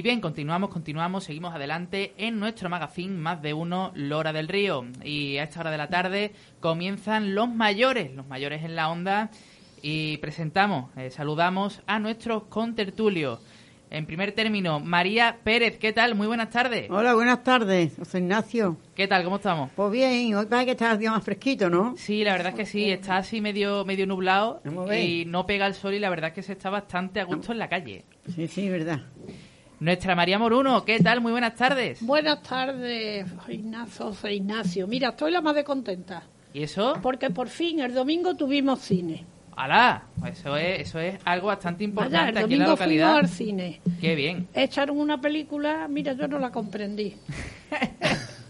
Y 0.00 0.02
bien, 0.02 0.22
continuamos, 0.22 0.70
continuamos, 0.70 1.24
seguimos 1.24 1.54
adelante 1.54 2.14
en 2.16 2.40
nuestro 2.40 2.70
magazine 2.70 3.18
Más 3.18 3.42
de 3.42 3.52
Uno, 3.52 3.92
Lora 3.94 4.32
del 4.32 4.48
Río. 4.48 4.86
Y 5.04 5.36
a 5.36 5.42
esta 5.42 5.60
hora 5.60 5.70
de 5.70 5.76
la 5.76 5.90
tarde 5.90 6.32
comienzan 6.58 7.34
los 7.34 7.50
mayores, 7.50 8.10
los 8.14 8.26
mayores 8.26 8.64
en 8.64 8.76
la 8.76 8.88
onda. 8.88 9.30
Y 9.82 10.16
presentamos, 10.16 10.86
eh, 10.96 11.10
saludamos 11.10 11.82
a 11.86 11.98
nuestros 11.98 12.44
contertulios. 12.44 13.40
En 13.90 14.06
primer 14.06 14.32
término, 14.32 14.80
María 14.80 15.36
Pérez, 15.44 15.76
¿qué 15.76 15.92
tal? 15.92 16.14
Muy 16.14 16.26
buenas 16.26 16.48
tardes. 16.48 16.90
Hola, 16.90 17.12
buenas 17.12 17.44
tardes, 17.44 17.92
José 17.98 18.20
Ignacio. 18.20 18.78
¿Qué 18.94 19.06
tal? 19.06 19.22
¿Cómo 19.22 19.36
estamos? 19.36 19.70
Pues 19.76 19.92
bien, 19.92 20.34
hoy 20.34 20.46
parece 20.46 20.64
que 20.64 20.72
está 20.72 20.92
el 20.92 20.98
día 20.98 21.10
más 21.10 21.22
fresquito, 21.22 21.68
¿no? 21.68 21.94
Sí, 21.98 22.24
la 22.24 22.32
verdad 22.32 22.52
es 22.52 22.54
que 22.54 22.64
sí, 22.64 22.90
está 22.90 23.18
así 23.18 23.42
medio 23.42 23.84
medio 23.84 24.06
nublado 24.06 24.62
y 24.98 25.26
no 25.26 25.44
pega 25.44 25.66
el 25.66 25.74
sol 25.74 25.92
y 25.92 25.98
la 25.98 26.08
verdad 26.08 26.28
es 26.28 26.34
que 26.36 26.42
se 26.42 26.52
está 26.54 26.70
bastante 26.70 27.20
a 27.20 27.24
gusto 27.24 27.52
en 27.52 27.58
la 27.58 27.68
calle. 27.68 28.06
Sí, 28.34 28.48
sí, 28.48 28.66
verdad. 28.70 29.02
Nuestra 29.80 30.14
María 30.14 30.38
Moruno, 30.38 30.84
¿qué 30.84 31.00
tal? 31.00 31.20
Muy 31.22 31.32
buenas 31.32 31.54
tardes. 31.54 32.02
Buenas 32.02 32.42
tardes, 32.42 33.26
Ignacio, 33.48 34.12
Ignacio. 34.30 34.86
Mira, 34.86 35.08
estoy 35.10 35.30
la 35.32 35.40
más 35.40 35.54
de 35.54 35.64
contenta. 35.64 36.22
¿Y 36.52 36.64
eso? 36.64 36.94
Porque 37.00 37.30
por 37.30 37.48
fin 37.48 37.80
el 37.80 37.94
domingo 37.94 38.34
tuvimos 38.36 38.80
cine. 38.80 39.24
¡Hala! 39.56 40.04
Eso 40.30 40.56
es, 40.56 40.80
eso 40.80 40.98
es 40.98 41.18
algo 41.24 41.46
bastante 41.48 41.86
Vaya, 41.86 42.28
el 42.28 42.28
importante 42.28 42.38
aquí 42.40 42.54
en 42.54 42.58
la 42.60 42.64
domingo 42.66 42.76
fuimos 42.76 42.78
localidad. 42.78 43.16
al 43.16 43.28
cine. 43.28 43.80
¡Qué 44.00 44.14
bien! 44.14 44.48
Echaron 44.54 44.98
una 44.98 45.18
película, 45.20 45.86
mira, 45.88 46.12
yo 46.12 46.28
no 46.28 46.38
la 46.38 46.50
comprendí. 46.52 47.14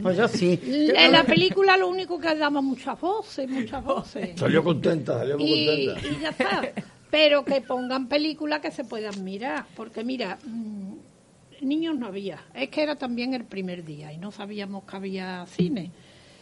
Pues 0.03 0.17
yo 0.17 0.27
sí. 0.29 0.59
En 0.97 1.13
la 1.13 1.25
película 1.25 1.77
lo 1.77 1.87
único 1.89 2.19
que 2.19 2.35
daba 2.35 2.63
muchas 2.63 2.99
voces, 2.99 3.47
muchas 3.47 3.85
voces. 3.85 4.31
Salió 4.41 4.65
contenta, 4.65 5.19
salió 5.19 5.37
muy 5.37 5.47
Y, 5.47 5.87
contenta. 5.89 6.09
y 6.09 6.23
ya 6.23 6.29
está. 6.31 6.63
Pero 7.11 7.45
que 7.45 7.61
pongan 7.61 8.09
películas 8.09 8.61
que 8.61 8.71
se 8.71 8.85
puedan 8.85 9.23
mirar. 9.23 9.67
Porque 9.77 10.03
mira, 10.03 10.39
mm, 10.43 10.93
niños 11.63 11.97
no 11.97 12.07
había. 12.07 12.45
Es 12.55 12.69
que 12.69 12.83
era 12.83 12.97
también 12.97 13.35
el 13.35 13.45
primer 13.45 13.85
día 13.85 14.13
y 14.13 14.19
no 14.19 14.31
sabíamos 14.31 14.85
que 14.85 14.97
había 14.97 15.47
cine. 15.47 15.91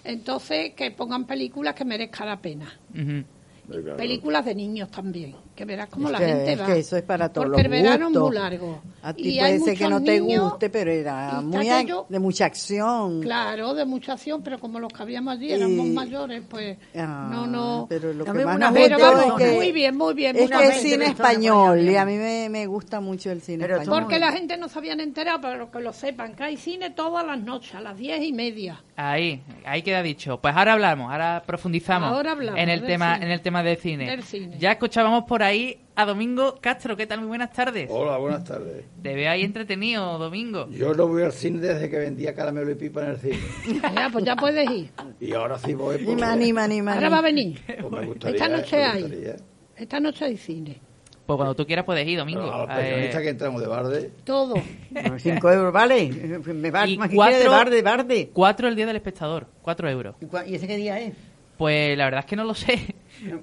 Entonces, 0.04 0.72
que 0.74 0.90
pongan 0.90 1.26
películas 1.26 1.74
que 1.74 1.84
merezcan 1.84 2.28
la 2.28 2.40
pena. 2.40 2.72
Películas 3.96 4.44
de 4.44 4.54
niños 4.54 4.90
también, 4.90 5.34
que 5.54 5.64
verás 5.64 5.88
cómo 5.88 6.06
Es 6.08 6.12
la 6.12 6.18
que- 6.18 6.26
gente 6.26 6.52
es 6.52 6.60
va. 6.60 6.66
que 6.66 6.78
eso 6.78 6.96
es 6.96 7.02
para 7.02 7.28
todos 7.30 7.48
Porque 7.48 7.62
los 7.62 7.64
el 7.76 7.82
verano 7.82 8.06
gustos. 8.06 8.22
es 8.22 8.28
muy 8.28 8.34
largo. 8.36 8.82
A 9.02 9.12
ti 9.12 9.22
Y 9.28 9.38
hay 9.40 9.58
puede 9.58 9.64
ser 9.70 9.78
que 9.78 9.88
no 9.90 10.02
te 10.02 10.20
guste, 10.20 10.70
pero 10.70 10.90
era 10.90 11.40
muy 11.40 11.66
de 12.08 12.18
mucha 12.18 12.46
acción. 12.46 13.20
Claro, 13.20 13.74
de 13.74 13.84
mucha 13.84 14.14
acción, 14.14 14.42
pero 14.42 14.58
como 14.58 14.80
los 14.80 14.92
que 14.92 15.02
habíamos 15.02 15.34
allí 15.34 15.52
éramos 15.52 15.86
Y- 15.86 15.90
mayores, 15.90 16.42
pues 16.48 16.78
Ah, 16.96 17.28
no, 17.30 17.46
no. 17.46 17.86
Pero 17.88 18.12
lo 18.12 18.24
A 18.24 18.26
que 18.32 18.38
mí 18.38 18.44
más 18.44 18.56
una 18.56 18.70
nos 18.70 18.78
gustó 18.80 18.98
vamos, 18.98 19.40
es 19.40 19.46
que, 19.48 19.54
muy 19.56 19.72
bien, 19.72 19.96
muy 19.96 20.14
bien. 20.14 20.36
es 20.36 20.50
que 20.50 20.66
es 20.68 20.80
cine 20.82 21.04
español 21.06 21.80
y 21.80 21.96
a 21.96 22.04
mí 22.04 22.16
me, 22.16 22.48
me 22.48 22.66
gusta 22.66 23.00
mucho 23.00 23.30
el 23.30 23.40
cine 23.42 23.58
Pero 23.64 23.80
español. 23.80 24.00
Porque 24.02 24.18
la 24.18 24.32
gente 24.32 24.56
no 24.56 24.68
se 24.68 24.78
habían 24.78 25.00
enterado, 25.00 25.40
pero 25.42 25.70
que 25.70 25.80
lo 25.80 25.92
sepan, 25.92 26.34
que 26.34 26.44
hay 26.44 26.56
cine 26.56 26.90
todas 26.90 27.26
las 27.26 27.38
noches, 27.38 27.74
a 27.74 27.80
las 27.80 27.96
diez 27.96 28.22
y 28.22 28.32
media. 28.32 28.82
Ahí, 28.96 29.42
ahí 29.64 29.82
queda 29.82 30.02
dicho. 30.02 30.38
Pues 30.40 30.56
ahora 30.56 30.72
hablamos, 30.72 31.10
ahora 31.12 31.42
profundizamos, 31.46 32.10
Ahora 32.12 32.32
hablamos 32.32 32.58
en 32.60 32.68
el 32.68 32.84
tema, 32.84 33.14
cine. 33.14 33.26
en 33.26 33.32
el 33.32 33.40
tema 33.42 33.57
del 33.62 33.76
cine. 33.76 34.10
Del 34.10 34.22
cine. 34.22 34.56
Ya 34.58 34.72
escuchábamos 34.72 35.24
por 35.24 35.42
ahí 35.42 35.78
a 35.94 36.04
Domingo 36.04 36.58
Castro. 36.60 36.96
¿Qué 36.96 37.06
tal? 37.06 37.20
Muy 37.20 37.28
buenas 37.28 37.52
tardes. 37.52 37.88
Hola, 37.90 38.16
buenas 38.18 38.44
tardes. 38.44 38.84
Te 39.02 39.14
veo 39.14 39.30
ahí 39.30 39.42
entretenido, 39.42 40.18
Domingo. 40.18 40.68
Yo 40.70 40.94
no 40.94 41.06
voy 41.08 41.22
al 41.22 41.32
cine 41.32 41.60
desde 41.60 41.88
que 41.90 41.98
vendía 41.98 42.34
caramelo 42.34 42.70
y 42.70 42.74
pipa 42.74 43.02
en 43.04 43.10
el 43.10 43.16
cine. 43.18 43.38
Ya, 43.94 44.08
pues 44.12 44.24
ya 44.24 44.36
puedes 44.36 44.70
ir. 44.70 44.90
Y 45.20 45.32
ahora 45.32 45.58
sí 45.58 45.74
voy. 45.74 45.98
Ni 46.04 46.14
más, 46.16 46.36
ni 46.36 46.52
más, 46.52 46.68
ni 46.68 46.82
más. 46.82 46.96
Ahora 46.96 47.08
va 47.08 47.18
a 47.18 47.22
venir. 47.22 47.60
Pues 47.66 47.90
me 47.92 48.06
gustaría, 48.06 48.36
Esta 48.36 48.48
noche 48.48 48.76
me 48.76 48.84
hay. 48.84 49.32
Esta 49.76 50.00
noche 50.00 50.24
hay 50.24 50.36
cine. 50.36 50.80
Pues 51.26 51.36
cuando 51.36 51.54
tú 51.54 51.66
quieras 51.66 51.84
puedes 51.84 52.08
ir, 52.08 52.18
Domingo. 52.18 52.40
Pero 52.40 52.54
a 52.54 52.58
los 52.66 52.70
Eh, 52.70 52.74
periodistas 52.90 53.20
que 53.22 53.28
entramos 53.28 53.60
de 53.60 53.66
barde. 53.66 54.10
Todo. 54.24 54.54
Cinco 55.18 55.50
euros, 55.52 55.72
¿vale? 55.74 56.08
Me 56.54 56.70
va 56.70 56.86
Y 56.86 56.96
más 56.96 57.10
cuatro- 57.14 57.38
de 57.38 57.48
barde, 57.48 57.82
barde. 57.82 58.30
Cuatro 58.32 58.66
el 58.68 58.74
día 58.76 58.86
del 58.86 58.96
espectador, 58.96 59.46
cuatro 59.60 59.90
euros. 59.90 60.16
¿Y 60.22 60.24
cua- 60.24 60.48
¿Y 60.48 60.54
ese 60.54 60.66
qué 60.66 60.76
día 60.78 60.98
es? 61.00 61.12
Pues 61.58 61.98
la 61.98 62.04
verdad 62.06 62.20
es 62.20 62.26
que 62.26 62.36
no 62.36 62.44
lo 62.44 62.54
sé. 62.54 62.94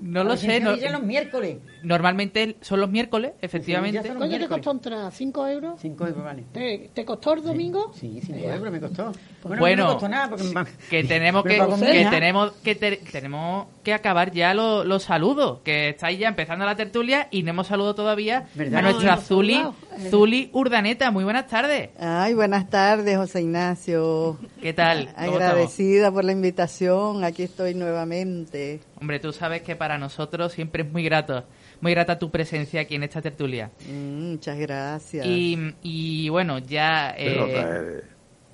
No 0.01 0.23
lo 0.23 0.37
sé. 0.37 0.59
no- 0.59 0.75
los 0.75 1.03
miércoles. 1.03 1.57
normalmente 1.83 2.57
son 2.61 2.79
los 2.79 2.89
miércoles, 2.89 3.33
efectivamente. 3.41 4.01
¿Cuánto 4.15 4.37
te 4.37 4.47
costó 4.47 4.71
entrar? 4.71 5.11
¿Cinco 5.11 5.47
euros? 5.47 5.79
Cinco 5.81 6.07
euros, 6.07 6.23
vale. 6.23 6.43
¿Te, 6.51 6.89
te 6.93 7.05
costó 7.05 7.33
el 7.33 7.43
domingo? 7.43 7.91
Sí, 7.93 8.19
cinco 8.25 8.39
euros 8.49 8.71
me 8.71 8.79
costó. 8.79 9.11
Bueno, 9.43 9.83
no 9.83 9.87
me 9.89 9.93
costó 9.93 10.09
nada 10.09 10.29
porque 10.29 10.53
que 10.89 11.03
tenemos 11.03 11.43
que, 11.43 11.59
que 11.91 12.05
tenemos 12.09 12.51
que 12.63 12.75
te- 12.75 12.97
tenemos 13.11 13.67
que 13.83 13.93
acabar 13.93 14.31
ya 14.31 14.53
lo- 14.53 14.83
los 14.83 15.03
saludos, 15.03 15.59
que 15.63 15.89
estáis 15.89 16.17
ya 16.19 16.27
empezando 16.27 16.65
la 16.65 16.75
tertulia 16.75 17.27
y 17.31 17.43
no 17.43 17.51
hemos 17.51 17.67
saludado 17.67 17.93
todavía 17.95 18.47
¿Verdad? 18.55 18.79
a 18.79 18.81
No, 18.81 18.89
nuestra 18.91 19.13
hemos 19.13 19.25
Zuli, 19.25 19.53
saludado. 19.53 19.75
Eh. 19.83 19.84
Zuli 20.09 20.49
Urdaneta. 20.53 21.11
Muy 21.11 21.23
buenas 21.23 21.47
tardes. 21.47 21.89
Ay, 21.99 22.33
buenas 22.33 22.69
tardes, 22.69 23.17
José 23.17 23.41
Ignacio. 23.41 24.37
¿Qué 24.61 24.73
tal? 24.73 25.09
Agradecida 25.15 26.11
por 26.11 26.23
la 26.25 26.31
invitación. 26.31 27.23
Aquí 27.23 27.43
estoy 27.43 27.73
nuevamente. 27.73 28.81
Hombre, 28.99 29.19
tú 29.19 29.31
sabes 29.33 29.61
que 29.61 29.75
para 29.75 29.97
nosotros 29.97 30.51
siempre 30.53 30.83
es 30.83 30.91
muy 30.91 31.03
grato, 31.03 31.43
muy 31.81 31.91
grata 31.93 32.19
tu 32.19 32.29
presencia 32.31 32.81
aquí 32.81 32.95
en 32.95 33.03
esta 33.03 33.21
tertulia. 33.21 33.71
Mm, 33.89 34.31
muchas 34.31 34.57
gracias. 34.57 35.25
Y, 35.25 35.73
y 35.83 36.29
bueno, 36.29 36.59
ya 36.59 37.11
eh, 37.17 37.37
eh, 37.39 38.01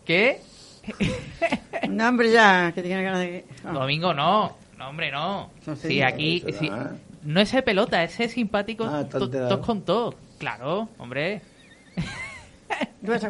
¿qué? 0.05 0.39
No, 1.89 2.07
hombre, 2.09 2.31
ya, 2.31 2.71
que 2.73 2.81
tiene 2.81 3.03
ganas 3.03 3.19
de... 3.21 3.45
Domingo 3.63 4.13
no, 4.13 4.55
no 4.77 4.89
hombre 4.89 5.11
no. 5.11 5.49
No 5.65 5.75
sé, 5.75 5.87
Sí, 5.89 5.99
no 5.99 6.07
aquí 6.07 6.43
sí, 6.59 6.71
no 7.23 7.39
es 7.41 7.49
ser 7.49 7.63
pelota, 7.63 8.03
es 8.03 8.13
ser 8.13 8.29
simpático, 8.29 8.85
Ah, 8.85 9.01
está 9.01 9.19
to- 9.19 9.25
enterado. 9.25 9.49
todos 9.49 9.65
con 9.65 9.81
todos. 9.81 10.15
Claro, 10.41 10.89
hombre. 10.97 11.41
¿Tú 13.05 13.11
vas 13.11 13.23
a? 13.23 13.29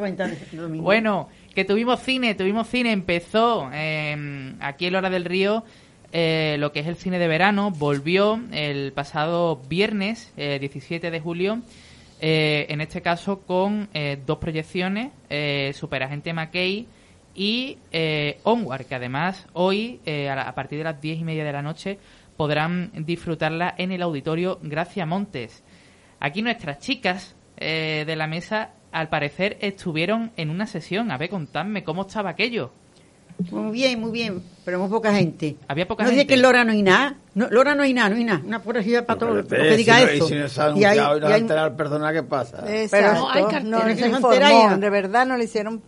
Bueno, 0.81 1.27
que 1.53 1.65
tuvimos 1.65 1.99
cine, 1.99 2.35
tuvimos 2.35 2.67
cine, 2.69 2.93
empezó 2.93 3.69
eh, 3.73 4.53
aquí 4.61 4.85
en 4.85 4.95
Hora 4.95 5.09
del 5.09 5.25
Río 5.25 5.65
eh, 6.13 6.55
lo 6.57 6.71
que 6.71 6.79
es 6.79 6.87
el 6.87 6.95
cine 6.95 7.19
de 7.19 7.27
verano, 7.27 7.69
volvió 7.71 8.39
el 8.53 8.93
pasado 8.93 9.57
viernes, 9.67 10.31
eh, 10.37 10.57
17 10.59 11.11
de 11.11 11.19
julio, 11.19 11.59
eh, 12.21 12.65
en 12.69 12.79
este 12.79 13.01
caso 13.01 13.39
con 13.41 13.89
eh, 13.93 14.17
dos 14.25 14.37
proyecciones, 14.37 15.11
eh, 15.29 15.73
Superagente 15.75 16.31
McKay 16.31 16.87
y 17.35 17.77
eh, 17.91 18.39
Onward, 18.43 18.85
que 18.85 18.95
además 18.95 19.47
hoy, 19.51 19.99
eh, 20.05 20.29
a, 20.29 20.35
la- 20.37 20.43
a 20.43 20.55
partir 20.55 20.77
de 20.77 20.85
las 20.85 21.01
diez 21.01 21.19
y 21.19 21.25
media 21.25 21.43
de 21.43 21.51
la 21.51 21.61
noche, 21.61 21.97
podrán 22.37 22.91
disfrutarla 23.05 23.75
en 23.77 23.91
el 23.91 24.01
auditorio 24.01 24.59
Gracia 24.63 25.05
Montes. 25.05 25.61
Aquí 26.21 26.41
nuestras 26.41 26.79
chicas 26.79 27.35
eh, 27.57 28.03
de 28.07 28.15
la 28.15 28.27
mesa, 28.27 28.69
al 28.93 29.09
parecer, 29.09 29.57
estuvieron 29.59 30.31
en 30.37 30.49
una 30.49 30.65
sesión. 30.67 31.11
A 31.11 31.17
ver, 31.17 31.29
contadme 31.29 31.83
cómo 31.83 32.03
estaba 32.03 32.29
aquello. 32.29 32.71
Muy 33.49 33.71
bien, 33.71 33.99
muy 33.99 34.11
bien, 34.11 34.43
pero 34.63 34.77
muy 34.79 34.87
poca 34.89 35.11
gente. 35.15 35.55
Había 35.67 35.87
poca 35.87 36.03
no 36.03 36.09
dice 36.11 36.19
gente. 36.21 36.27
que 36.27 36.35
en 36.35 36.41
Lora 36.43 36.63
no 36.63 36.73
hay 36.73 36.83
nada. 36.83 37.15
No, 37.33 37.47
Lora 37.49 37.73
no 37.73 37.81
hay 37.81 37.91
nada, 37.93 38.09
no 38.09 38.17
hay 38.17 38.23
nada. 38.23 38.41
Una 38.45 38.61
pura 38.61 38.83
ciudad 38.83 39.03
para 39.03 39.17
todo 39.17 39.33
lo 39.33 39.47
que 39.47 39.75
diga 39.77 39.97
si 39.97 40.05
no- 40.05 40.11
eso. 40.11 40.25
Y 40.25 40.27
si 40.29 40.35
no 40.35 40.47
se 40.47 40.61
ha 40.61 40.69
Y 40.69 40.83
hay- 40.83 40.99
anunciado 40.99 41.17
y 41.17 41.21
no 41.21 41.25
y 41.25 41.47
se 41.47 41.53
ha 41.57 41.63
hay- 41.65 41.71
perdona, 41.71 42.13
¿qué 42.13 42.21
pasa? 42.23 42.63
Exacto. 42.81 43.19
No, 43.21 43.29
hay 43.31 43.41
no, 43.41 43.49
se 43.49 43.95
que 43.95 44.01
no 44.09 44.15
informó, 44.17 44.33
enteraría. 44.33 44.77
de 44.77 44.89
verdad 44.91 45.25
no 45.25 45.37
le 45.37 45.45
hicieron 45.45 45.81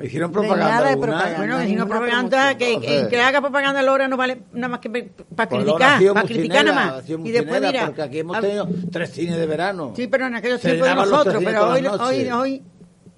Hicieron 0.00 0.30
de 0.30 0.38
propaganda. 0.38 0.70
nada 0.70 0.90
de 0.90 0.96
propaganda. 0.96 1.38
Bueno, 1.38 1.54
si 1.56 1.62
no 1.62 1.68
ninguna 1.68 1.86
propaganda, 1.86 2.56
que, 2.58 2.80
que, 2.80 3.06
que 3.08 3.20
haga 3.20 3.40
propaganda 3.40 3.82
Lora 3.82 4.06
no 4.08 4.16
vale 4.16 4.42
nada 4.52 4.68
más 4.68 4.80
que 4.80 4.90
para 4.90 5.48
Pues 5.48 5.64
criticar, 5.64 6.14
para 6.14 6.26
criticar 6.26 6.64
nada 6.64 6.86
más. 6.92 7.08
Y 7.08 7.30
después 7.32 7.60
mira, 7.60 7.86
Porque 7.86 8.02
aquí 8.02 8.18
hemos 8.20 8.36
a- 8.36 8.40
tenido 8.40 8.68
tres 8.92 9.10
cines 9.10 9.36
de 9.36 9.46
verano. 9.46 9.92
Sí, 9.96 10.06
pero 10.06 10.26
en 10.26 10.36
aquellos 10.36 10.60
tiempos 10.60 10.88
de 10.88 10.94
nosotros, 10.94 11.42
pero 11.44 11.68
hoy, 11.70 11.86
hoy, 11.86 12.30
hoy, 12.30 12.62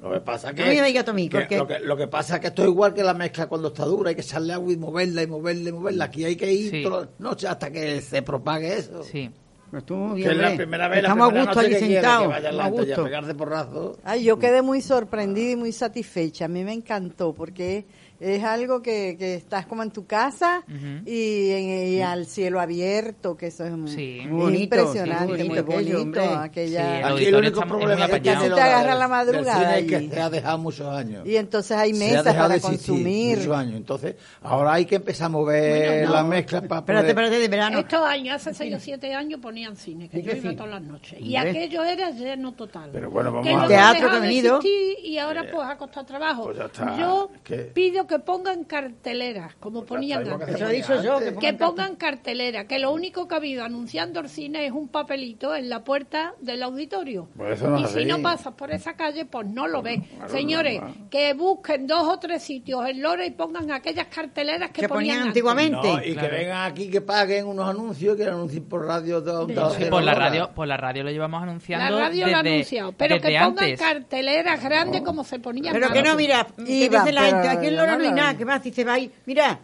Lo 0.02 0.10
que 0.12 0.20
pasa 0.20 0.54
que, 0.54 0.62
No 0.62 0.68
me 0.68 0.82
digas 0.86 1.04
tú 1.04 1.10
a 1.10 1.14
mí, 1.14 1.28
que 1.28 1.38
porque- 1.38 1.56
lo, 1.58 1.66
que, 1.66 1.78
lo 1.80 1.96
que 1.98 2.06
pasa 2.08 2.36
es 2.36 2.40
que 2.40 2.46
esto 2.46 2.62
es 2.62 2.68
igual 2.68 2.94
que 2.94 3.02
la 3.04 3.12
mezcla 3.12 3.46
cuando 3.48 3.68
está 3.68 3.84
dura, 3.84 4.08
hay 4.08 4.14
que 4.14 4.22
echarle 4.22 4.54
agua 4.54 4.72
y 4.72 4.76
moverla 4.78 5.22
y 5.22 5.26
moverla 5.26 5.68
y 5.68 5.72
moverla. 5.72 6.04
Aquí 6.06 6.24
hay 6.24 6.36
que 6.36 6.50
ir 6.50 6.70
Sí. 6.70 6.82
todas 6.82 7.08
las 7.10 7.20
noches 7.20 7.50
hasta 7.50 7.70
que 7.70 8.00
se 8.00 8.22
propague 8.22 8.78
eso. 8.78 9.02
Sí. 9.04 9.30
Pero 9.70 9.78
estuvo 9.78 9.98
muy 10.08 10.22
Que 10.22 10.28
bien, 10.30 10.40
es 10.44 10.50
la 10.50 10.56
primera 10.56 10.88
vez, 10.88 11.02
la 11.02 11.08
Estamos 11.08 11.24
a 11.24 11.28
primera 11.30 11.46
gusto 11.46 11.60
allí 11.60 11.74
sentados. 11.74 12.42
la 12.52 12.64
a 12.64 12.68
gusto. 12.70 13.04
pegarse 13.04 13.34
porrazos. 13.34 13.98
Ay, 14.04 14.24
yo 14.24 14.38
quedé 14.38 14.62
muy 14.62 14.80
sorprendida 14.80 15.52
y 15.52 15.56
muy 15.56 15.72
satisfecha. 15.72 16.46
A 16.46 16.48
mí 16.48 16.64
me 16.64 16.72
encantó 16.72 17.32
porque 17.32 17.86
es 18.20 18.44
algo 18.44 18.82
que, 18.82 19.16
que 19.18 19.34
estás 19.34 19.66
como 19.66 19.82
en 19.82 19.90
tu 19.90 20.06
casa 20.06 20.62
y, 21.06 21.50
en- 21.50 21.88
y 21.94 22.00
al 22.02 22.26
cielo 22.26 22.60
abierto, 22.60 23.36
que 23.36 23.46
eso 23.48 23.64
es 23.64 23.72
muy, 23.72 23.90
Sí. 23.90 24.20
Muy 24.28 24.42
bonito, 24.42 24.62
impresionante, 24.76 25.42
sí, 25.42 25.48
muy 25.48 25.60
bonito, 25.60 26.20
aquella, 26.20 26.98
Sí, 26.98 27.02
Aquí 27.14 27.24
el 27.26 27.34
único 27.34 27.60
está- 27.60 27.64
es 27.74 27.78
problema 27.80 28.08
que 28.08 28.20
Te 28.20 28.30
agarra 28.30 28.94
la 28.94 29.08
madrugada 29.08 29.80
y- 29.80 29.86
que 29.86 30.08
se 30.10 30.20
ha 30.20 30.30
dejado 30.30 30.58
muchos 30.58 30.86
años. 30.86 31.26
Y 31.26 31.36
entonces 31.36 31.76
hay 31.76 31.92
mesas 31.94 32.24
para 32.34 32.48
de 32.50 32.60
consumir. 32.60 33.38
Muchos 33.38 33.56
años. 33.56 33.74
Entonces, 33.76 34.16
ahora 34.42 34.74
hay 34.74 34.84
que 34.84 34.96
empezar 34.96 35.26
a 35.26 35.28
mover 35.30 35.88
Bueno, 35.88 36.08
no. 36.08 36.14
las 36.14 36.24
mezclas 36.26 36.62
para 36.62 36.80
Espérate, 36.80 37.14
poder... 37.14 37.24
espérate, 37.24 37.38
de 37.40 37.48
verano. 37.48 37.78
Estos 37.80 38.00
años, 38.06 38.34
hace 38.36 38.54
6 38.54 38.74
o 38.74 38.78
7 38.80 39.14
años 39.14 39.40
ponían 39.40 39.76
cine, 39.76 40.08
que 40.08 40.22
yo 40.22 40.32
iba 40.32 40.50
sí. 40.50 40.56
todas 40.56 40.72
las 40.72 40.82
noches. 40.82 41.18
Y 41.20 41.36
aquello 41.36 41.84
era 41.84 42.10
lleno 42.10 42.52
total. 42.52 42.90
Pero 42.92 43.10
bueno, 43.10 43.32
vamos 43.32 43.46
que 43.48 43.54
a 43.54 43.66
Teatro 43.66 44.10
que 44.10 44.16
ha 44.16 44.20
venido. 44.20 44.60
Y 45.02 45.16
ahora 45.18 45.44
pues 45.50 45.66
ha 45.66 45.76
costado 45.76 46.06
trabajo. 46.06 46.44
Pues 46.44 46.58
ya 46.58 46.66
está. 46.66 46.98
Yo 46.98 47.30
pido 47.74 48.06
que 48.10 48.18
pongan 48.18 48.64
carteleras, 48.64 49.54
como 49.60 49.84
ponían 49.84 50.28
Lo 50.28 50.36
que 50.38 50.44
antes. 50.44 50.48
se 50.58 50.64
Eso 50.64 50.68
he 50.70 50.74
dicho 50.74 51.02
yo, 51.02 51.18
que 51.20 51.24
Que 51.36 51.52
pongan 51.54 51.58
pongan 51.58 51.96
cartelera, 51.96 52.64
que 52.66 52.78
lo 52.78 52.92
único 52.92 53.28
que 53.28 53.34
ha 53.34 53.38
habido 53.38 53.64
anunciando 53.64 54.20
el 54.20 54.28
cine 54.28 54.66
es 54.66 54.72
un 54.72 54.88
papelito 54.88 55.54
en 55.54 55.68
la 55.68 55.84
puerta 55.84 56.34
del 56.40 56.62
auditorio. 56.64 57.28
Pues 57.36 57.62
no 57.62 57.78
y 57.78 57.84
si 57.86 58.04
no 58.04 58.20
pasas 58.20 58.54
por 58.54 58.72
esa 58.72 58.94
calle, 58.94 59.24
pues 59.24 59.46
no 59.46 59.68
lo 59.68 59.80
ves. 59.82 60.00
Señores, 60.26 60.80
que 61.10 61.32
busquen 61.34 61.86
dos 61.86 62.08
o 62.08 62.18
tres 62.18 62.42
sitios 62.42 62.84
en 62.88 63.00
Lora 63.00 63.24
y 63.24 63.30
pongan 63.30 63.70
aquellas 63.70 64.06
carteleras 64.08 64.70
que, 64.72 64.82
Que 64.82 64.88
ponían 64.88 65.28
antiguamente. 65.28 65.76
No, 65.86 66.02
y 66.04 66.12
Claro. 66.12 66.28
que 66.30 66.36
vengan 66.36 66.70
aquí, 66.70 66.90
que 66.90 67.00
paguen 67.00 67.46
unos 67.46 67.68
anuncios, 67.68 68.16
que 68.16 68.24
anuncien 68.24 68.64
por 68.64 68.84
radio. 68.86 69.20
de- 69.20 69.54
de- 69.54 69.86
por 69.90 70.02
la 70.02 70.14
radio, 70.14 70.50
por 70.54 70.66
la 70.66 70.76
radio 70.76 71.04
lo 71.04 71.10
llevamos 71.10 71.40
La 71.42 71.48
anunciando. 71.50 71.98
radio 71.98 72.26
lo 72.26 72.36
ha 72.36 72.40
anunciado, 72.40 72.92
pero 72.92 73.16
que 73.20 73.28
pongan 73.28 73.46
antes. 73.64 73.78
carteleras 73.80 74.62
grandes 74.62 75.02
como 75.02 75.24
se 75.24 75.38
ponían 75.38 75.72
Pero 75.74 75.90
que 75.92 76.02
no, 76.02 76.16
mira, 76.16 76.46
que 76.56 76.72
Iba, 76.84 76.98
dice 77.00 77.12
la 77.12 77.22
gente, 77.22 77.48
aquí 77.48 77.66
en 77.66 77.76
Lora 77.76 77.98
no 78.00 78.10
no 78.10 78.16
hay 78.16 78.20
nada, 78.20 78.36
que 78.36 78.44
más 78.44 78.62
si 78.62 78.72
se 78.72 78.84
va 78.84 78.94
ahí. 78.94 79.10
Mira, 79.26 79.60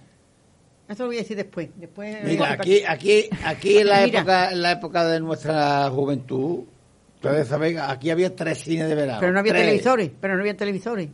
eso 0.89 1.03
lo 1.03 1.09
voy 1.09 1.17
a 1.17 1.21
decir 1.21 1.37
después. 1.37 1.69
después 1.77 2.25
Mira, 2.25 2.53
aquí, 2.53 2.83
aquí, 2.87 3.25
aquí 3.45 3.79
en 3.79 3.87
la 3.89 4.05
época, 4.05 4.51
en 4.53 4.63
la 4.63 4.73
época 4.73 5.05
de 5.07 5.21
nuestra 5.21 5.91
juventud, 5.91 6.65
ustedes 7.17 7.49
saben, 7.49 7.79
aquí 7.81 8.11
había 8.11 8.35
tres 8.35 8.59
cines 8.59 8.89
de 8.89 8.95
verano. 8.95 9.19
Pero 9.21 9.33
no 9.33 9.41
había 9.41 9.53
tres. 9.53 9.65
televisores, 9.65 10.11
pero 10.21 10.35
no 10.35 10.41
había 10.41 10.57
televisores. 10.57 11.09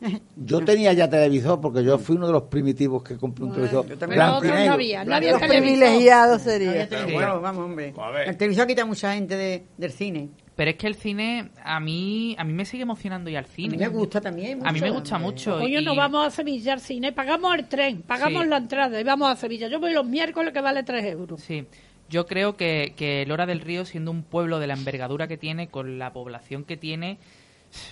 Yo 0.36 0.62
tenía 0.64 0.92
ya 0.92 1.08
televisor 1.08 1.60
porque 1.60 1.82
yo 1.82 1.96
fui 1.98 2.16
uno 2.16 2.26
de 2.26 2.32
los 2.34 2.42
primitivos 2.42 3.02
que 3.02 3.16
compré 3.16 3.44
un 3.44 3.52
televisor. 3.52 3.86
yo 3.86 3.94
y 3.94 4.16
Nosotros 4.16 4.52
no 4.66 4.72
había, 4.72 5.04
no 5.04 5.14
había 5.14 5.30
Los 5.32 5.40
televisor. 5.40 5.62
privilegiados 5.62 6.44
No 6.46 6.52
había 6.52 6.68
sería. 6.68 6.88
televisor, 6.88 7.36
Sí. 7.36 7.42
vamos, 7.42 7.64
hombre. 7.64 7.94
El 8.26 8.36
televisor 8.36 8.66
quita 8.66 8.84
mucha 8.84 9.14
gente 9.14 9.36
de- 9.36 9.64
del 9.78 9.92
cine. 9.92 10.28
Pero 10.56 10.70
es 10.70 10.76
que 10.76 10.86
el 10.86 10.94
cine, 10.94 11.50
a 11.64 11.80
mí, 11.80 12.36
a 12.38 12.44
mí 12.44 12.52
me 12.52 12.64
sigue 12.64 12.84
emocionando 12.84 13.28
ir 13.28 13.36
al 13.38 13.44
A 13.44 13.48
mí 13.48 13.54
cine. 13.54 13.76
me 13.76 13.88
gusta 13.88 14.20
también. 14.20 14.64
A 14.64 14.70
mí 14.70 14.80
me 14.80 14.90
gusta 14.90 15.18
mucho. 15.18 15.58
Coño, 15.58 15.80
y- 15.80 15.84
nos 15.84 15.96
vamos 15.96 16.26
a 16.26 16.30
Sevilla 16.30 16.74
al 16.74 16.80
cine, 16.80 17.12
pagamos 17.12 17.54
el 17.56 17.66
tren, 17.66 18.02
pagamos 18.02 18.44
Sí. 18.44 18.48
la 18.48 18.56
entrada 18.58 19.00
y 19.00 19.04
vamos 19.04 19.30
a 19.30 19.34
Sevilla. 19.36 19.66
Yo 19.68 19.80
voy 19.80 19.92
los 19.92 20.06
miércoles 20.06 20.52
que 20.52 20.60
vale 20.60 20.84
3 20.84 21.04
euros. 21.06 21.40
Sí, 21.40 21.66
yo 22.08 22.26
creo 22.26 22.56
que, 22.56 22.92
que 22.96 23.26
Lora 23.26 23.46
del 23.46 23.60
Río, 23.60 23.84
siendo 23.84 24.12
un 24.12 24.22
pueblo 24.22 24.60
de 24.60 24.68
la 24.68 24.74
envergadura 24.74 25.26
que 25.26 25.36
tiene, 25.36 25.66
con 25.68 25.98
la 25.98 26.12
población 26.12 26.62
que 26.62 26.76
tiene, 26.76 27.18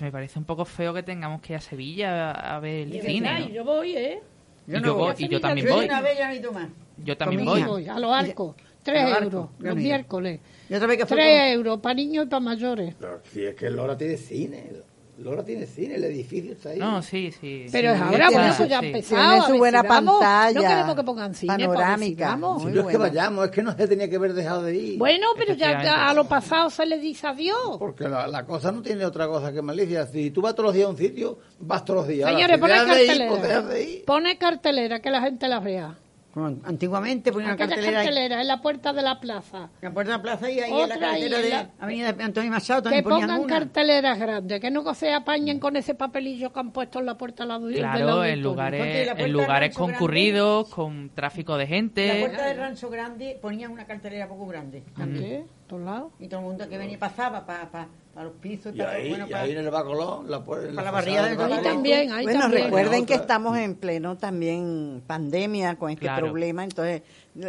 me 0.01 0.13
parece 0.13 0.39
un 0.39 0.45
poco 0.45 0.65
feo 0.65 0.95
que 0.95 1.03
tengamos 1.03 1.41
que 1.41 1.55
ir 1.55 1.57
a 1.57 1.61
Sevilla 1.61 2.31
a, 2.31 2.57
a 2.57 2.61
ver 2.61 2.87
Y 2.87 2.99
el 2.99 3.03
cine. 3.07 3.29
verdad, 3.29 3.41
¿no? 3.41 3.51
y 3.51 3.53
yo 3.55 3.65
voy, 3.65 3.97
¿eh? 3.97 4.21
Y 4.69 4.71
Yo 4.71 4.79
yo 4.79 4.81
no 4.87 4.95
voy- 4.95 5.13
voy. 5.15 5.25
y 5.25 5.29
yo 5.29 5.41
también 5.41 5.67
Yo 5.67 5.75
voy. 5.75 5.85
una 5.87 6.01
vez 6.01 6.17
ya 6.17 6.33
no. 6.33 6.69
Yo 7.05 7.17
también 7.17 7.45
voy. 7.45 7.89
a 7.89 7.99
los 7.99 8.13
arcos. 8.13 8.55
3 8.85 9.01
A 9.01 9.03
los 9.09 9.23
euros 9.23 9.43
arcos, 9.45 9.51
los 9.61 9.75
no 9.75 9.81
miércoles. 9.81 10.41
Y 10.73 10.77
otra 10.77 10.87
vez 10.89 10.99
que 10.99 11.07
fue 11.07 11.17
3 11.19 11.55
euros 11.55 11.81
para 11.81 11.95
niños 11.95 12.25
y 12.27 12.29
para 12.29 12.41
mayores. 12.41 12.95
Pero 12.99 13.21
si 13.33 13.45
es 13.45 13.55
que 13.55 13.69
Lora 13.71 13.97
tiene 13.97 14.17
cine. 14.17 14.71
Lora 15.19 15.45
tiene 15.45 15.67
cine, 15.67 15.97
el 15.97 16.05
edificio 16.05 16.53
está 16.53 16.71
ahí. 16.71 16.79
No, 16.79 17.01
sí, 17.03 17.31
sí. 17.39 17.67
Pero 17.71 17.91
Sí, 17.93 17.97
es 17.97 18.03
ahora, 18.03 18.29
sí. 18.31 18.35
pues 18.57 18.69
ya 18.71 18.81
Sí. 18.81 18.87
empezado. 18.87 19.21
Tiene 19.23 19.37
a 19.37 19.43
su 19.43 19.47
ver 19.49 19.53
si 19.53 19.59
buena 19.59 19.83
pantalla, 19.85 20.53
No 20.61 20.61
queremos 20.69 20.95
que 20.97 21.03
pongan 21.05 21.35
cine. 21.35 21.53
panorámica. 21.69 22.33
Si 22.35 22.41
no 22.41 22.81
es 22.81 22.87
que 22.87 22.97
vayamos, 22.97 23.45
es 23.45 23.51
que 23.51 23.63
no 23.63 23.77
se 23.77 23.87
tenía 23.87 24.09
que 24.09 24.17
haber 24.17 24.33
dejado 24.33 24.63
de 24.63 24.75
ir. 24.75 24.99
Bueno, 24.99 25.27
pero 25.37 25.53
ya, 25.55 25.83
ya 25.85 26.09
a 26.09 26.15
lo 26.15 26.25
pasado 26.27 26.71
se 26.71 26.87
le 26.87 26.99
dice 26.99 27.27
adiós. 27.27 27.77
Porque 27.79 28.09
la, 28.09 28.27
la 28.27 28.45
cosa 28.47 28.73
no 28.73 28.81
tiene 28.83 29.05
otra 29.05 29.29
cosa 29.29 29.53
que 29.53 29.61
malicia. 29.61 30.07
Si 30.07 30.31
tú 30.31 30.41
vas 30.41 30.55
todos 30.55 30.69
los 30.69 30.75
días 30.75 30.87
a 30.87 30.91
un 30.91 30.97
sitio, 30.97 31.39
vas 31.61 31.85
todos 31.85 31.99
los 32.01 32.09
días. 32.09 32.27
Ahora, 32.29 32.47
Señores, 32.47 32.57
si 32.57 32.61
pone 32.61 32.75
ir, 32.75 32.87
cartelera. 32.89 33.29
pues 33.29 33.69
de 33.69 33.83
ir. 33.91 34.05
Pone 34.07 34.39
cartelera, 34.39 35.01
que 35.01 35.11
la 35.11 35.21
gente 35.21 35.47
las 35.47 35.63
vea. 35.63 35.99
Como 36.33 36.47
Antiguamente 36.65 37.31
ponían 37.31 37.51
una 37.51 37.57
cartelera 37.59 38.01
ahí. 38.01 38.07
cartelera 38.07 38.41
en 38.41 38.47
la 38.49 38.63
puerta 38.63 38.93
de 38.95 39.03
la 39.03 39.21
plaza. 39.21 39.69
En 39.83 39.89
la 39.89 39.91
puerta 39.93 40.13
de 40.13 40.17
la 40.19 40.23
plaza 40.23 40.51
y 40.51 40.61
ahí 40.61 40.71
en 40.73 40.79
la 40.79 40.85
Otra 40.85 40.99
carretera 40.99 41.37
en 41.37 41.43
de 41.43 41.51
la- 41.51 41.71
Avenida 41.79 42.17
Antonio 42.25 42.51
Machado 42.51 42.81
Que 42.81 42.85
también 42.85 43.05
ponían 43.05 43.21
pongan 43.29 43.41
una. 43.45 43.49
carteleras 43.59 44.19
grandes, 44.19 44.61
que 44.61 44.71
no 44.71 44.95
se 44.95 45.13
apañen 45.13 45.59
con 45.59 45.77
ese 45.77 45.95
papelillo 45.95 46.51
que 46.51 46.61
han 46.61 46.71
puesto 46.71 47.01
en 47.01 47.07
la 47.07 47.19
puerta 47.19 47.45
audi- 47.45 47.73
del 47.73 47.81
Claro, 47.81 47.99
en 47.99 48.09
auditorio. 48.09 48.33
Ponte 48.33 48.37
lugares, 48.43 49.07
la 49.07 49.13
en 49.25 49.33
lugares 49.33 49.69
Rancho 49.69 49.79
Grande. 49.79 49.99
concurridos, 49.99 50.69
con 50.71 51.11
tráfico 51.15 51.57
de 51.59 51.65
En 51.65 51.71
la 51.71 51.77
gente. 51.77 52.21
puerta 52.21 52.47
del 52.47 52.57
Rancho 52.57 52.89
Grande 52.91 53.39
ponían 53.43 53.71
una 53.71 53.85
cartelera 53.85 54.27
poco 54.27 54.47
grande. 54.47 54.83
¿Qué? 54.97 55.45
¿Todos 55.67 55.83
lados? 55.85 56.13
Y 56.19 56.29
todo 56.29 56.41
el 56.41 56.47
mundo 56.47 56.67
que 56.69 56.79
venía 56.79 56.99
pasaba 56.99 57.45
para 57.45 57.69
los 58.17 58.33
pisos. 58.35 58.75
Y 58.75 58.79
para- 58.79 58.91
ahí, 58.93 59.09
bueno, 59.09 59.27
y 59.27 59.31
para- 59.31 59.45
ahí 59.45 59.53
en 59.53 59.59
el 59.59 59.71
Bacolón, 59.71 60.31
la, 60.31 60.37
en 60.37 60.45
Para 60.45 60.83
la 60.83 60.91
barriada 60.91 61.23
del 61.29 61.31
Ahí 61.33 61.37
Bacolón. 61.39 61.63
también, 61.65 62.13
ahí 62.13 62.25
Bueno, 62.25 62.41
también. 62.41 62.65
recuerden 62.65 63.07
que 63.07 63.15
estamos 63.15 63.57
en 63.57 63.75
pleno 63.75 64.17
también 64.19 65.03
pandemia 65.07 65.77
con 65.77 65.91
este 65.91 66.03
Claro. 66.03 66.27
problema, 66.27 66.63
entonces 66.65 67.03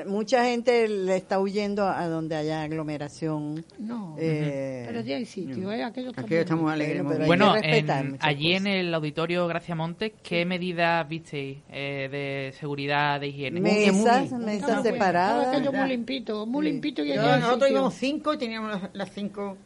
mucha 0.07 0.45
gente 0.45 0.87
le 0.87 1.17
está 1.17 1.39
huyendo 1.41 1.85
a 1.85 2.07
donde 2.07 2.37
haya 2.37 2.63
aglomeración. 2.63 3.65
No, 3.77 4.15
eh, 4.17 4.85
pero 4.87 5.01
ya 5.01 5.17
hay 5.17 5.25
sitio, 5.25 5.69
¿eh? 5.73 5.83
Aquellos 5.83 6.11
Aquí 6.13 6.21
también. 6.21 6.41
estamos 6.41 6.71
alegres. 6.71 7.03
Bueno, 7.03 7.15
pero 7.17 7.27
Bueno, 7.27 7.55
en- 7.57 8.17
allí 8.21 8.53
en 8.53 8.63
cosas. 8.63 8.75
el 8.77 8.93
auditorio 8.93 9.47
Gracia 9.47 9.75
Montes, 9.75 10.13
¿qué 10.23 10.45
medidas 10.45 11.05
visteis 11.09 11.57
eh, 11.69 12.07
de 12.09 12.53
seguridad, 12.57 13.19
de 13.19 13.27
higiene? 13.27 13.59
Me- 13.59 13.71
mesas, 13.91 14.31
muy- 14.31 14.45
mesas 14.45 14.81
separadas. 14.83 15.47
aquello 15.49 15.73
muy 15.73 15.89
limpito, 15.89 16.45
muy 16.45 16.65
limpito 16.65 17.03
y 17.03 17.09
Yo- 17.13 17.21
nosotros 17.21 17.53
sitio. 17.63 17.67
íbamos 17.71 17.93
cinco 17.95 18.33
y 18.33 18.37
teníamos 18.37 18.71
las, 18.81 18.89
las 18.93 19.11
cinco 19.11 19.57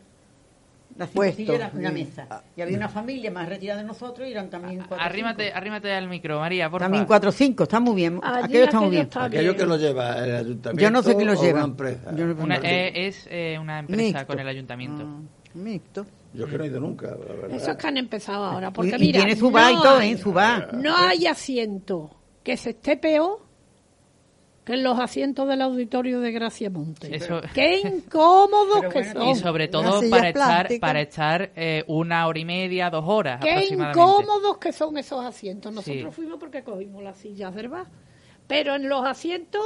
las 0.98 1.10
cinco 1.12 1.32
sillas 1.32 1.72
y 1.74 1.78
una 1.78 1.92
mesa. 1.92 2.44
Y 2.56 2.62
había 2.62 2.78
una 2.78 2.90
familia 2.90 3.32
más 3.32 3.48
retirada 3.48 3.82
de 3.82 3.88
nosotros 3.88 4.28
y 4.28 4.32
eran 4.32 4.50
también 4.50 4.80
cuatro 4.88 5.06
Arrímate, 5.06 5.44
cinco. 5.46 5.58
arrímate 5.58 5.94
al 5.94 6.08
micro, 6.10 6.40
María, 6.40 6.70
por 6.70 6.82
También 6.82 7.02
favor. 7.02 7.08
cuatro 7.08 7.30
o 7.30 7.34
cinco, 7.34 7.64
está 7.64 7.80
muy 7.80 7.96
bien. 7.96 8.20
Allí 8.24 8.44
Aquello 8.46 8.64
está 8.66 8.78
muy 8.80 8.88
aquello 8.88 8.92
bien. 8.92 9.02
está 9.04 9.24
Aquello 9.26 9.42
bien. 9.44 9.56
que 9.58 9.66
lo 9.66 9.78
lleva 9.78 10.18
el 10.26 10.36
ayuntamiento. 10.36 10.82
Yo 10.82 10.92
no 10.92 11.04
sé 11.04 11.16
quién 11.16 11.28
lo 11.28 11.34
lleva. 11.42 11.60
Una 11.60 11.68
empresa. 11.68 12.16
Yo 12.16 12.26
no- 12.26 12.44
Una- 12.44 12.56
eh, 12.58 13.08
es 13.08 13.28
eh, 13.30 13.58
una 13.60 13.80
empresa 13.80 14.02
Mixto. 14.02 14.28
con 14.28 14.40
el 14.40 14.48
ayuntamiento. 14.48 15.04
Ah, 15.08 15.22
mixto. 15.54 16.06
Yo 16.34 16.46
es 16.46 16.52
que 16.52 16.58
no 16.58 16.64
he 16.64 16.68
ido 16.68 16.80
nunca, 16.80 17.08
la 17.08 17.16
verdad. 17.36 17.52
Eso 17.52 17.72
es 17.72 17.78
que 17.78 17.88
han 17.88 17.98
empezado 17.98 18.46
ahora, 18.46 18.72
porque 18.72 18.92
y, 18.92 18.96
y 18.96 19.00
mira, 19.00 19.20
tiene 19.22 19.36
su 19.36 19.50
bar 19.50 19.72
y 19.72 19.76
no 19.76 19.82
todo, 19.82 19.98
hay- 19.98 20.12
¿eh? 20.12 20.18
Su 20.18 20.34
bar. 20.34 20.74
No 20.74 20.96
hay 20.96 21.26
asiento 21.26 22.12
que 22.44 22.58
se 22.58 22.72
esté 22.72 22.98
peor 22.98 23.40
que 24.68 24.74
en 24.74 24.84
los 24.84 25.00
asientos 25.00 25.48
del 25.48 25.62
auditorio 25.62 26.20
de 26.20 26.32
Gracia 26.34 26.70
Monte. 26.70 27.16
Eso- 27.16 27.40
Qué 27.54 27.80
incómodos 27.80 28.82
que 28.92 29.06
son. 29.06 29.30
Y 29.30 29.36
sobre 29.36 29.70
todo 29.70 30.02
para 30.10 30.28
estar, 30.30 30.68
para 30.82 31.02
estar 31.02 31.52
eh, 31.56 31.84
una 31.88 32.28
hora 32.28 32.38
y 32.38 32.46
media, 32.46 32.90
dos 32.90 33.06
horas 33.08 33.40
Qué 33.42 33.50
aproximadamente. 33.52 34.00
incómodos 34.00 34.58
que 34.58 34.74
son 34.74 34.98
esos 34.98 35.24
asientos. 35.26 35.74
Nosotros 35.74 36.14
Sí. 36.14 36.22
fuimos 36.22 36.38
porque 36.38 36.64
cogimos 36.64 37.02
las 37.02 37.18
sillas 37.18 37.56
del 37.56 37.70
bar. 37.70 37.88
Pero 38.46 38.76
en 38.76 38.90
los 38.90 39.06
asientos, 39.06 39.64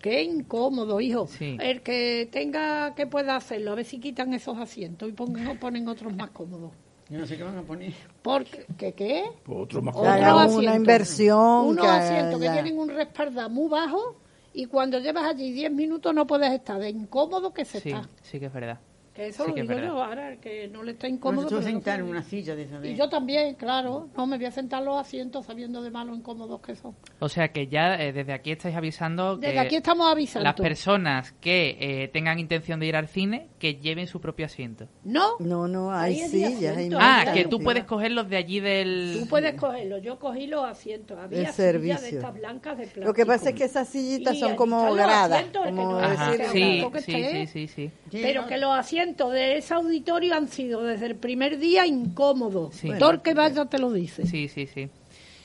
qué 0.00 0.22
incómodo, 0.22 1.00
hijo. 1.00 1.26
Sí. 1.26 1.56
El 1.60 1.82
que 1.82 2.28
tenga 2.30 2.94
que 2.94 3.06
pueda 3.08 3.34
hacerlo, 3.36 3.72
a 3.72 3.74
ver 3.74 3.84
si 3.84 3.98
quitan 3.98 4.32
esos 4.32 4.56
asientos 4.58 5.08
y 5.08 5.12
pongan, 5.12 5.58
ponen 5.58 5.88
otros 5.88 6.14
más 6.14 6.30
cómodos. 6.30 6.70
Yo 7.08 7.18
no 7.18 7.26
sé 7.26 7.36
qué 7.36 7.42
van 7.42 7.58
a 7.58 7.62
poner. 7.62 7.92
Porque, 8.22 8.64
¿qué 8.78 8.92
qué? 8.92 9.24
Pues 9.44 9.58
otro 9.60 9.82
más 9.82 9.96
haga 9.96 10.46
una 10.46 10.74
inversión. 10.76 11.66
Unos 11.66 11.84
que 11.84 11.90
asientos 11.90 12.40
que 12.40 12.48
tienen 12.50 12.78
un 12.78 12.88
respaldo 12.90 13.48
muy 13.50 13.68
bajo 13.68 14.16
y 14.56 14.66
cuando 14.66 14.98
llevas 14.98 15.24
allí 15.24 15.52
10 15.52 15.70
minutos 15.70 16.14
no 16.14 16.26
puedes 16.26 16.50
estar 16.50 16.78
de 16.80 16.88
incómodo 16.88 17.52
que 17.52 17.64
se 17.66 17.78
Sí, 17.80 17.90
está. 17.90 18.08
sí 18.22 18.40
que 18.40 18.46
es 18.46 18.52
verdad. 18.52 18.80
Que 19.16 19.28
eso 19.28 19.44
sí 19.44 19.48
lo 19.48 19.54
que 19.54 19.62
digo 19.62 19.74
yo 19.78 20.02
ahora, 20.04 20.32
el 20.32 20.38
que 20.38 20.68
no 20.68 20.82
le 20.82 20.92
está 20.92 21.08
incómodo. 21.08 21.48
no 21.50 21.62
sentar 21.62 22.00
en 22.00 22.06
una 22.06 22.22
silla 22.22 22.54
de 22.54 22.64
esa 22.64 22.78
de... 22.78 22.90
Y 22.90 22.96
yo 22.96 23.08
también, 23.08 23.54
claro. 23.54 24.08
No 24.14 24.26
me 24.26 24.36
voy 24.36 24.44
a 24.44 24.50
sentar 24.50 24.80
en 24.80 24.84
los 24.86 25.00
asientos 25.00 25.46
sabiendo 25.46 25.82
de 25.82 25.90
malo 25.90 26.14
incómodos 26.14 26.60
que 26.60 26.76
son. 26.76 26.94
O 27.18 27.28
sea 27.30 27.48
que 27.48 27.66
ya 27.68 27.94
eh, 27.94 28.12
desde 28.12 28.34
aquí 28.34 28.50
estáis 28.50 28.76
avisando 28.76 29.40
que 29.40 29.46
Desde 29.46 29.58
aquí 29.60 29.76
estamos 29.76 30.06
avisando. 30.12 30.44
las 30.44 30.54
personas 30.54 31.32
que 31.40 31.78
eh, 31.80 32.08
tengan 32.08 32.38
intención 32.38 32.78
de 32.78 32.86
ir 32.88 32.96
al 32.96 33.08
cine, 33.08 33.48
que 33.58 33.76
lleven 33.76 34.06
su 34.06 34.20
propio 34.20 34.44
asiento. 34.44 34.86
No, 35.02 35.36
No, 35.40 35.66
no, 35.66 35.90
hay 35.94 36.16
sillas. 36.16 36.76
hay 36.76 36.90
Ah, 36.94 37.24
que 37.32 37.46
tú 37.46 37.58
puedes 37.60 37.84
coger 37.84 38.12
los 38.12 38.28
de 38.28 38.36
allí 38.36 38.60
del... 38.60 39.16
tú 39.20 39.28
puedes 39.28 39.54
cogerlo. 39.54 39.96
Yo 39.96 40.18
cogí 40.18 40.46
los 40.46 40.62
asientos. 40.62 41.18
Había 41.18 41.38
El 41.38 41.44
sillas 41.46 41.56
servicio. 41.56 42.00
de 42.02 42.08
estas 42.16 42.34
blancas 42.34 42.76
de 42.76 42.82
plástico. 42.84 43.06
Lo 43.06 43.14
que 43.14 43.24
pasa 43.24 43.48
es 43.48 43.54
que 43.54 43.64
esas 43.64 43.88
sillitas 43.88 44.34
Y 44.34 44.40
son 44.40 44.56
como 44.56 44.92
gradas. 44.92 45.30
asientos, 45.32 45.62
el 45.66 45.70
que 45.74 45.80
Como 45.80 45.98
decir, 46.00 46.46
sí, 46.52 47.46
sí, 47.46 47.66
sí, 47.68 47.90
sí. 48.10 48.18
Pero 48.22 48.46
que 48.46 48.58
los 48.58 48.70
asientos 48.78 49.05
de 49.14 49.58
ese 49.58 49.74
auditorio 49.74 50.34
han 50.34 50.48
sido 50.48 50.82
desde 50.82 51.06
el 51.06 51.16
primer 51.16 51.58
día 51.58 51.86
incómodos. 51.86 52.74
Sí. 52.74 52.90
Que 53.22 53.34
vaya 53.34 53.66
te 53.66 53.78
lo 53.78 53.92
dice. 53.92 54.26
Sí, 54.26 54.48
sí, 54.48 54.66
sí. 54.66 54.88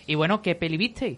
Y 0.07 0.15
bueno, 0.15 0.41
¿qué 0.41 0.55
peli 0.55 0.77
visteis? 0.77 1.17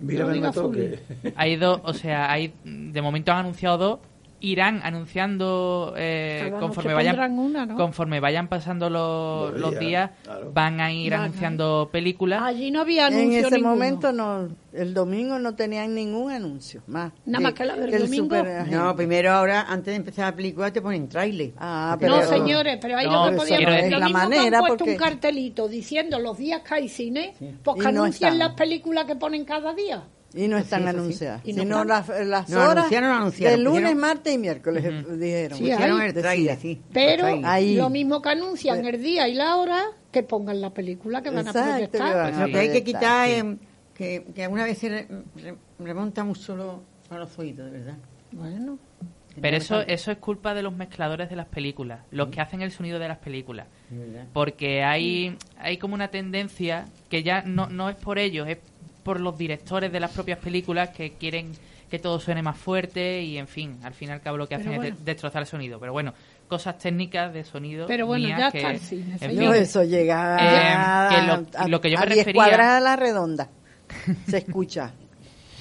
Mira, 0.00 0.26
No 0.26 0.40
me 0.40 0.52
toque. 0.52 0.98
Hay 1.34 1.56
dos, 1.56 1.80
o 1.84 1.92
sea, 1.92 2.30
hay 2.30 2.52
de 2.64 3.02
momento 3.02 3.32
han 3.32 3.38
anunciado 3.38 3.78
dos. 3.78 3.98
Irán 4.40 4.80
anunciando 4.84 5.94
eh, 5.96 6.52
conforme 6.60 6.94
vayan 6.94 7.38
una, 7.38 7.66
¿no? 7.66 7.74
conforme 7.76 8.20
vayan 8.20 8.48
pasando 8.48 8.88
los, 8.88 9.52
Los 9.52 9.60
los 9.60 9.70
días, 9.72 9.80
días, 9.80 10.10
claro. 10.22 10.52
van 10.52 10.80
a 10.80 10.92
ir 10.92 11.10
Van 11.12 11.20
a- 11.20 11.24
anunciando 11.24 11.88
películas. 11.90 12.42
Allí 12.42 12.70
no 12.70 12.82
había 12.82 13.08
En 13.08 13.14
anuncio 13.14 13.40
ese 13.40 13.50
ninguno. 13.56 13.70
momento 13.74 14.12
no, 14.12 14.48
el 14.72 14.94
domingo 14.94 15.38
no 15.38 15.54
tenían 15.56 15.94
ningún 15.94 16.30
anuncio 16.30 16.82
más. 16.86 17.12
Nada 17.26 17.42
más 17.42 17.52
que 17.54 17.64
la 17.64 17.74
del 17.76 17.98
domingo. 18.04 18.36
No, 18.70 18.94
primero 18.94 19.32
ahora, 19.32 19.62
antes 19.68 19.86
de 19.86 19.96
empezar 19.96 20.26
la 20.30 20.36
película, 20.36 20.72
te 20.72 20.80
ponen 20.82 21.08
trailer. 21.08 21.52
Ah, 21.58 21.96
No, 22.00 22.22
señores, 22.22 22.78
pero 22.80 22.96
ahí 22.96 23.06
No, 23.06 23.26
lo 23.26 23.30
que 23.32 23.36
podían 23.38 23.56
quiero 23.58 23.72
hacer 23.72 23.84
decir- 23.84 23.92
lo 23.94 23.98
la 24.00 24.06
mismo 24.06 24.18
que 24.18 24.24
han 24.24 24.30
manera, 24.30 24.58
puesto 24.60 24.76
porque- 24.78 24.92
un 24.92 24.98
cartelito 24.98 25.68
diciendo 25.68 26.18
los 26.20 26.38
días 26.38 26.62
que 26.62 26.74
hay 26.74 26.88
cine, 26.88 27.34
pues 27.64 27.76
que 27.78 27.82
no 27.92 28.02
anuncien 28.02 28.32
están. 28.34 28.38
las 28.38 28.52
películas 28.54 29.04
que 29.06 29.16
ponen 29.16 29.44
cada 29.44 29.74
día. 29.74 30.04
Y 30.34 30.46
no 30.46 30.58
están 30.58 30.82
sí. 30.82 30.88
anunciadas, 30.88 31.40
Y 31.44 31.52
no 31.54 31.62
sino 31.62 31.82
están. 31.82 31.88
las, 31.88 32.26
las 32.26 32.48
No, 32.50 32.58
horas 32.58 32.76
anunciaron, 32.78 33.10
anunciaron, 33.10 33.58
de 33.58 33.64
lunes, 33.64 33.80
pusieron- 33.80 33.98
martes 34.00 34.34
y 34.34 34.38
miércoles 34.38 34.84
dijeron. 35.18 35.58
Sí, 35.58 35.64
Pusieron 35.70 36.00
ahí 36.00 36.06
el 36.08 36.14
trailer, 36.14 36.56
decía. 36.56 36.56
sí. 36.56 36.82
Pero. 36.92 37.26
Ahí. 37.44 37.76
lo 37.76 37.88
mismo 37.88 38.20
que 38.20 38.28
anuncian 38.28 38.84
el 38.84 39.02
día 39.02 39.26
y 39.26 39.34
la 39.34 39.56
hora, 39.56 39.84
que 40.12 40.22
pongan 40.22 40.60
la 40.60 40.70
película 40.74 41.22
que 41.22 41.30
van 41.30 41.48
a 41.48 41.52
proyectar. 41.52 41.88
que 41.90 41.98
van 42.18 42.34
a 42.34 42.46
Lo 42.46 42.52
que 42.52 42.58
hay 42.58 42.72
que 42.72 42.84
quitar 42.84 43.26
sí. 43.28 43.32
es 43.34 43.44
que, 43.94 44.26
que 44.34 44.44
alguna 44.44 44.64
vez 44.64 44.78
se 44.78 44.88
re- 44.90 45.08
re- 45.36 45.56
remonta 45.78 46.24
mucho 46.24 46.54
lo- 46.56 46.82
a 47.10 47.16
los 47.18 47.38
oídos, 47.38 47.70
de 47.72 47.78
verdad. 47.78 47.96
Bueno, 48.32 48.78
Pero 49.40 49.56
eso, 49.56 49.80
eso 49.80 50.10
es 50.12 50.18
culpa 50.18 50.52
de 50.52 50.62
los 50.62 50.76
mezcladores 50.76 51.30
de 51.30 51.36
las 51.36 51.46
películas, 51.46 52.00
los 52.10 52.28
que 52.28 52.40
hacen 52.42 52.60
el 52.60 52.70
sonido 52.70 52.98
de 52.98 53.08
las 53.08 53.18
películas. 53.18 53.66
Porque 54.34 54.82
hay, 54.84 55.36
hay 55.58 55.78
como 55.78 55.94
una 55.94 56.08
tendencia 56.08 56.84
que 57.08 57.22
ya 57.22 57.42
no, 57.42 57.68
no 57.68 57.88
es 57.88 57.96
por 57.96 58.18
ellos, 58.18 58.46
es 58.48 58.58
por 59.08 59.20
los 59.20 59.38
directores 59.38 59.90
de 59.90 60.00
las 60.00 60.10
propias 60.10 60.38
películas 60.38 60.90
que 60.90 61.12
quieren 61.14 61.52
que 61.90 61.98
todo 61.98 62.20
suene 62.20 62.42
más 62.42 62.58
fuerte 62.58 63.22
y, 63.22 63.38
en 63.38 63.48
fin, 63.48 63.78
al 63.82 63.94
fin 63.94 64.10
y 64.10 64.12
al 64.12 64.20
cabo 64.20 64.36
lo 64.36 64.46
que 64.46 64.56
hacen 64.56 64.76
bueno. 64.76 64.84
es 64.84 64.98
de- 64.98 65.04
destrozar 65.12 65.40
el 65.40 65.48
sonido. 65.48 65.80
Pero 65.80 65.92
bueno, 65.94 66.12
cosas 66.46 66.76
técnicas 66.76 67.32
de 67.32 67.42
sonido. 67.44 67.86
Pero 67.86 68.06
bueno, 68.06 68.26
mías 68.26 68.38
ya 68.38 68.50
que, 68.50 68.58
está 68.58 68.70
el 68.72 68.80
cine, 68.80 69.12
en 69.18 69.30
fin, 69.30 69.38
No, 69.40 69.54
eso 69.54 69.82
llega 69.84 70.36
Eh, 70.36 70.74
a, 70.76 71.08
que 71.10 71.26
lo- 71.26 71.46
a- 71.64 71.68
lo 71.68 71.80
que 71.80 71.90
yo 71.90 71.96
a 71.96 72.00
me 72.02 72.06
10 72.12 72.18
refería- 72.26 72.34
cuadras 72.44 72.66
a 72.66 72.80
la 72.80 72.96
redonda. 72.96 73.48
Se 74.28 74.36
escucha. 74.36 74.92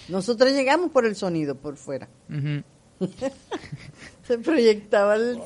Nosotros 0.10 0.51
llegamos 0.51 0.92
por 0.92 1.06
el 1.06 1.16
sonido, 1.16 1.56
por 1.56 1.77
fuera. 1.77 2.10
Se 4.24 4.38
proyectaba 4.39 5.16
el- 5.16 5.39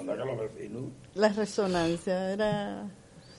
la 1.13 1.29
resonancia, 1.29 2.31
era... 2.33 2.87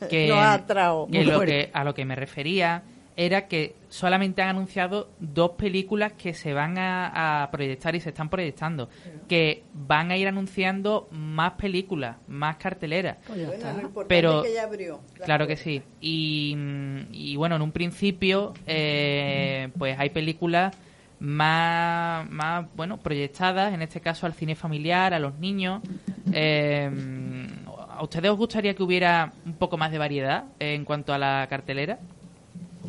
que, 0.08 0.28
Nos 0.28 0.38
atrajo. 0.38 1.08
que 1.10 1.24
lo 1.24 1.40
que 1.40 1.70
a 1.72 1.82
lo 1.84 1.92
que 1.94 2.04
me 2.04 2.14
refería 2.14 2.82
era 3.16 3.46
que 3.46 3.74
solamente 3.88 4.40
han 4.42 4.48
anunciado 4.48 5.10
dos 5.18 5.50
películas 5.52 6.12
que 6.14 6.32
se 6.34 6.54
van 6.54 6.78
a, 6.78 7.42
a 7.42 7.50
proyectar 7.50 7.94
y 7.94 8.00
se 8.00 8.08
están 8.08 8.28
proyectando 8.30 8.88
que 9.28 9.64
van 9.74 10.10
a 10.10 10.16
ir 10.16 10.26
anunciando 10.28 11.08
más 11.10 11.52
películas 11.52 12.16
más 12.28 12.56
carteleras 12.56 13.18
pues 13.26 13.46
Bueno, 13.46 13.90
Pero- 14.08 14.42
es 14.42 14.48
que 14.48 14.54
ya 14.54 14.62
abrió. 14.64 15.00
claro 15.24 15.46
que 15.46 15.56
sí 15.56 15.82
y, 16.00 16.56
y 17.12 17.36
bueno 17.36 17.56
en 17.56 17.62
un 17.62 17.72
principio 17.72 18.54
eh, 18.66 19.68
pues 19.78 19.98
hay 19.98 20.10
películas 20.10 20.74
más, 21.20 22.28
más 22.30 22.66
bueno 22.74 22.96
proyectadas 22.98 23.72
en 23.74 23.82
este 23.82 24.00
caso 24.00 24.26
al 24.26 24.32
cine 24.34 24.54
familiar 24.54 25.12
a 25.14 25.18
los 25.18 25.38
niños 25.38 25.82
Eh, 26.34 26.88
¿A 27.94 28.02
ustedes 28.02 28.30
os 28.30 28.38
gustaría 28.38 28.74
que 28.74 28.82
hubiera 28.82 29.32
un 29.44 29.52
poco 29.54 29.76
más 29.76 29.90
de 29.92 29.98
variedad 29.98 30.44
en 30.58 30.84
cuanto 30.84 31.12
a 31.12 31.18
la 31.18 31.46
cartelera? 31.50 31.98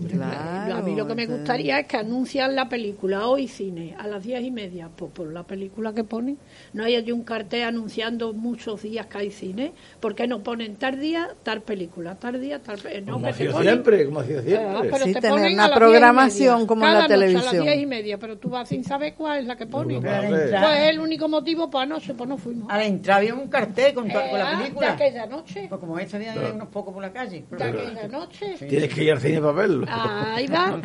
Claro, 0.10 0.76
a 0.78 0.82
mí 0.82 0.96
lo 0.96 1.08
que 1.08 1.16
me 1.16 1.28
gustaría 1.28 1.80
es 1.80 1.88
que 1.88 1.98
anuncian 1.98 2.56
la 2.56 2.68
película 2.68 3.28
hoy 3.28 3.48
cine 3.48 3.96
a 3.98 4.08
las 4.08 4.24
diez 4.24 4.42
y 4.44 4.50
media, 4.52 4.90
pues 4.96 5.12
por 5.12 5.32
la 5.32 5.44
película 5.44 5.94
que 5.94 6.04
ponen. 6.04 6.38
No 6.74 6.84
hay 6.84 6.96
allí 6.96 7.12
un 7.12 7.24
cartel 7.24 7.64
anunciando 7.64 8.34
muchos 8.34 8.82
días 8.82 9.06
que 9.06 9.18
hay 9.20 9.32
cine. 9.32 9.72
¿Por 10.00 10.16
qué 10.16 10.28
no 10.28 10.40
ponen 10.42 10.76
tal 10.78 11.00
día, 11.00 11.30
tal 11.44 11.62
película, 11.62 12.16
tal 12.16 12.42
día, 12.42 12.60
tal 12.60 12.80
pe- 12.80 13.02
no, 13.02 13.14
Como 13.14 13.28
ha 13.28 13.34
sido 13.34 13.62
siempre, 13.62 14.06
como 14.06 14.20
ha 14.22 14.26
sido 14.26 14.40
Ah, 14.40 14.44
siempre. 14.44 14.90
pero 14.92 15.06
Sí, 15.06 15.14
te 15.14 15.22
tener 15.22 15.38
ponen 15.38 15.54
una 15.54 15.64
a 15.66 15.68
las 15.68 15.70
diez 15.70 15.76
y 15.76 15.80
programación 15.80 16.54
media. 16.56 16.68
como 16.68 16.82
en 16.86 16.88
Cada 16.88 16.94
la 16.94 17.02
noche 17.02 17.14
A 17.14 17.18
televisión. 17.20 17.56
las 17.56 17.64
diez 17.66 17.82
y 17.82 17.86
media, 17.86 18.18
pero 18.18 18.38
tú 18.38 18.50
vas 18.50 18.70
sin 18.70 18.84
saber 18.84 19.14
cuál 19.14 19.40
es 19.42 19.46
la 19.48 19.56
que 19.56 19.66
ponen. 19.68 20.02
Pues 20.02 20.52
es 20.52 20.90
el 20.90 21.00
único 21.00 21.28
motivo 21.30 21.70
para 21.70 21.84
anoche, 21.84 22.14
pues 22.14 22.28
no 22.28 22.38
fuimos. 22.38 22.70
A 22.72 22.78
la 22.78 22.86
entrada 22.86 23.20
había 23.20 23.36
un 23.36 23.48
cartel 23.48 23.94
con, 23.94 24.08
toda- 24.10 24.30
con 24.30 24.40
Eh, 24.40 24.44
la 24.44 24.52
ah, 24.52 24.60
película. 24.60 24.88
De 24.88 24.94
aquella 24.94 25.26
noche. 25.28 25.66
Pues 25.70 25.80
como 25.80 26.00
ese 26.00 26.20
día 26.20 26.34
hay 26.34 26.52
unos 26.52 26.68
pocos 26.70 26.94
por 26.94 27.02
la 27.04 27.12
calle. 27.12 27.46
De 27.52 27.64
aquella 27.64 28.08
noche. 28.08 28.56
Tienes 28.68 28.94
que 28.94 29.04
ir 29.04 29.12
al 29.12 29.20
cine 29.22 29.40
para 29.40 29.52
verlo. 29.54 29.83
Ahí 29.88 30.48
va. 30.48 30.80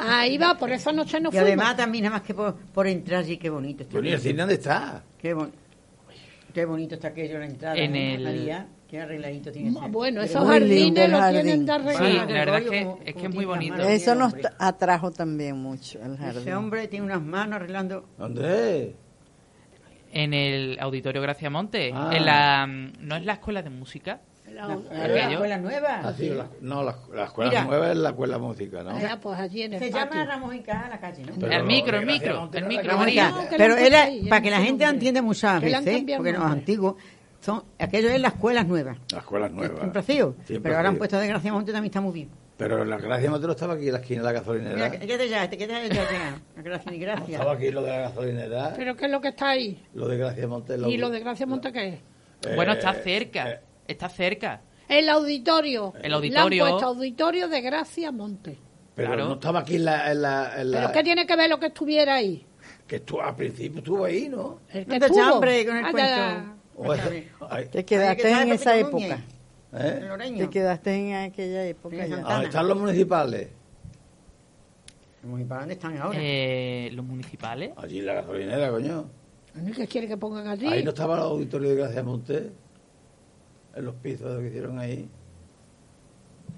Ahí 0.00 0.38
va, 0.38 0.56
por 0.56 0.70
esa 0.72 0.92
noche 0.92 1.20
no 1.20 1.28
Y 1.28 1.32
fuimos. 1.32 1.46
además 1.46 1.76
también 1.76 2.04
nada 2.04 2.16
más 2.18 2.26
que 2.26 2.34
por, 2.34 2.54
por 2.56 2.86
entrar, 2.86 3.24
sí, 3.24 3.36
qué 3.36 3.50
bonito 3.50 3.82
está. 3.82 3.98
Pero 4.00 4.06
¿y 4.18 4.32
dónde 4.32 4.54
está? 4.54 5.02
Qué, 5.18 5.34
bon- 5.34 5.52
qué 6.54 6.64
bonito 6.64 6.94
está 6.94 7.08
aquello 7.08 7.38
la 7.38 7.46
entrada. 7.46 7.76
En 7.76 7.94
el- 7.96 8.24
María, 8.24 8.66
qué 8.88 9.00
arregladito 9.00 9.52
tiene 9.52 9.70
ese- 9.70 9.88
Bueno, 9.88 10.22
esos 10.22 10.42
muy 10.44 10.52
jardines 10.58 11.10
los 11.10 11.20
jardín. 11.20 11.42
tienen 11.42 11.66
de 11.66 11.72
Sí, 11.72 11.78
arreglar. 11.98 12.30
la 12.30 12.34
verdad 12.38 12.58
es 12.62 12.70
que, 12.70 12.82
como- 12.84 12.98
es 13.04 13.14
que 13.14 13.26
es 13.26 13.34
muy 13.34 13.44
bonito. 13.44 13.82
Eso 13.82 14.14
nos 14.14 14.34
atrajo 14.58 15.10
también 15.10 15.56
mucho 15.56 15.98
el 16.02 16.14
Ese 16.14 16.22
jardín. 16.22 16.52
hombre 16.54 16.88
tiene 16.88 17.06
unas 17.06 17.22
manos 17.22 17.56
arreglando. 17.56 18.08
¿Dónde? 18.18 18.94
En 20.10 20.32
el 20.32 20.78
Auditorio 20.80 21.20
Gracia 21.20 21.50
Monte. 21.50 21.92
Ah. 21.94 22.10
En 22.14 22.24
la, 22.24 22.66
¿No 22.66 23.16
es 23.16 23.24
la 23.26 23.34
escuela 23.34 23.60
de 23.62 23.68
música? 23.70 24.20
La- 24.54 24.66
La, 24.66 25.08
la 25.08 25.30
escuela 25.32 25.58
nueva. 25.58 26.00
Ah, 26.04 26.12
sí, 26.16 26.28
la- 26.30 26.46
no, 26.60 26.82
la, 26.82 26.96
la 27.14 27.24
escuela 27.24 27.50
Mira. 27.50 27.64
nueva 27.64 27.90
es 27.92 27.96
la 27.96 28.08
escuela 28.10 28.38
música, 28.38 28.82
¿no? 28.82 28.90
Ah, 28.90 29.18
pues 29.20 29.38
allí 29.38 29.62
en 29.62 29.74
el 29.74 29.78
Se 29.80 29.90
patio. 29.90 30.10
llama 30.10 30.24
Ramos 30.24 30.54
y 30.54 30.60
Caja 30.60 30.88
la 30.88 30.98
calle, 31.00 31.22
¿no? 31.24 31.32
Pero 31.38 31.52
el 31.52 31.64
micro, 31.64 31.98
el 31.98 32.06
micro, 32.06 32.50
el 32.52 32.64
micro, 32.66 32.96
María. 32.98 33.30
No, 33.30 33.36
Pero 33.56 33.76
era, 33.76 34.08
para 34.28 34.42
que 34.42 34.50
la 34.50 34.60
gente 34.60 34.84
entienda 34.84 35.22
muchas 35.22 35.60
veces, 35.60 36.04
porque 36.16 36.32
los 36.32 36.42
antiguos, 36.42 36.94
son, 37.40 37.62
aquello 37.78 38.08
es 38.10 38.20
las 38.20 38.34
escuelas 38.34 38.66
nuevas. 38.66 38.98
La 39.12 39.18
escuela 39.18 39.46
es 39.46 39.52
nueva. 39.52 39.78
Siempre 39.78 40.00
ha 40.00 40.02
sido. 40.02 40.34
Siempre 40.44 40.60
Pero 40.62 40.76
ahora 40.76 40.88
han 40.88 40.96
puesto 40.96 41.18
de 41.18 41.28
Gracia 41.28 41.52
Monte 41.52 41.72
también 41.72 41.90
está 41.90 42.00
muy 42.00 42.12
bien. 42.12 42.28
Pero 42.56 42.84
la 42.84 42.98
Gracia 42.98 43.30
Monte 43.30 43.46
no 43.46 43.52
estaba 43.52 43.74
aquí 43.74 43.86
en 43.86 43.92
la 43.92 43.98
esquina 44.00 44.20
de 44.22 44.26
la 44.26 44.32
gasolinera. 44.32 44.74
Mira, 44.74 44.90
quédate 44.90 45.28
ya, 45.28 45.44
este, 45.44 45.56
quédate 45.56 45.88
ya. 45.94 46.40
Gracias 46.56 46.92
ni 46.92 46.98
Estaba 47.04 47.14
gracias. 47.20 47.46
aquí 47.46 47.70
lo 47.70 47.82
de 47.82 47.90
la 47.90 47.98
gasolinera. 47.98 48.72
Pero 48.76 48.96
¿qué 48.96 49.04
es 49.04 49.10
lo 49.12 49.20
que 49.20 49.28
está 49.28 49.50
ahí? 49.50 49.80
Lo 49.94 50.08
de 50.08 50.16
Gracia 50.18 50.48
Monte. 50.48 50.76
¿Y 50.88 50.96
lo 50.96 51.08
de 51.10 51.20
Gracia 51.20 51.46
Monte 51.46 51.72
qué 51.72 51.88
es? 51.88 51.94
Eh, 51.94 52.54
Bueno, 52.56 52.72
está 52.72 52.92
cerca. 52.94 53.60
Está 53.88 54.08
cerca. 54.08 54.60
El 54.88 55.08
auditorio. 55.08 55.92
El 56.00 56.12
auditorio. 56.14 56.48
Le 56.48 56.62
han 56.62 56.70
puesto 56.70 56.86
auditorio 56.88 57.48
de 57.48 57.60
Gracia 57.60 58.12
Monte. 58.12 58.56
pero 58.94 59.08
Claro. 59.08 59.26
no 59.28 59.34
estaba 59.34 59.60
aquí 59.60 59.76
en 59.76 59.84
la. 59.86 60.12
En 60.12 60.22
la, 60.22 60.60
en 60.60 60.70
la- 60.70 60.80
¿Pero 60.80 60.92
qué 60.92 61.02
tiene 61.02 61.26
que 61.26 61.36
ver 61.36 61.50
lo 61.50 61.58
que 61.58 61.66
estuviera 61.66 62.14
ahí? 62.14 62.44
Que 62.86 62.96
estuvo, 62.96 63.22
al 63.22 63.34
principio 63.36 63.78
estuvo 63.78 64.04
ahí, 64.04 64.28
¿no? 64.28 64.60
El 64.72 64.86
No 64.88 64.98
te 64.98 65.20
hambre 65.20 65.66
con 65.66 65.76
el 65.76 65.84
Ah, 65.84 66.54
cuento. 66.74 67.46
ay, 67.50 67.66
Te 67.68 67.84
quedaste 67.84 68.30
en 68.30 68.52
esa 68.52 68.76
época. 68.78 69.20
¿eh? 69.74 70.08
Te 70.38 70.48
quedaste 70.50 70.94
en 70.94 71.14
aquella 71.16 71.64
época. 71.66 72.06
¿Dónde 72.06 72.46
están 72.46 72.68
los 72.68 72.78
municipales? 72.78 73.48
Para 75.48 75.60
dónde 75.60 75.74
están 75.74 75.98
ahora. 75.98 76.18
Eh, 76.20 76.90
los 76.92 77.04
municipales. 77.04 77.72
Allí 77.76 77.98
en 77.98 78.06
la 78.06 78.14
gasolinera, 78.14 78.70
coño. 78.70 79.10
¿Qué 79.76 79.86
quiere 79.86 80.06
que 80.08 80.16
pongan 80.16 80.46
allí? 80.46 80.66
Ahí 80.66 80.82
no 80.84 80.90
estaba 80.90 81.16
el 81.16 81.22
auditorio 81.22 81.70
de 81.70 81.74
Gracia 81.74 82.02
Monte. 82.02 82.52
Los 83.80 83.94
pisos 83.96 84.38
que 84.40 84.46
hicieron 84.48 84.78
ahí. 84.78 85.08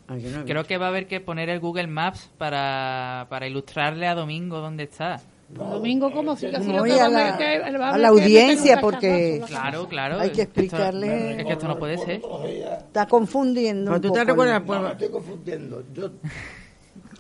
No 0.09 0.17
he 0.17 0.45
Creo 0.45 0.65
que 0.65 0.77
va 0.79 0.87
a 0.87 0.89
haber 0.89 1.07
que 1.07 1.21
poner 1.21 1.49
el 1.51 1.61
Google 1.61 1.87
Maps 1.87 2.31
para, 2.37 3.27
para 3.31 3.47
ilustrarle 3.47 4.07
a 4.09 4.15
Domingo 4.15 4.59
dónde 4.59 4.85
está. 4.85 5.21
Domingo, 5.49 6.13
¿cómo? 6.13 6.35
No, 6.37 6.83
va 6.87 7.05
a 7.05 7.09
la- 7.09 7.37
que- 7.39 7.57
a 7.57 7.99
la 7.99 8.09
audiencia, 8.09 8.81
porque- 8.81 9.43
Claro, 9.47 9.89
claro. 9.89 10.21
Hay 10.21 10.31
que 10.31 10.43
es 10.43 10.49
esto- 10.49 10.61
explicarle- 10.61 11.41
Es 11.41 11.45
que 11.47 11.53
esto 11.53 11.67
no 11.69 11.79
puede 11.79 11.99
ser. 11.99 12.23
Está 12.87 13.07
confundiendo. 13.07 13.91
Pero 13.91 13.97
un 13.97 14.03
tú 14.03 14.13
te 14.13 14.21
poco 14.21 14.31
recuerdas, 14.31 14.57
el- 14.57 14.61
No, 14.63 14.67
pues, 14.67 14.81
me 14.83 14.91
estoy 14.93 15.09
confundiendo. 15.09 15.85
Yo, 15.93 16.11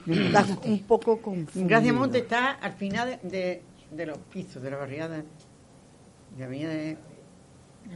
Está 0.06 0.46
un 0.64 0.78
poco 0.84 1.20
confundido. 1.20 1.68
Gracia 1.68 1.92
Monte 1.92 2.18
está 2.18 2.52
al 2.52 2.72
final 2.72 3.18
de, 3.22 3.28
de, 3.30 3.62
de 3.90 4.06
los 4.06 4.18
pisos, 4.18 4.62
de 4.62 4.70
la 4.70 4.76
barriada. 4.78 5.22
De 6.36 6.44
avenida 6.44 6.70
de 6.70 6.96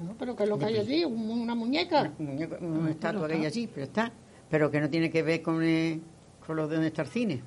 No, 0.02 0.14
pero 0.18 0.34
¿qué 0.36 0.42
es 0.44 0.48
lo 0.48 0.58
que 0.58 0.64
hay 0.66 0.76
allí? 0.78 1.04
¿Un- 1.04 1.30
¿Una 1.30 1.54
muñeca? 1.54 2.12
un 2.18 2.26
muñeco, 2.26 2.56
una 2.60 2.90
estatua 2.90 3.28
que 3.28 3.34
hay 3.34 3.46
allí, 3.46 3.66
pero 3.72 3.84
está. 3.86 4.12
Pero 4.50 4.70
que 4.70 4.80
no 4.80 4.90
tiene 4.90 5.10
que 5.10 5.22
ver 5.22 5.40
con, 5.42 5.62
eh, 5.62 6.00
con 6.46 6.56
lo 6.56 6.68
de 6.68 6.74
donde 6.76 6.88
está 6.88 7.02
el 7.02 7.08
cine. 7.08 7.42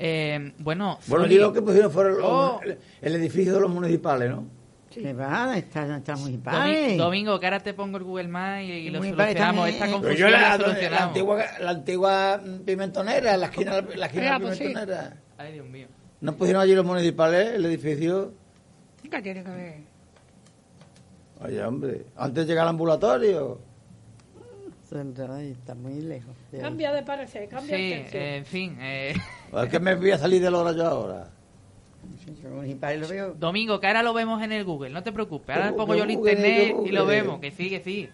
Eh, 0.00 0.52
bueno, 0.58 0.98
bueno, 1.08 1.24
Zuli, 1.24 1.34
yo 1.36 1.40
lo 1.42 1.52
que 1.52 1.60
pusieron 1.62 1.90
fue 1.90 2.08
el, 2.08 2.16
Oh. 2.22 2.60
el- 3.02 3.14
edificio 3.16 3.54
de 3.54 3.60
los 3.60 3.70
municipales, 3.70 4.30
¿no? 4.30 4.44
Que 4.90 5.12
va, 5.12 5.56
está, 5.58 5.96
está 5.96 6.16
muy 6.16 6.32
Domi- 6.32 6.42
padre. 6.42 6.96
Domingo, 6.96 7.38
que 7.38 7.46
ahora 7.46 7.60
te 7.60 7.74
pongo 7.74 7.98
el 7.98 8.04
Google 8.04 8.28
Maps 8.28 8.62
y, 8.62 8.70
y 8.72 8.90
lo 8.90 9.02
solucionamos. 9.02 9.68
Esta 9.68 9.90
confusión 9.90 10.16
yo 10.16 10.28
la, 10.30 10.56
la, 10.56 10.90
la, 10.90 11.04
antigua, 11.04 11.44
la 11.60 11.70
antigua 11.70 12.40
pimentonera, 12.64 13.36
la 13.36 13.46
esquina, 13.46 13.80
la 13.82 14.06
esquina 14.06 14.22
de 14.22 14.28
Ah, 14.28 14.38
la 14.38 14.40
pues 14.40 14.58
sí. 14.58 14.64
pimentonera. 14.64 15.16
Ay, 15.36 15.52
Dios 15.52 15.66
mío. 15.68 15.88
¿No 16.20 16.34
pusieron 16.36 16.62
allí 16.62 16.74
los 16.74 16.86
municipales, 16.86 17.54
el 17.54 17.64
edificio? 17.66 18.32
¿Qué 19.10 19.22
tiene 19.22 19.42
que 19.44 19.50
ver? 19.50 19.74
Oye, 21.44 21.64
hombre, 21.64 22.06
antes 22.16 22.46
de 22.46 22.52
llegar 22.52 22.64
al 22.64 22.70
ambulatorio. 22.70 23.58
Ay, 24.90 25.50
Está 25.52 25.74
muy 25.74 26.00
lejos. 26.00 26.34
de. 26.50 26.58
Cambia 26.60 26.92
de 26.92 27.02
parecer, 27.02 27.42
Sí, 27.42 27.48
cambia 27.48 27.76
de 27.76 27.90
tercio. 27.90 28.20
eh, 28.20 28.36
en 28.38 28.46
fin. 28.46 28.76
eh, 28.80 29.14
Es 29.62 29.68
que 29.68 29.78
me 29.80 29.94
voy 29.94 30.10
a 30.12 30.18
salir 30.18 30.40
de 30.42 30.50
la 30.50 30.58
hora 30.58 30.72
yo 30.72 30.86
ahora. 30.86 31.30
Sí. 32.24 32.34
Domingo, 33.38 33.80
que 33.80 33.86
ahora 33.86 34.02
lo 34.02 34.14
vemos 34.14 34.42
en 34.42 34.52
el 34.52 34.64
Google, 34.64 34.90
no 34.90 35.02
te 35.02 35.12
preocupes. 35.12 35.54
Ahora 35.54 35.70
¿Cómo 35.72 35.78
pongo 35.78 35.94
yo 35.94 36.04
el 36.04 36.10
internet 36.12 36.74
y 36.86 36.90
lo 36.90 37.04
vemos, 37.04 37.38
que 37.40 37.50
sí, 37.50 37.68
que 37.68 37.80
sí. 37.80 38.08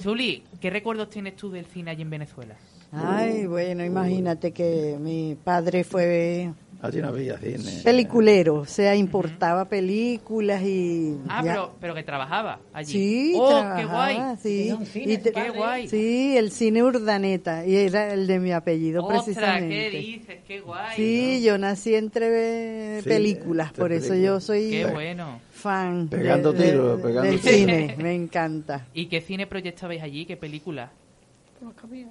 Zuli, 0.00 0.44
¿qué 0.60 0.70
recuerdos 0.70 1.08
tienes 1.10 1.34
tú 1.34 1.50
del 1.50 1.64
cine 1.66 1.90
allí 1.92 2.02
en 2.02 2.10
Venezuela? 2.10 2.54
Ay, 2.92 3.46
bueno, 3.46 3.84
imagínate 3.84 4.52
que 4.52 4.96
mi 5.00 5.36
padre 5.42 5.82
fue 5.82 6.50
Allí 6.80 7.00
no 7.02 7.08
había 7.08 7.36
cine. 7.38 7.80
Peliculero, 7.82 8.54
o 8.60 8.64
sea, 8.64 8.94
importaba 8.94 9.64
películas 9.68 10.62
y... 10.62 11.16
Ah, 11.28 11.40
pero, 11.42 11.74
pero 11.80 11.92
que 11.92 12.04
trabajaba 12.04 12.60
allí. 12.72 12.92
Sí, 12.92 13.32
¡Oh, 13.36 13.64
qué 13.76 13.84
guay! 13.84 14.18
Sí. 14.40 14.72
Cine, 14.92 15.12
Y 15.14 15.18
te- 15.18 15.32
¡Qué 15.32 15.50
guay! 15.50 15.88
Sí, 15.88 16.36
el 16.36 16.52
cine 16.52 16.84
Urdaneta, 16.84 17.66
y 17.66 17.74
era 17.76 18.12
el 18.14 18.28
de 18.28 18.38
mi 18.38 18.52
apellido 18.52 19.02
¡Ostras, 19.04 19.24
precisamente. 19.24 19.90
qué 19.90 19.98
dices! 19.98 20.36
¡Qué 20.46 20.60
guay! 20.60 20.94
Sí, 20.96 21.42
yo 21.42 21.58
nací 21.58 21.96
entre 21.96 23.02
Sí, 23.02 23.08
películas, 23.08 23.68
entre 23.70 23.80
por 23.82 23.92
eso 23.92 24.10
películas. 24.10 24.24
yo 24.34 24.40
soy 24.40 24.70
¡Qué 24.70 24.86
bueno! 24.86 25.40
fan 25.50 26.06
Pegando 26.08 26.52
de- 26.52 26.72
de- 26.78 26.96
pegando 27.02 27.22
del 27.22 27.40
tiros. 27.40 27.56
cine, 27.56 27.96
me 27.98 28.14
encanta. 28.14 28.86
¿Y 28.94 29.06
qué 29.06 29.20
cine 29.20 29.48
proyectabais 29.48 30.00
allí? 30.00 30.24
¿Qué 30.26 30.36
película? 30.36 30.92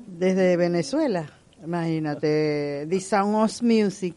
Desde 0.08 0.58
Venezuela, 0.58 1.26
imagínate, 1.64 2.86
The 2.90 3.00
Sound 3.00 3.36
of 3.36 3.62
Music, 3.62 4.14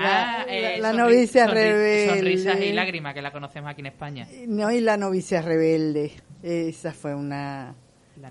la, 0.00 0.40
Ah, 0.40 0.46
eh, 0.48 0.78
la- 0.80 0.92
la 0.92 0.92
sonri- 0.92 0.96
novicia 0.96 1.46
sonri- 1.46 1.52
rebelde. 1.54 2.14
Sonrisas 2.16 2.60
y 2.60 2.72
lágrimas, 2.72 3.14
que 3.14 3.22
la 3.22 3.32
conocemos 3.32 3.70
aquí 3.70 3.80
en 3.80 3.86
España. 3.86 4.26
No, 4.48 4.70
y 4.70 4.80
la 4.80 4.96
novicia 4.96 5.42
rebelde, 5.42 6.12
esa 6.42 6.92
fue 6.92 7.14
una, 7.14 7.74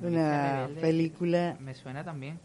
una 0.02 0.62
rebelde. 0.68 0.82
película, 0.82 1.58
Me 1.60 1.74
suena 1.74 2.04
también. 2.04 2.40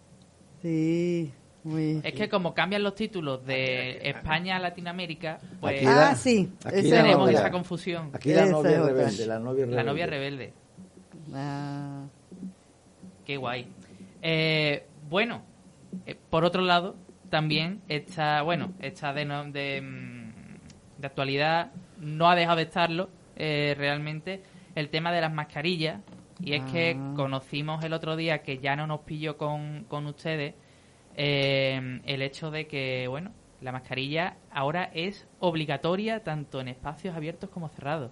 sí, 0.62 1.32
muy... 1.62 2.00
Es 2.02 2.14
que 2.14 2.28
como 2.30 2.54
cambian 2.54 2.82
los 2.82 2.94
títulos 2.94 3.44
de 3.44 3.98
España 4.08 4.56
a 4.56 4.58
Latinoamérica, 4.60 5.38
pues 5.60 5.76
Aquí 5.76 5.86
Ah, 5.86 6.14
sí, 6.14 6.50
tenemos 6.70 7.28
esa 7.30 7.50
confusión. 7.50 8.10
Aquí 8.14 8.32
la 8.32 8.44
Esa 8.44 8.52
novia 8.52 8.70
es 8.70 8.78
otra. 8.78 8.92
rebelde, 8.94 9.26
la 9.26 9.38
novia 9.38 9.64
rebelde. 9.66 9.76
La 9.76 9.82
novia 9.84 10.06
rebelde. 10.06 10.52
Ah, 11.34 12.04
Qué 13.26 13.36
guay. 13.36 13.66
Eh, 14.22 14.86
bueno, 15.08 15.42
eh, 16.06 16.16
por 16.30 16.44
otro 16.44 16.62
lado, 16.62 16.96
también 17.30 17.80
está, 17.88 18.42
bueno, 18.42 18.72
está 18.80 19.12
de, 19.12 19.24
de, 19.24 19.80
mm, 19.80 21.00
de 21.00 21.06
actualidad, 21.06 21.72
no 21.98 22.28
ha 22.28 22.34
dejado 22.36 22.56
de 22.56 22.64
estarlo 22.64 23.08
eh, 23.36 23.74
realmente, 23.78 24.42
el 24.74 24.90
tema 24.90 25.12
de 25.12 25.20
las 25.22 25.32
mascarillas. 25.32 26.00
Y 26.42 26.54
es 26.54 26.62
que 26.72 26.96
Ah. 26.98 27.12
conocimos 27.16 27.84
el 27.84 27.92
otro 27.92 28.16
día 28.16 28.42
que 28.42 28.58
ya 28.58 28.74
no 28.76 28.86
nos 28.86 29.00
pilló 29.00 29.36
con, 29.36 29.84
con 29.88 30.06
ustedes 30.06 30.54
eh, 31.16 32.00
el 32.06 32.22
hecho 32.22 32.50
de 32.50 32.66
que, 32.66 33.06
bueno, 33.08 33.32
la 33.60 33.72
mascarilla 33.72 34.36
ahora 34.50 34.90
es 34.94 35.26
obligatoria 35.38 36.22
tanto 36.22 36.60
en 36.60 36.68
espacios 36.68 37.14
abiertos 37.14 37.50
como 37.50 37.68
cerrados. 37.68 38.10